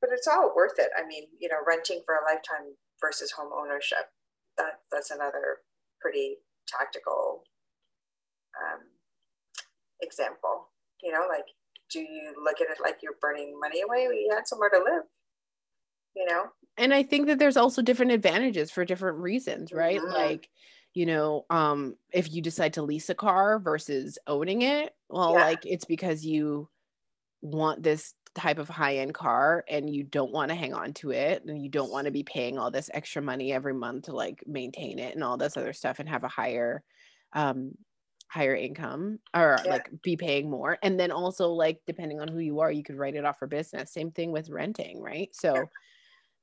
but 0.00 0.10
it's 0.12 0.26
all 0.26 0.52
worth 0.54 0.78
it. 0.78 0.90
I 0.96 1.06
mean, 1.06 1.24
you 1.40 1.48
know, 1.48 1.56
renting 1.66 2.02
for 2.04 2.14
a 2.14 2.24
lifetime 2.24 2.74
versus 3.00 3.32
home 3.32 3.50
ownership. 3.56 4.10
That 4.58 4.80
that's 4.92 5.10
another 5.10 5.58
pretty 6.00 6.36
tactical 6.66 7.44
um, 8.60 8.80
example. 10.00 10.68
You 11.02 11.12
know, 11.12 11.26
like, 11.28 11.46
do 11.90 12.00
you 12.00 12.34
look 12.42 12.60
at 12.60 12.70
it 12.70 12.78
like 12.82 12.98
you're 13.02 13.16
burning 13.20 13.58
money 13.60 13.82
away? 13.82 14.02
You 14.02 14.32
had 14.34 14.46
somewhere 14.46 14.70
to 14.70 14.78
live. 14.78 15.04
You 16.14 16.26
know. 16.26 16.44
And 16.78 16.92
I 16.92 17.02
think 17.02 17.26
that 17.26 17.38
there's 17.38 17.56
also 17.56 17.80
different 17.80 18.12
advantages 18.12 18.70
for 18.70 18.84
different 18.84 19.18
reasons, 19.18 19.72
right? 19.72 20.00
Mm-hmm. 20.00 20.12
Like 20.12 20.48
you 20.96 21.04
know 21.04 21.44
um 21.50 21.94
if 22.10 22.32
you 22.32 22.40
decide 22.40 22.72
to 22.72 22.82
lease 22.82 23.10
a 23.10 23.14
car 23.14 23.58
versus 23.58 24.18
owning 24.26 24.62
it 24.62 24.94
well 25.10 25.34
yeah. 25.34 25.44
like 25.44 25.66
it's 25.66 25.84
because 25.84 26.24
you 26.24 26.70
want 27.42 27.82
this 27.82 28.14
type 28.34 28.58
of 28.58 28.68
high 28.68 28.96
end 28.96 29.14
car 29.14 29.64
and 29.68 29.88
you 29.88 30.02
don't 30.02 30.32
want 30.32 30.50
to 30.50 30.54
hang 30.54 30.74
on 30.74 30.92
to 30.92 31.10
it 31.10 31.42
and 31.46 31.62
you 31.62 31.70
don't 31.70 31.90
want 31.90 32.04
to 32.04 32.10
be 32.10 32.22
paying 32.22 32.58
all 32.58 32.70
this 32.70 32.90
extra 32.92 33.22
money 33.22 33.52
every 33.52 33.72
month 33.72 34.04
to 34.04 34.12
like 34.14 34.42
maintain 34.46 34.98
it 34.98 35.14
and 35.14 35.24
all 35.24 35.38
this 35.38 35.56
other 35.56 35.72
stuff 35.72 35.98
and 35.98 36.08
have 36.08 36.22
a 36.22 36.28
higher 36.28 36.82
um 37.32 37.72
higher 38.28 38.54
income 38.54 39.18
or 39.34 39.56
yeah. 39.64 39.70
like 39.70 39.88
be 40.02 40.16
paying 40.16 40.50
more. 40.50 40.76
And 40.82 41.00
then 41.00 41.10
also 41.10 41.50
like 41.50 41.80
depending 41.86 42.20
on 42.20 42.28
who 42.28 42.40
you 42.40 42.60
are 42.60 42.70
you 42.70 42.82
could 42.82 42.98
write 42.98 43.14
it 43.14 43.24
off 43.24 43.38
for 43.38 43.46
business. 43.46 43.92
Same 43.92 44.10
thing 44.10 44.32
with 44.32 44.50
renting 44.50 45.00
right? 45.00 45.30
So 45.32 45.66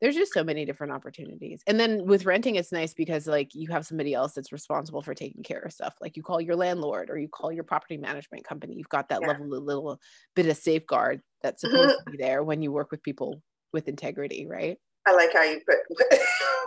there's 0.04 0.16
just 0.16 0.34
so 0.34 0.44
many 0.44 0.66
different 0.66 0.92
opportunities. 0.92 1.62
And 1.66 1.80
then 1.80 2.06
with 2.06 2.26
renting, 2.26 2.56
it's 2.56 2.74
nice 2.74 2.94
because 2.94 3.26
like 3.26 3.56
you 3.56 3.72
have 3.72 3.86
somebody 3.86 4.14
else 4.14 4.34
that's 4.34 4.52
responsible 4.52 5.02
for 5.02 5.14
taking 5.14 5.44
care 5.44 5.60
of 5.60 5.72
stuff. 5.72 5.96
Like 6.02 6.18
you 6.18 6.24
call 6.24 6.42
your 6.42 6.58
landlord 6.58 7.10
or 7.10 7.18
you 7.18 7.30
call 7.30 7.54
your 7.54 7.64
property 7.64 7.96
management 7.96 8.44
company. 8.44 8.76
You've 8.76 8.90
got 8.90 9.08
that 9.08 9.22
yeah. 9.22 9.30
level, 9.30 9.48
little 9.48 10.02
bit 10.36 10.48
of 10.48 10.58
safeguard 10.58 11.22
that's 11.42 11.62
supposed 11.62 11.96
to 12.06 12.12
be 12.12 12.18
there 12.18 12.44
when 12.44 12.62
you 12.62 12.74
work 12.74 12.92
with 12.92 13.02
people 13.02 13.42
with 13.72 13.88
integrity, 13.88 14.46
right? 14.46 14.78
I 15.08 15.14
like 15.14 15.32
how 15.32 15.44
you 15.44 15.62
put 15.66 15.78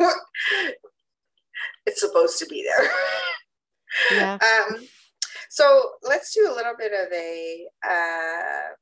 it's 1.85 2.01
supposed 2.01 2.39
to 2.39 2.47
be 2.47 2.67
there. 2.67 2.91
Yeah. 4.13 4.39
Um, 4.71 4.89
so 5.51 5.91
let's 6.03 6.35
do 6.35 6.51
a 6.51 6.55
little 6.55 6.75
bit 6.79 6.93
of 6.93 7.13
a 7.13 7.67
uh, 7.87 8.73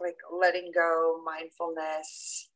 like 0.00 0.16
letting 0.32 0.72
go, 0.74 1.20
mindfulness, 1.24 2.49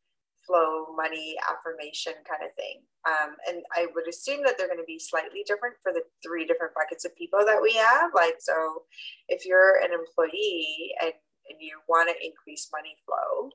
flow, 0.47 0.95
money, 0.97 1.37
affirmation 1.49 2.15
kind 2.29 2.43
of 2.45 2.55
thing. 2.55 2.83
Um, 3.09 3.37
and 3.49 3.63
I 3.77 3.87
would 3.95 4.09
assume 4.09 4.43
that 4.45 4.57
they're 4.57 4.69
going 4.69 4.79
to 4.81 4.87
be 4.87 4.99
slightly 4.99 5.45
different 5.47 5.77
for 5.83 5.93
the 5.93 6.03
three 6.25 6.47
different 6.47 6.75
buckets 6.75 7.05
of 7.05 7.17
people 7.17 7.41
that 7.45 7.61
we 7.61 7.75
have. 7.75 8.11
Like, 8.15 8.37
so 8.39 8.85
if 9.29 9.45
you're 9.45 9.81
an 9.81 9.93
employee 9.93 10.95
and, 11.01 11.13
and 11.49 11.59
you 11.61 11.81
want 11.89 12.09
to 12.09 12.27
increase 12.27 12.71
money 12.73 12.97
flow, 13.05 13.51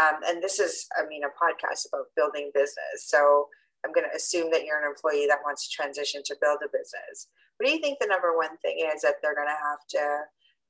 um, 0.00 0.20
and 0.26 0.42
this 0.42 0.58
is, 0.58 0.86
I 0.98 1.06
mean, 1.06 1.22
a 1.22 1.34
podcast 1.34 1.86
about 1.88 2.14
building 2.16 2.50
business. 2.54 3.06
So 3.06 3.48
I'm 3.84 3.92
going 3.92 4.06
to 4.10 4.16
assume 4.16 4.50
that 4.50 4.64
you're 4.64 4.82
an 4.82 4.90
employee 4.90 5.26
that 5.28 5.44
wants 5.44 5.68
to 5.68 5.74
transition 5.74 6.22
to 6.26 6.36
build 6.40 6.58
a 6.64 6.68
business. 6.68 7.28
What 7.56 7.66
do 7.66 7.72
you 7.72 7.80
think 7.80 7.98
the 8.00 8.08
number 8.10 8.36
one 8.36 8.56
thing 8.58 8.82
is 8.94 9.02
that 9.02 9.22
they're 9.22 9.36
going 9.36 9.46
to 9.46 9.52
have 9.54 9.86
to 9.90 10.04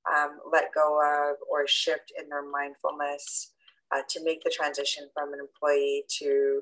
um, 0.05 0.39
let 0.53 0.75
go 0.75 1.01
of 1.01 1.37
or 1.51 1.67
shift 1.67 2.13
in 2.21 2.29
their 2.29 2.45
mindfulness 2.45 3.54
uh, 3.93 4.03
to 4.09 4.23
make 4.23 4.43
the 4.45 4.51
transition 4.51 5.09
from 5.15 5.33
an 5.33 5.41
employee 5.41 6.05
to 6.19 6.61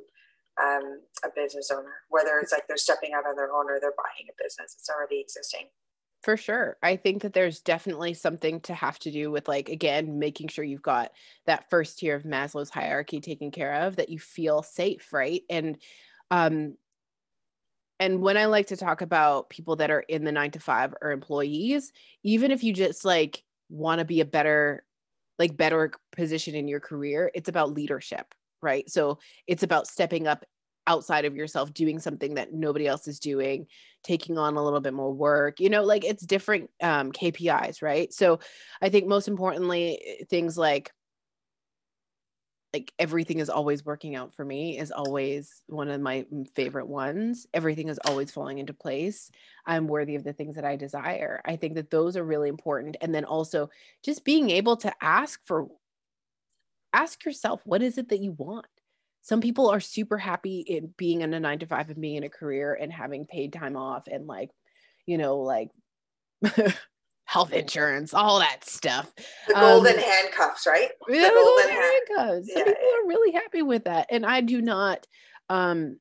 um, 0.62 1.00
a 1.24 1.28
business 1.34 1.70
owner, 1.70 1.94
whether 2.08 2.38
it's 2.38 2.52
like 2.52 2.66
they're 2.68 2.76
stepping 2.76 3.12
out 3.14 3.26
on 3.26 3.36
their 3.36 3.52
own 3.52 3.70
or 3.70 3.78
they're 3.80 3.94
buying 3.96 4.28
a 4.28 4.42
business, 4.42 4.76
it's 4.78 4.90
already 4.90 5.20
existing. 5.20 5.68
For 6.22 6.36
sure. 6.36 6.76
I 6.82 6.96
think 6.96 7.22
that 7.22 7.32
there's 7.32 7.60
definitely 7.60 8.14
something 8.14 8.60
to 8.60 8.74
have 8.74 8.98
to 9.00 9.10
do 9.10 9.30
with, 9.30 9.48
like, 9.48 9.68
again, 9.68 10.20
making 10.20 10.48
sure 10.48 10.64
you've 10.64 10.80
got 10.80 11.10
that 11.46 11.68
first 11.68 11.98
tier 11.98 12.14
of 12.14 12.22
Maslow's 12.22 12.70
hierarchy 12.70 13.20
taken 13.20 13.50
care 13.50 13.82
of, 13.82 13.96
that 13.96 14.08
you 14.08 14.20
feel 14.20 14.62
safe, 14.62 15.12
right? 15.12 15.42
And, 15.50 15.78
um, 16.30 16.76
and 17.98 18.20
when 18.20 18.36
I 18.36 18.46
like 18.46 18.68
to 18.68 18.76
talk 18.76 19.00
about 19.00 19.50
people 19.50 19.76
that 19.76 19.90
are 19.90 20.00
in 20.00 20.24
the 20.24 20.32
nine 20.32 20.52
to 20.52 20.60
five 20.60 20.94
or 21.00 21.10
employees, 21.10 21.92
even 22.22 22.50
if 22.50 22.62
you 22.62 22.72
just 22.72 23.04
like 23.04 23.42
want 23.68 23.98
to 23.98 24.04
be 24.04 24.20
a 24.20 24.24
better 24.24 24.84
like 25.38 25.56
better 25.56 25.92
position 26.12 26.54
in 26.54 26.68
your 26.68 26.80
career 26.80 27.30
it's 27.34 27.48
about 27.48 27.72
leadership 27.72 28.34
right? 28.62 28.88
So 28.88 29.18
it's 29.46 29.64
about 29.64 29.86
stepping 29.86 30.26
up 30.26 30.44
outside 30.88 31.24
of 31.24 31.36
yourself 31.36 31.72
doing 31.72 32.00
something 32.00 32.34
that 32.34 32.52
nobody 32.52 32.88
else 32.88 33.06
is 33.06 33.20
doing 33.20 33.66
taking 34.02 34.36
on 34.36 34.56
a 34.56 34.64
little 34.64 34.80
bit 34.80 34.92
more 34.92 35.12
work 35.12 35.60
you 35.60 35.70
know 35.70 35.84
like 35.84 36.04
it's 36.04 36.26
different 36.26 36.68
um, 36.82 37.12
kpis 37.12 37.82
right? 37.82 38.12
So 38.12 38.40
i 38.80 38.88
think 38.88 39.06
most 39.06 39.28
importantly 39.28 40.24
things 40.28 40.58
like 40.58 40.90
like 42.72 42.92
everything 42.98 43.38
is 43.38 43.50
always 43.50 43.84
working 43.84 44.16
out 44.16 44.34
for 44.34 44.44
me 44.44 44.78
is 44.78 44.90
always 44.90 45.62
one 45.66 45.90
of 45.90 46.00
my 46.00 46.24
mm, 46.32 46.48
favorite 46.54 46.88
ones. 46.88 47.46
Everything 47.52 47.88
is 47.88 48.00
always 48.06 48.30
falling 48.30 48.58
into 48.58 48.72
place. 48.72 49.30
I'm 49.66 49.86
worthy 49.86 50.14
of 50.14 50.24
the 50.24 50.32
things 50.32 50.54
that 50.56 50.64
i 50.64 50.76
desire. 50.76 51.42
I 51.44 51.56
think 51.56 51.74
that 51.74 51.90
those 51.90 52.16
are 52.16 52.24
really 52.24 52.48
important. 52.48 52.96
And 53.00 53.14
then 53.14 53.24
also 53.24 53.68
just 54.02 54.24
being 54.24 54.50
able 54.50 54.76
to 54.78 54.92
ask 55.02 55.40
for 55.44 55.68
ask 56.94 57.24
yourself 57.24 57.60
what 57.64 57.82
is 57.82 57.98
it 57.98 58.08
that 58.08 58.20
you 58.20 58.32
want? 58.32 58.66
Some 59.20 59.40
people 59.40 59.68
are 59.68 59.80
super 59.80 60.18
happy 60.18 60.60
in 60.60 60.94
being 60.96 61.20
in 61.20 61.34
a 61.34 61.40
nine 61.40 61.58
to 61.60 61.66
five 61.66 61.90
and 61.90 62.00
being 62.00 62.16
in 62.16 62.24
a 62.24 62.28
career 62.28 62.74
and 62.74 62.92
having 62.92 63.26
paid 63.26 63.52
time 63.52 63.76
off 63.76 64.08
and 64.10 64.26
like 64.26 64.50
you 65.06 65.18
know 65.18 65.38
like 65.38 65.68
health 67.32 67.52
insurance 67.52 68.12
all 68.12 68.40
that 68.40 68.62
stuff. 68.62 69.10
The 69.48 69.54
golden 69.54 69.96
um, 69.96 70.02
handcuffs 70.02 70.66
right? 70.66 70.90
the 71.08 71.14
yeah, 71.14 71.30
golden, 71.30 71.44
golden 71.44 71.70
handcuffs 71.70 72.48
yeah, 72.48 72.54
some 72.54 72.64
people 72.64 72.82
yeah. 72.82 73.04
are 73.04 73.08
really 73.08 73.32
happy 73.32 73.62
with 73.62 73.84
that 73.84 74.08
and 74.10 74.26
i 74.26 74.42
do 74.42 74.60
not 74.60 75.06
um 75.48 75.98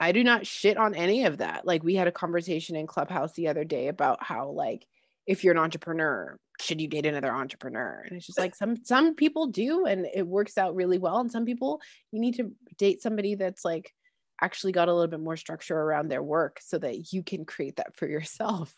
i 0.00 0.10
do 0.10 0.24
not 0.24 0.44
shit 0.44 0.76
on 0.76 0.96
any 0.96 1.24
of 1.24 1.38
that. 1.38 1.64
Like 1.64 1.84
we 1.84 1.94
had 1.94 2.08
a 2.08 2.12
conversation 2.12 2.74
in 2.74 2.88
clubhouse 2.88 3.32
the 3.34 3.46
other 3.46 3.62
day 3.62 3.86
about 3.86 4.22
how 4.22 4.50
like 4.50 4.84
if 5.24 5.44
you're 5.44 5.54
an 5.54 5.60
entrepreneur 5.60 6.36
should 6.60 6.80
you 6.80 6.88
date 6.88 7.06
another 7.06 7.32
entrepreneur? 7.32 8.04
And 8.06 8.16
it's 8.16 8.26
just 8.26 8.38
like 8.38 8.54
some 8.54 8.76
some 8.84 9.14
people 9.14 9.46
do 9.46 9.86
and 9.86 10.06
it 10.12 10.26
works 10.26 10.58
out 10.58 10.74
really 10.74 10.98
well 10.98 11.18
and 11.18 11.30
some 11.30 11.44
people 11.44 11.80
you 12.10 12.20
need 12.20 12.36
to 12.36 12.52
date 12.76 13.02
somebody 13.02 13.36
that's 13.36 13.64
like 13.64 13.92
actually 14.40 14.72
got 14.72 14.88
a 14.88 14.92
little 14.92 15.10
bit 15.10 15.20
more 15.20 15.36
structure 15.36 15.78
around 15.78 16.08
their 16.08 16.22
work 16.22 16.58
so 16.60 16.78
that 16.78 17.12
you 17.12 17.22
can 17.22 17.44
create 17.44 17.76
that 17.76 17.94
for 17.94 18.08
yourself. 18.08 18.74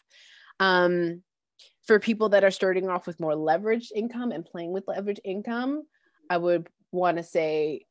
Um 0.61 1.23
for 1.87 1.99
people 1.99 2.31
that 2.31 2.45
are 2.45 2.51
starting 2.51 2.89
off 2.89 3.07
with 3.07 3.21
more 3.21 3.35
leveraged 3.35 3.93
income 3.95 4.33
and 4.33 4.45
playing 4.45 4.73
with 4.73 4.87
leveraged 4.87 5.21
income 5.25 5.83
i 6.31 6.37
would 6.37 6.69
want 6.93 7.17
to 7.17 7.23
say 7.23 7.85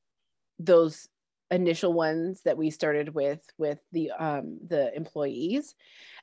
those 0.60 1.08
initial 1.52 1.94
ones 1.94 2.42
that 2.46 2.58
we 2.58 2.70
started 2.70 3.14
with 3.14 3.42
with 3.58 3.80
the 3.92 4.12
um 4.12 4.58
the 4.68 4.96
employees 4.96 5.76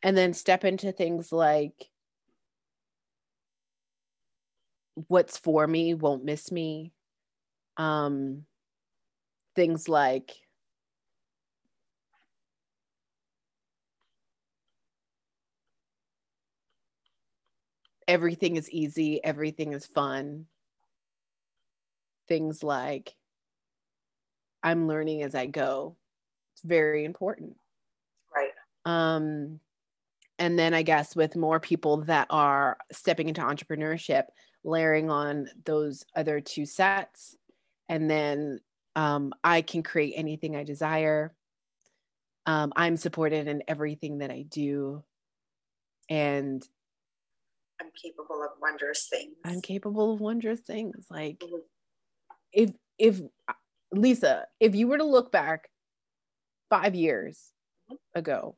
and 0.03 0.17
then 0.17 0.33
step 0.33 0.65
into 0.65 0.91
things 0.91 1.31
like 1.31 1.89
what's 5.07 5.39
for 5.39 5.67
me 5.67 5.95
won't 5.95 6.25
miss 6.25 6.51
me 6.51 6.93
um 7.77 8.45
things 9.55 9.89
like 9.89 10.33
everything 18.11 18.57
is 18.57 18.71
easy 18.71 19.23
everything 19.25 19.73
is 19.73 19.87
fun 19.87 20.47
things 22.29 22.63
like 22.63 23.15
i'm 24.63 24.87
learning 24.89 25.23
as 25.23 25.35
i 25.35 25.47
go 25.47 25.97
it's 26.55 26.63
very 26.63 27.05
important 27.05 27.57
right 28.35 28.51
um 28.85 29.61
and 30.39 30.59
then 30.59 30.75
i 30.75 30.83
guess 30.83 31.15
with 31.15 31.37
more 31.37 31.61
people 31.61 31.99
that 31.99 32.27
are 32.31 32.77
stepping 32.93 33.29
into 33.29 33.41
entrepreneurship 33.41 34.25
layering 34.65 35.11
on 35.11 35.49
those 35.65 36.05
other 36.15 36.41
two 36.41 36.67
sets. 36.67 37.37
And 37.89 38.11
then 38.11 38.61
um, 38.97 39.33
I 39.43 39.63
can 39.63 39.83
create 39.83 40.15
anything 40.17 40.57
I 40.57 40.65
desire. 40.65 41.35
Um, 42.47 42.73
I'm 42.77 42.97
supported 42.97 43.49
in 43.49 43.63
everything 43.69 44.19
that 44.19 44.31
I 44.31 44.43
do. 44.43 45.03
And 46.09 46.67
I'm 47.81 47.91
capable 48.01 48.43
of 48.43 48.51
wondrous 48.61 49.09
things. 49.09 49.37
I'm 49.45 49.61
capable 49.61 50.13
of 50.13 50.21
wondrous 50.21 50.61
things. 50.61 51.07
Like 51.11 51.39
mm-hmm. 51.39 51.57
if 52.53 52.71
if 52.99 53.21
Lisa, 53.93 54.47
if 54.61 54.75
you 54.75 54.87
were 54.87 54.99
to 54.99 55.05
look 55.05 55.33
back 55.33 55.71
five 56.69 56.95
years 56.95 57.53
mm-hmm. 57.91 58.19
ago 58.19 58.57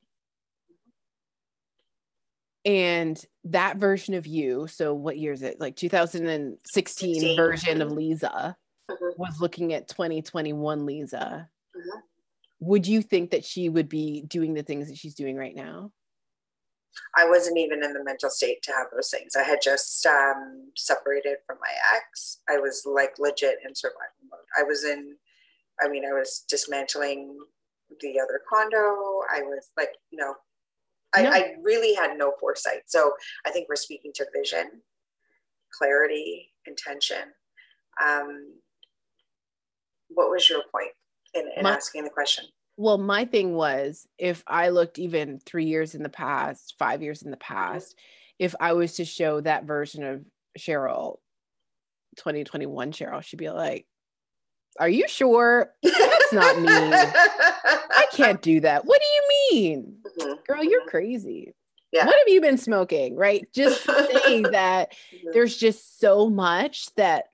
and 2.64 3.24
that 3.44 3.76
version 3.76 4.14
of 4.14 4.26
you 4.26 4.68
so 4.68 4.94
what 4.94 5.18
year 5.18 5.32
is 5.32 5.42
it 5.42 5.58
like 5.58 5.74
2016 5.74 7.14
16. 7.14 7.36
version 7.36 7.82
of 7.82 7.90
lisa 7.90 8.56
mm-hmm. 8.88 9.20
was 9.20 9.40
looking 9.40 9.72
at 9.72 9.88
2021 9.88 10.86
lisa 10.86 11.48
mm-hmm. 11.76 11.98
would 12.60 12.86
you 12.86 13.02
think 13.02 13.30
that 13.32 13.44
she 13.44 13.68
would 13.68 13.88
be 13.88 14.22
doing 14.22 14.54
the 14.54 14.62
things 14.62 14.88
that 14.88 14.96
she's 14.96 15.14
doing 15.14 15.36
right 15.36 15.56
now 15.56 15.90
i 17.16 17.28
wasn't 17.28 17.58
even 17.58 17.82
in 17.82 17.92
the 17.92 18.04
mental 18.04 18.30
state 18.30 18.62
to 18.62 18.72
have 18.72 18.86
those 18.92 19.10
things 19.10 19.36
i 19.36 19.42
had 19.42 19.58
just 19.62 20.04
um, 20.06 20.70
separated 20.76 21.36
from 21.46 21.56
my 21.60 21.72
ex 21.96 22.40
i 22.48 22.58
was 22.58 22.82
like 22.86 23.18
legit 23.18 23.58
in 23.66 23.74
survival 23.74 24.00
mode 24.30 24.40
i 24.58 24.62
was 24.62 24.84
in 24.84 25.16
i 25.82 25.88
mean 25.88 26.04
i 26.04 26.12
was 26.12 26.44
dismantling 26.48 27.36
the 28.00 28.18
other 28.18 28.40
condo 28.48 29.20
i 29.34 29.42
was 29.42 29.70
like 29.76 29.90
you 30.10 30.18
know 30.18 30.34
I, 31.14 31.26
I 31.26 31.54
really 31.62 31.94
had 31.94 32.16
no 32.16 32.32
foresight. 32.40 32.82
So 32.86 33.12
I 33.46 33.50
think 33.50 33.68
we're 33.68 33.76
speaking 33.76 34.12
to 34.14 34.26
vision, 34.34 34.80
clarity, 35.78 36.50
intention. 36.66 37.34
Um, 38.02 38.54
what 40.08 40.30
was 40.30 40.48
your 40.48 40.62
point 40.72 40.92
in, 41.34 41.50
in 41.56 41.64
my, 41.64 41.72
asking 41.72 42.04
the 42.04 42.10
question? 42.10 42.46
Well, 42.82 42.98
my 42.98 43.26
thing 43.26 43.54
was 43.54 44.08
if 44.18 44.42
I 44.44 44.70
looked 44.70 44.98
even 44.98 45.38
three 45.38 45.66
years 45.66 45.94
in 45.94 46.02
the 46.02 46.08
past, 46.08 46.74
five 46.80 47.00
years 47.00 47.22
in 47.22 47.30
the 47.30 47.36
mm-hmm. 47.36 47.54
past, 47.54 47.96
if 48.40 48.56
I 48.58 48.72
was 48.72 48.94
to 48.94 49.04
show 49.04 49.40
that 49.40 49.66
version 49.66 50.02
of 50.02 50.24
Cheryl, 50.58 51.18
2021 52.16 52.90
Cheryl, 52.90 53.22
she'd 53.22 53.36
be 53.36 53.50
like, 53.50 53.86
Are 54.80 54.88
you 54.88 55.06
sure? 55.06 55.72
That's 55.80 56.32
not 56.32 56.58
me. 56.60 56.66
I 56.72 58.06
can't 58.12 58.42
do 58.42 58.58
that. 58.62 58.84
What 58.84 59.00
do 59.00 59.06
you 59.06 59.22
mean? 59.52 59.98
Mm-hmm. 60.18 60.32
Girl, 60.44 60.64
you're 60.64 60.80
mm-hmm. 60.80 60.88
crazy. 60.88 61.54
Yeah. 61.92 62.04
What 62.04 62.16
have 62.18 62.34
you 62.34 62.40
been 62.40 62.58
smoking? 62.58 63.14
Right. 63.14 63.46
Just 63.54 63.84
saying 63.84 64.42
that 64.42 64.90
mm-hmm. 64.90 65.28
there's 65.32 65.56
just 65.56 66.00
so 66.00 66.28
much 66.28 66.92
that 66.96 67.26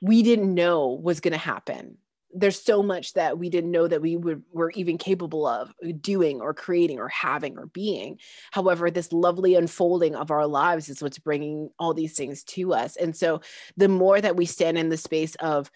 we 0.00 0.22
didn't 0.22 0.54
know 0.54 0.98
was 0.98 1.20
going 1.20 1.32
to 1.32 1.38
happen. 1.38 1.98
There's 2.32 2.60
so 2.60 2.82
much 2.82 3.14
that 3.14 3.38
we 3.38 3.48
didn't 3.48 3.70
know 3.70 3.88
that 3.88 4.02
we 4.02 4.16
would, 4.16 4.42
were 4.52 4.70
even 4.72 4.98
capable 4.98 5.46
of 5.46 5.72
doing 6.00 6.40
or 6.40 6.52
creating 6.52 6.98
or 6.98 7.08
having 7.08 7.58
or 7.58 7.66
being. 7.66 8.18
However, 8.50 8.90
this 8.90 9.12
lovely 9.12 9.54
unfolding 9.54 10.14
of 10.14 10.30
our 10.30 10.46
lives 10.46 10.88
is 10.88 11.02
what's 11.02 11.18
bringing 11.18 11.70
all 11.78 11.94
these 11.94 12.14
things 12.14 12.44
to 12.44 12.74
us. 12.74 12.96
And 12.96 13.16
so 13.16 13.40
the 13.76 13.88
more 13.88 14.20
that 14.20 14.36
we 14.36 14.46
stand 14.46 14.76
in 14.76 14.90
the 14.90 14.96
space 14.96 15.34
of 15.36 15.70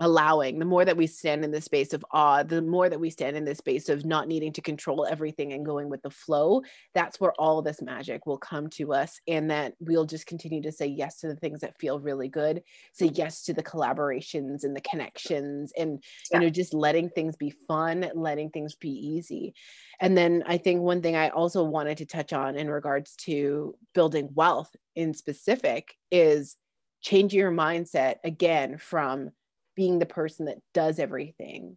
allowing 0.00 0.58
the 0.58 0.64
more 0.64 0.84
that 0.84 0.96
we 0.96 1.06
stand 1.06 1.44
in 1.44 1.52
the 1.52 1.60
space 1.60 1.92
of 1.92 2.04
awe 2.10 2.42
the 2.42 2.60
more 2.60 2.88
that 2.88 2.98
we 2.98 3.10
stand 3.10 3.36
in 3.36 3.44
the 3.44 3.54
space 3.54 3.88
of 3.88 4.04
not 4.04 4.26
needing 4.26 4.52
to 4.52 4.60
control 4.60 5.06
everything 5.08 5.52
and 5.52 5.64
going 5.64 5.88
with 5.88 6.02
the 6.02 6.10
flow 6.10 6.60
that's 6.94 7.20
where 7.20 7.32
all 7.38 7.62
this 7.62 7.80
magic 7.80 8.26
will 8.26 8.36
come 8.36 8.68
to 8.68 8.92
us 8.92 9.20
and 9.28 9.50
that 9.50 9.74
we'll 9.78 10.04
just 10.04 10.26
continue 10.26 10.60
to 10.60 10.72
say 10.72 10.86
yes 10.86 11.20
to 11.20 11.28
the 11.28 11.36
things 11.36 11.60
that 11.60 11.78
feel 11.78 12.00
really 12.00 12.28
good 12.28 12.60
say 12.92 13.06
yes 13.14 13.44
to 13.44 13.54
the 13.54 13.62
collaborations 13.62 14.64
and 14.64 14.74
the 14.74 14.80
connections 14.80 15.72
and 15.78 16.02
yeah. 16.30 16.38
you 16.38 16.44
know 16.44 16.50
just 16.50 16.74
letting 16.74 17.08
things 17.08 17.36
be 17.36 17.54
fun 17.68 18.10
letting 18.14 18.50
things 18.50 18.74
be 18.74 18.90
easy 18.90 19.54
and 20.00 20.18
then 20.18 20.42
i 20.46 20.56
think 20.56 20.80
one 20.80 21.02
thing 21.02 21.14
i 21.14 21.28
also 21.28 21.62
wanted 21.62 21.98
to 21.98 22.06
touch 22.06 22.32
on 22.32 22.56
in 22.56 22.68
regards 22.68 23.14
to 23.14 23.76
building 23.94 24.28
wealth 24.34 24.74
in 24.96 25.14
specific 25.14 25.94
is 26.10 26.56
changing 27.00 27.38
your 27.38 27.52
mindset 27.52 28.16
again 28.24 28.76
from 28.78 29.30
being 29.76 29.98
the 29.98 30.06
person 30.06 30.46
that 30.46 30.58
does 30.72 30.98
everything 30.98 31.76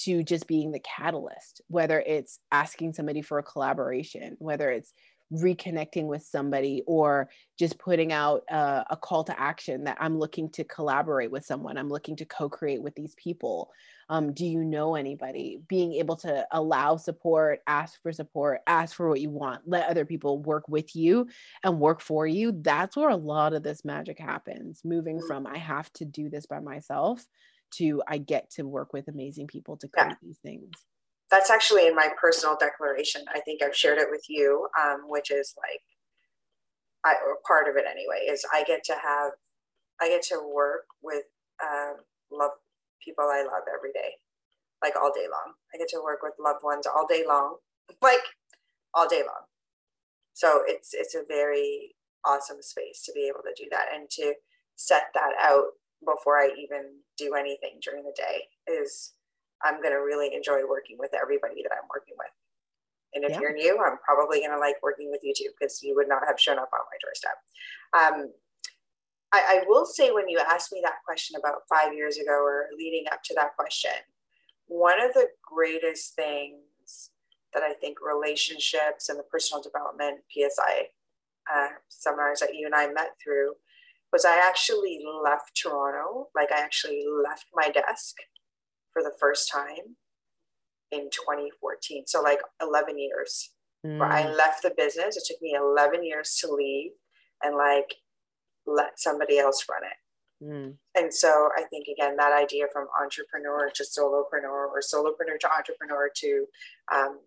to 0.00 0.22
just 0.22 0.46
being 0.46 0.70
the 0.70 0.80
catalyst, 0.80 1.60
whether 1.68 2.00
it's 2.00 2.38
asking 2.52 2.92
somebody 2.92 3.20
for 3.20 3.38
a 3.38 3.42
collaboration, 3.42 4.36
whether 4.38 4.70
it's 4.70 4.92
reconnecting 5.32 6.06
with 6.06 6.22
somebody 6.22 6.82
or 6.86 7.28
just 7.58 7.78
putting 7.78 8.12
out 8.12 8.42
a, 8.48 8.84
a, 8.90 8.96
call 8.96 9.24
to 9.24 9.38
action 9.38 9.84
that 9.84 9.98
I'm 10.00 10.18
looking 10.18 10.48
to 10.50 10.64
collaborate 10.64 11.30
with 11.30 11.44
someone, 11.44 11.76
I'm 11.76 11.90
looking 11.90 12.16
to 12.16 12.24
co 12.24 12.48
create 12.48 12.82
with 12.82 12.94
these 12.94 13.14
people. 13.16 13.70
Um, 14.08 14.32
do 14.32 14.46
you 14.46 14.64
know 14.64 14.94
anybody? 14.94 15.60
Being 15.68 15.94
able 15.94 16.16
to 16.16 16.46
allow 16.52 16.96
support, 16.96 17.60
ask 17.66 18.00
for 18.02 18.12
support, 18.12 18.60
ask 18.66 18.96
for 18.96 19.08
what 19.08 19.20
you 19.20 19.28
want, 19.28 19.62
let 19.66 19.88
other 19.88 20.06
people 20.06 20.38
work 20.38 20.66
with 20.66 20.96
you 20.96 21.28
and 21.62 21.78
work 21.78 22.00
for 22.00 22.26
you. 22.26 22.52
That's 22.52 22.96
where 22.96 23.10
a 23.10 23.16
lot 23.16 23.52
of 23.52 23.62
this 23.62 23.84
magic 23.84 24.18
happens. 24.18 24.80
Moving 24.84 25.20
from 25.26 25.46
I 25.46 25.58
have 25.58 25.92
to 25.94 26.06
do 26.06 26.30
this 26.30 26.46
by 26.46 26.60
myself 26.60 27.26
to 27.72 28.02
I 28.08 28.16
get 28.16 28.50
to 28.52 28.62
work 28.62 28.94
with 28.94 29.08
amazing 29.08 29.46
people 29.46 29.76
to 29.76 29.88
create 29.88 30.08
yeah. 30.08 30.14
these 30.22 30.38
things 30.38 30.70
that's 31.30 31.50
actually 31.50 31.86
in 31.86 31.94
my 31.96 32.10
personal 32.20 32.56
declaration. 32.58 33.22
I 33.34 33.40
think 33.40 33.62
I've 33.62 33.76
shared 33.76 33.98
it 33.98 34.08
with 34.10 34.24
you, 34.28 34.68
um, 34.82 35.02
which 35.08 35.30
is 35.30 35.54
like, 35.58 35.82
I, 37.04 37.14
or 37.26 37.38
part 37.46 37.68
of 37.68 37.76
it 37.76 37.84
anyway, 37.90 38.26
is 38.30 38.46
I 38.52 38.64
get 38.64 38.84
to 38.84 38.94
have, 38.94 39.32
I 40.00 40.08
get 40.08 40.22
to 40.24 40.40
work 40.54 40.86
with 41.02 41.24
um, 41.62 41.96
love 42.32 42.52
people 43.04 43.24
I 43.24 43.42
love 43.42 43.64
every 43.74 43.92
day. 43.92 44.12
like 44.82 44.94
all 44.96 45.12
day 45.12 45.26
long. 45.30 45.54
I 45.74 45.78
get 45.78 45.88
to 45.90 46.02
work 46.02 46.20
with 46.22 46.34
loved 46.38 46.62
ones 46.62 46.86
all 46.86 47.06
day 47.08 47.24
long, 47.26 47.56
like 48.02 48.22
all 48.94 49.08
day 49.08 49.22
long. 49.22 49.44
So 50.34 50.62
it's 50.66 50.90
it's 50.94 51.14
a 51.14 51.24
very 51.28 51.94
awesome 52.24 52.62
space 52.62 53.02
to 53.04 53.12
be 53.14 53.28
able 53.28 53.42
to 53.44 53.54
do 53.62 53.68
that 53.70 53.86
and 53.94 54.08
to 54.10 54.34
set 54.76 55.04
that 55.14 55.32
out 55.40 55.72
before 56.04 56.38
I 56.38 56.50
even 56.58 57.00
do 57.16 57.34
anything 57.34 57.80
during 57.82 58.04
the 58.04 58.14
day 58.16 58.44
is 58.72 59.14
I'm 59.62 59.82
going 59.82 59.94
to 59.94 60.00
really 60.00 60.34
enjoy 60.34 60.60
working 60.68 60.96
with 60.98 61.10
everybody 61.14 61.62
that 61.62 61.72
I'm 61.72 61.88
working 61.90 62.14
with. 62.18 62.32
And 63.14 63.24
if 63.24 63.32
yeah. 63.32 63.40
you're 63.40 63.54
new, 63.54 63.78
I'm 63.78 63.98
probably 64.04 64.40
going 64.40 64.52
to 64.52 64.58
like 64.58 64.76
working 64.82 65.10
with 65.10 65.20
you 65.22 65.32
too 65.36 65.50
because 65.58 65.82
you 65.82 65.94
would 65.96 66.08
not 66.08 66.22
have 66.26 66.38
shown 66.38 66.58
up 66.58 66.70
on 66.72 66.80
my 66.90 66.98
doorstep. 67.00 67.36
Um, 67.96 68.32
I, 69.32 69.60
I 69.60 69.64
will 69.66 69.84
say, 69.84 70.10
when 70.10 70.28
you 70.28 70.38
asked 70.38 70.72
me 70.72 70.80
that 70.84 71.04
question 71.04 71.36
about 71.38 71.62
five 71.68 71.94
years 71.94 72.18
ago 72.18 72.32
or 72.32 72.66
leading 72.76 73.04
up 73.12 73.22
to 73.24 73.34
that 73.34 73.56
question, 73.56 73.90
one 74.66 75.02
of 75.02 75.12
the 75.14 75.28
greatest 75.42 76.14
things 76.14 77.10
that 77.52 77.62
I 77.62 77.72
think 77.74 77.98
relationships 78.00 79.08
and 79.08 79.18
the 79.18 79.24
personal 79.24 79.62
development 79.62 80.20
PSI 80.32 80.88
uh, 81.52 81.68
seminars 81.88 82.40
that 82.40 82.54
you 82.54 82.66
and 82.66 82.74
I 82.74 82.92
met 82.92 83.16
through 83.22 83.54
was 84.12 84.24
I 84.24 84.38
actually 84.38 85.00
left 85.22 85.56
Toronto. 85.60 86.28
Like 86.34 86.52
I 86.52 86.60
actually 86.60 87.04
left 87.24 87.46
my 87.54 87.70
desk 87.70 88.16
for 88.98 89.08
the 89.08 89.16
first 89.18 89.50
time 89.50 89.96
in 90.90 91.10
2014. 91.10 92.04
So 92.06 92.22
like 92.22 92.40
11 92.62 92.98
years 92.98 93.50
mm. 93.86 93.98
where 93.98 94.08
I 94.08 94.24
mm. 94.24 94.36
left 94.36 94.62
the 94.62 94.72
business. 94.76 95.16
It 95.16 95.24
took 95.26 95.40
me 95.40 95.56
11 95.58 96.04
years 96.04 96.36
to 96.40 96.52
leave 96.52 96.92
and 97.42 97.56
like 97.56 97.94
let 98.66 98.98
somebody 98.98 99.38
else 99.38 99.66
run 99.70 99.82
it. 99.84 100.44
Mm. 100.44 100.74
And 100.96 101.12
so 101.12 101.48
I 101.56 101.64
think 101.64 101.88
again 101.88 102.16
that 102.16 102.32
idea 102.32 102.66
from 102.72 102.86
entrepreneur 103.00 103.70
to 103.74 103.82
solopreneur 103.82 104.68
or 104.68 104.80
solopreneur 104.80 105.38
to 105.40 105.52
entrepreneur 105.52 106.10
to 106.14 106.46
um, 106.94 107.18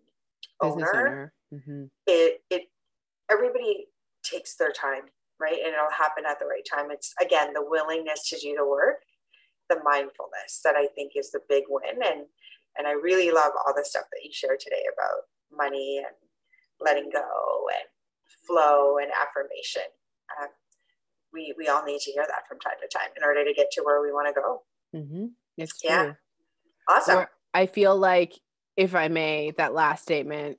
owner, 0.62 0.90
owner. 0.94 1.32
Mm-hmm. 1.52 1.84
it 2.06 2.40
it 2.48 2.62
everybody 3.30 3.88
takes 4.24 4.54
their 4.54 4.72
time, 4.72 5.02
right? 5.38 5.58
And 5.62 5.74
it'll 5.74 5.90
happen 5.90 6.24
at 6.26 6.38
the 6.38 6.46
right 6.46 6.64
time. 6.64 6.90
It's 6.90 7.12
again 7.20 7.52
the 7.52 7.62
willingness 7.62 8.30
to 8.30 8.38
do 8.38 8.54
the 8.56 8.66
work, 8.66 9.02
the 9.72 9.82
mindfulness 9.84 10.60
that 10.64 10.74
I 10.76 10.86
think 10.94 11.12
is 11.16 11.30
the 11.30 11.40
big 11.48 11.64
win. 11.68 12.02
And 12.04 12.26
and 12.76 12.86
I 12.86 12.92
really 12.92 13.30
love 13.30 13.52
all 13.64 13.74
the 13.76 13.84
stuff 13.84 14.04
that 14.10 14.24
you 14.24 14.30
shared 14.32 14.60
today 14.60 14.84
about 14.92 15.28
money 15.56 15.98
and 15.98 16.16
letting 16.80 17.10
go 17.10 17.68
and 17.72 17.86
flow 18.46 18.98
and 18.98 19.10
affirmation. 19.10 19.88
Um, 20.40 20.48
we 21.32 21.54
we 21.56 21.68
all 21.68 21.84
need 21.84 22.00
to 22.00 22.10
hear 22.10 22.24
that 22.26 22.48
from 22.48 22.60
time 22.60 22.80
to 22.80 22.88
time 22.88 23.10
in 23.16 23.24
order 23.24 23.44
to 23.44 23.54
get 23.54 23.70
to 23.72 23.82
where 23.82 24.02
we 24.02 24.12
want 24.12 24.28
to 24.34 24.40
go. 24.40 24.62
Mm-hmm. 24.94 25.26
It's 25.56 25.80
true. 25.80 25.90
Yeah. 25.90 26.12
Awesome. 26.88 27.18
Or 27.18 27.30
I 27.54 27.66
feel 27.66 27.96
like, 27.96 28.32
if 28.76 28.94
I 28.94 29.08
may, 29.08 29.52
that 29.58 29.74
last 29.74 30.02
statement 30.02 30.58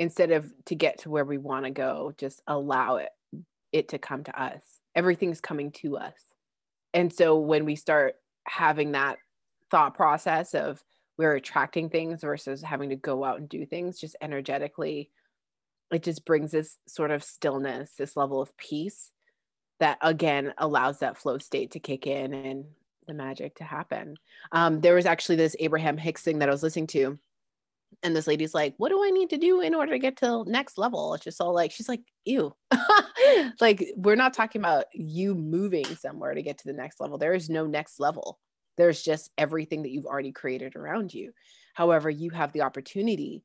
instead 0.00 0.30
of 0.30 0.50
to 0.64 0.74
get 0.74 0.98
to 1.00 1.10
where 1.10 1.26
we 1.26 1.36
want 1.36 1.66
to 1.66 1.70
go 1.70 2.12
just 2.16 2.40
allow 2.48 2.96
it 2.96 3.10
it 3.70 3.88
to 3.90 3.98
come 3.98 4.24
to 4.24 4.42
us 4.42 4.62
everything's 4.96 5.42
coming 5.42 5.70
to 5.70 5.96
us 5.96 6.14
and 6.94 7.12
so 7.12 7.38
when 7.38 7.64
we 7.64 7.76
start 7.76 8.16
having 8.44 8.92
that 8.92 9.18
thought 9.70 9.94
process 9.94 10.54
of 10.54 10.82
we're 11.16 11.34
attracting 11.34 11.90
things 11.90 12.22
versus 12.22 12.62
having 12.62 12.90
to 12.90 12.96
go 12.96 13.24
out 13.24 13.38
and 13.38 13.48
do 13.48 13.66
things 13.66 14.00
just 14.00 14.16
energetically 14.20 15.10
it 15.92 16.02
just 16.02 16.24
brings 16.24 16.50
this 16.50 16.78
sort 16.86 17.10
of 17.10 17.22
stillness 17.22 17.92
this 17.96 18.16
level 18.16 18.40
of 18.40 18.56
peace 18.56 19.10
that 19.78 19.98
again 20.02 20.52
allows 20.58 20.98
that 20.98 21.16
flow 21.16 21.38
state 21.38 21.72
to 21.72 21.80
kick 21.80 22.06
in 22.06 22.32
and 22.32 22.64
the 23.06 23.14
magic 23.14 23.56
to 23.56 23.64
happen. 23.64 24.14
Um, 24.52 24.80
there 24.80 24.94
was 24.94 25.06
actually 25.06 25.36
this 25.36 25.56
abraham 25.58 25.96
hicks 25.96 26.22
thing 26.22 26.38
that 26.38 26.48
i 26.48 26.52
was 26.52 26.62
listening 26.62 26.86
to 26.88 27.18
and 28.02 28.14
this 28.14 28.26
lady's 28.26 28.54
like 28.54 28.74
what 28.78 28.88
do 28.88 29.02
i 29.04 29.10
need 29.10 29.30
to 29.30 29.36
do 29.36 29.60
in 29.60 29.74
order 29.74 29.92
to 29.92 29.98
get 29.98 30.16
to 30.18 30.44
next 30.46 30.78
level? 30.78 31.14
It's 31.14 31.24
just 31.24 31.40
all 31.40 31.54
like 31.54 31.72
she's 31.72 31.88
like 31.88 32.02
ew. 32.24 32.54
Like 33.60 33.92
we're 33.96 34.16
not 34.16 34.32
talking 34.32 34.60
about 34.60 34.86
you 34.94 35.34
moving 35.34 35.84
somewhere 35.84 36.34
to 36.34 36.42
get 36.42 36.58
to 36.58 36.66
the 36.66 36.72
next 36.72 37.00
level. 37.00 37.18
There 37.18 37.34
is 37.34 37.50
no 37.50 37.66
next 37.66 38.00
level. 38.00 38.38
There's 38.76 39.02
just 39.02 39.30
everything 39.36 39.82
that 39.82 39.90
you've 39.90 40.06
already 40.06 40.32
created 40.32 40.74
around 40.74 41.12
you. 41.12 41.32
However 41.74 42.08
you 42.08 42.30
have 42.30 42.52
the 42.52 42.62
opportunity 42.62 43.44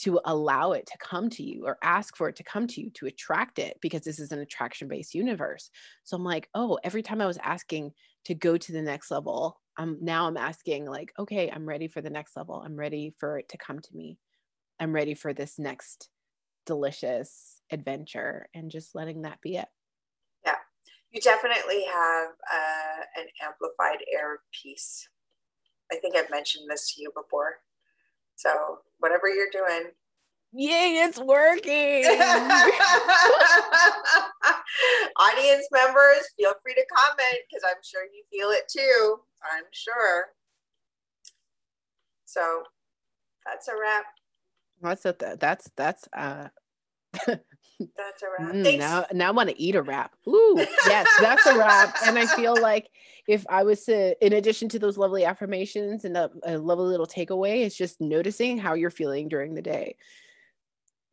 to 0.00 0.20
allow 0.24 0.72
it 0.72 0.86
to 0.86 0.98
come 0.98 1.30
to 1.30 1.42
you 1.42 1.66
or 1.66 1.78
ask 1.82 2.16
for 2.16 2.28
it 2.28 2.36
to 2.36 2.42
come 2.42 2.66
to 2.66 2.80
you 2.80 2.90
to 2.90 3.06
attract 3.06 3.58
it 3.58 3.78
because 3.80 4.02
this 4.02 4.18
is 4.18 4.32
an 4.32 4.40
attraction 4.40 4.88
based 4.88 5.14
universe. 5.14 5.70
So 6.04 6.16
i'm 6.16 6.24
like 6.24 6.48
oh 6.54 6.78
every 6.84 7.02
time 7.02 7.20
i 7.20 7.26
was 7.26 7.38
asking 7.42 7.92
to 8.24 8.34
go 8.34 8.56
to 8.56 8.72
the 8.72 8.82
next 8.82 9.10
level 9.10 9.60
I'm 9.76 9.98
now 10.00 10.26
I'm 10.26 10.36
asking 10.36 10.86
like, 10.86 11.12
okay, 11.18 11.50
I'm 11.50 11.68
ready 11.68 11.88
for 11.88 12.00
the 12.00 12.10
next 12.10 12.36
level. 12.36 12.62
I'm 12.64 12.76
ready 12.76 13.14
for 13.18 13.38
it 13.38 13.48
to 13.50 13.58
come 13.58 13.80
to 13.80 13.96
me. 13.96 14.18
I'm 14.80 14.92
ready 14.92 15.14
for 15.14 15.32
this 15.32 15.58
next 15.58 16.08
delicious 16.66 17.60
adventure 17.70 18.48
and 18.54 18.70
just 18.70 18.94
letting 18.94 19.22
that 19.22 19.40
be 19.40 19.56
it. 19.56 19.68
Yeah. 20.44 20.56
You 21.10 21.20
definitely 21.20 21.84
have 21.84 22.28
uh, 22.52 23.20
an 23.20 23.26
amplified 23.42 24.04
air 24.12 24.34
of 24.34 24.40
peace. 24.62 25.08
I 25.92 25.96
think 25.96 26.16
I've 26.16 26.30
mentioned 26.30 26.66
this 26.70 26.94
to 26.94 27.02
you 27.02 27.10
before. 27.14 27.56
So, 28.36 28.50
whatever 28.98 29.28
you're 29.28 29.50
doing, 29.52 29.90
Yay, 30.56 31.02
it's 31.02 31.18
working. 31.18 32.04
Audience 35.16 35.66
members, 35.72 36.30
feel 36.38 36.52
free 36.62 36.74
to 36.74 36.86
comment 36.94 37.38
because 37.50 37.64
I'm 37.66 37.82
sure 37.82 38.04
you 38.04 38.22
feel 38.30 38.50
it 38.50 38.68
too. 38.70 39.16
I'm 39.42 39.64
sure. 39.72 40.26
So 42.24 42.62
that's 43.44 43.66
a 43.66 43.72
wrap. 43.72 44.04
That's 44.80 45.04
a 45.06 45.36
that's 45.40 45.68
that's 45.76 46.08
uh 46.16 46.48
that's 47.26 48.22
a 48.22 48.26
wrap. 48.38 48.54
Mm, 48.54 48.78
now 48.78 49.06
now 49.12 49.28
I 49.30 49.32
want 49.32 49.48
to 49.48 49.60
eat 49.60 49.74
a 49.74 49.82
wrap. 49.82 50.12
Ooh, 50.28 50.54
yes, 50.86 51.08
that's 51.20 51.46
a 51.46 51.58
wrap. 51.58 51.96
and 52.06 52.16
I 52.16 52.26
feel 52.26 52.56
like 52.60 52.88
if 53.26 53.44
I 53.48 53.64
was 53.64 53.84
to, 53.86 54.14
in 54.24 54.34
addition 54.34 54.68
to 54.68 54.78
those 54.78 54.98
lovely 54.98 55.24
affirmations 55.24 56.04
and 56.04 56.16
a, 56.16 56.30
a 56.44 56.58
lovely 56.58 56.86
little 56.86 57.08
takeaway, 57.08 57.64
it's 57.64 57.76
just 57.76 58.00
noticing 58.00 58.56
how 58.56 58.74
you're 58.74 58.90
feeling 58.90 59.26
during 59.28 59.54
the 59.54 59.62
day 59.62 59.96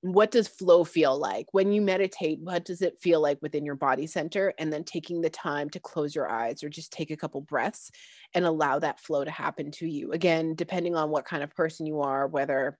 what 0.01 0.31
does 0.31 0.47
flow 0.47 0.83
feel 0.83 1.17
like 1.17 1.45
when 1.51 1.71
you 1.71 1.81
meditate 1.81 2.39
what 2.39 2.65
does 2.65 2.81
it 2.81 2.99
feel 2.99 3.21
like 3.21 3.37
within 3.41 3.63
your 3.63 3.75
body 3.75 4.07
center 4.07 4.53
and 4.57 4.73
then 4.73 4.83
taking 4.83 5.21
the 5.21 5.29
time 5.29 5.69
to 5.69 5.79
close 5.79 6.15
your 6.15 6.29
eyes 6.29 6.63
or 6.63 6.69
just 6.69 6.91
take 6.91 7.11
a 7.11 7.17
couple 7.17 7.39
breaths 7.39 7.91
and 8.33 8.43
allow 8.43 8.79
that 8.79 8.99
flow 8.99 9.23
to 9.23 9.31
happen 9.31 9.69
to 9.71 9.87
you 9.87 10.11
again 10.11 10.55
depending 10.55 10.95
on 10.95 11.09
what 11.09 11.25
kind 11.25 11.43
of 11.43 11.55
person 11.55 11.85
you 11.85 12.01
are 12.01 12.27
whether 12.27 12.77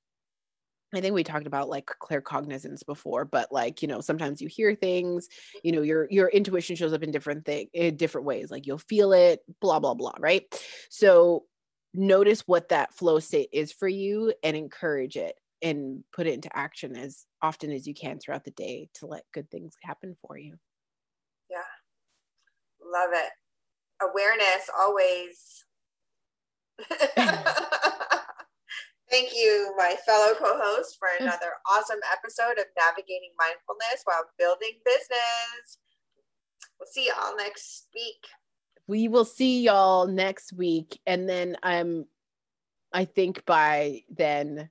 I 0.94 1.00
think 1.00 1.16
we 1.16 1.24
talked 1.24 1.48
about 1.48 1.70
like 1.70 1.90
claircognizance 2.02 2.86
before, 2.86 3.24
but 3.24 3.50
like, 3.50 3.82
you 3.82 3.88
know, 3.88 4.02
sometimes 4.02 4.42
you 4.42 4.50
hear 4.50 4.76
things, 4.76 5.30
you 5.64 5.72
know, 5.72 5.82
your 5.82 6.06
your 6.12 6.28
intuition 6.28 6.76
shows 6.76 6.92
up 6.92 7.02
in 7.02 7.12
different 7.12 7.46
thing 7.46 7.70
in 7.72 7.96
different 7.96 8.28
ways. 8.28 8.52
Like 8.52 8.68
you'll 8.68 8.78
feel 8.78 9.14
it, 9.14 9.40
blah, 9.62 9.80
blah, 9.80 9.94
blah, 9.94 10.16
right? 10.20 10.44
So 10.90 11.46
notice 11.94 12.42
what 12.46 12.70
that 12.70 12.94
flow 12.94 13.20
state 13.20 13.50
is 13.54 13.72
for 13.72 13.88
you 13.88 14.34
and 14.44 14.58
encourage 14.58 15.16
it 15.16 15.36
and 15.62 16.04
put 16.14 16.28
it 16.28 16.34
into 16.34 16.56
action 16.56 16.96
as 16.96 17.26
often 17.42 17.72
as 17.72 17.88
you 17.88 17.94
can 17.94 18.20
throughout 18.20 18.44
the 18.44 18.52
day 18.52 18.90
to 18.96 19.06
let 19.06 19.24
good 19.34 19.50
things 19.50 19.74
happen 19.84 20.16
for 20.26 20.38
you. 20.38 20.56
Yeah. 21.50 21.58
Love 22.84 23.12
it. 23.14 23.32
Awareness 24.02 24.70
always. 24.78 25.66
Thank 29.12 29.36
you, 29.36 29.74
my 29.78 29.96
fellow 30.06 30.34
co 30.36 30.58
host, 30.58 30.98
for 30.98 31.10
another 31.20 31.52
awesome 31.70 32.00
episode 32.12 32.58
of 32.58 32.66
Navigating 32.78 33.32
Mindfulness 33.38 34.02
while 34.06 34.24
building 34.40 34.80
business. 34.86 35.78
We'll 36.80 36.88
see 36.90 37.08
y'all 37.08 37.36
next 37.36 37.88
week. 37.94 38.26
We 38.88 39.10
will 39.10 39.26
see 39.26 39.64
y'all 39.64 40.08
next 40.08 40.54
week. 40.54 41.00
And 41.06 41.28
then 41.28 41.58
I'm, 41.62 41.88
um, 41.88 42.06
I 42.94 43.06
think 43.06 43.46
by 43.46 44.02
then, 44.10 44.70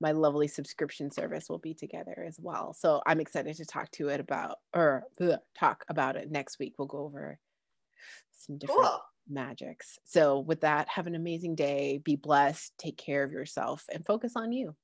my 0.00 0.12
lovely 0.12 0.48
subscription 0.48 1.10
service 1.10 1.48
will 1.48 1.58
be 1.58 1.74
together 1.74 2.24
as 2.26 2.38
well. 2.40 2.72
So 2.72 3.02
I'm 3.06 3.20
excited 3.20 3.56
to 3.56 3.66
talk 3.66 3.90
to 3.92 4.08
it 4.08 4.20
about 4.20 4.56
or 4.74 5.04
talk 5.58 5.84
about 5.88 6.16
it 6.16 6.30
next 6.30 6.58
week. 6.58 6.74
We'll 6.78 6.88
go 6.88 7.00
over 7.04 7.38
some 8.32 8.56
different 8.56 8.80
cool. 8.80 9.00
magics. 9.28 9.98
So 10.04 10.40
with 10.40 10.62
that, 10.62 10.88
have 10.88 11.06
an 11.06 11.14
amazing 11.14 11.54
day. 11.54 12.00
Be 12.02 12.16
blessed. 12.16 12.72
Take 12.78 12.96
care 12.96 13.22
of 13.22 13.32
yourself 13.32 13.84
and 13.92 14.04
focus 14.04 14.32
on 14.36 14.52
you. 14.52 14.74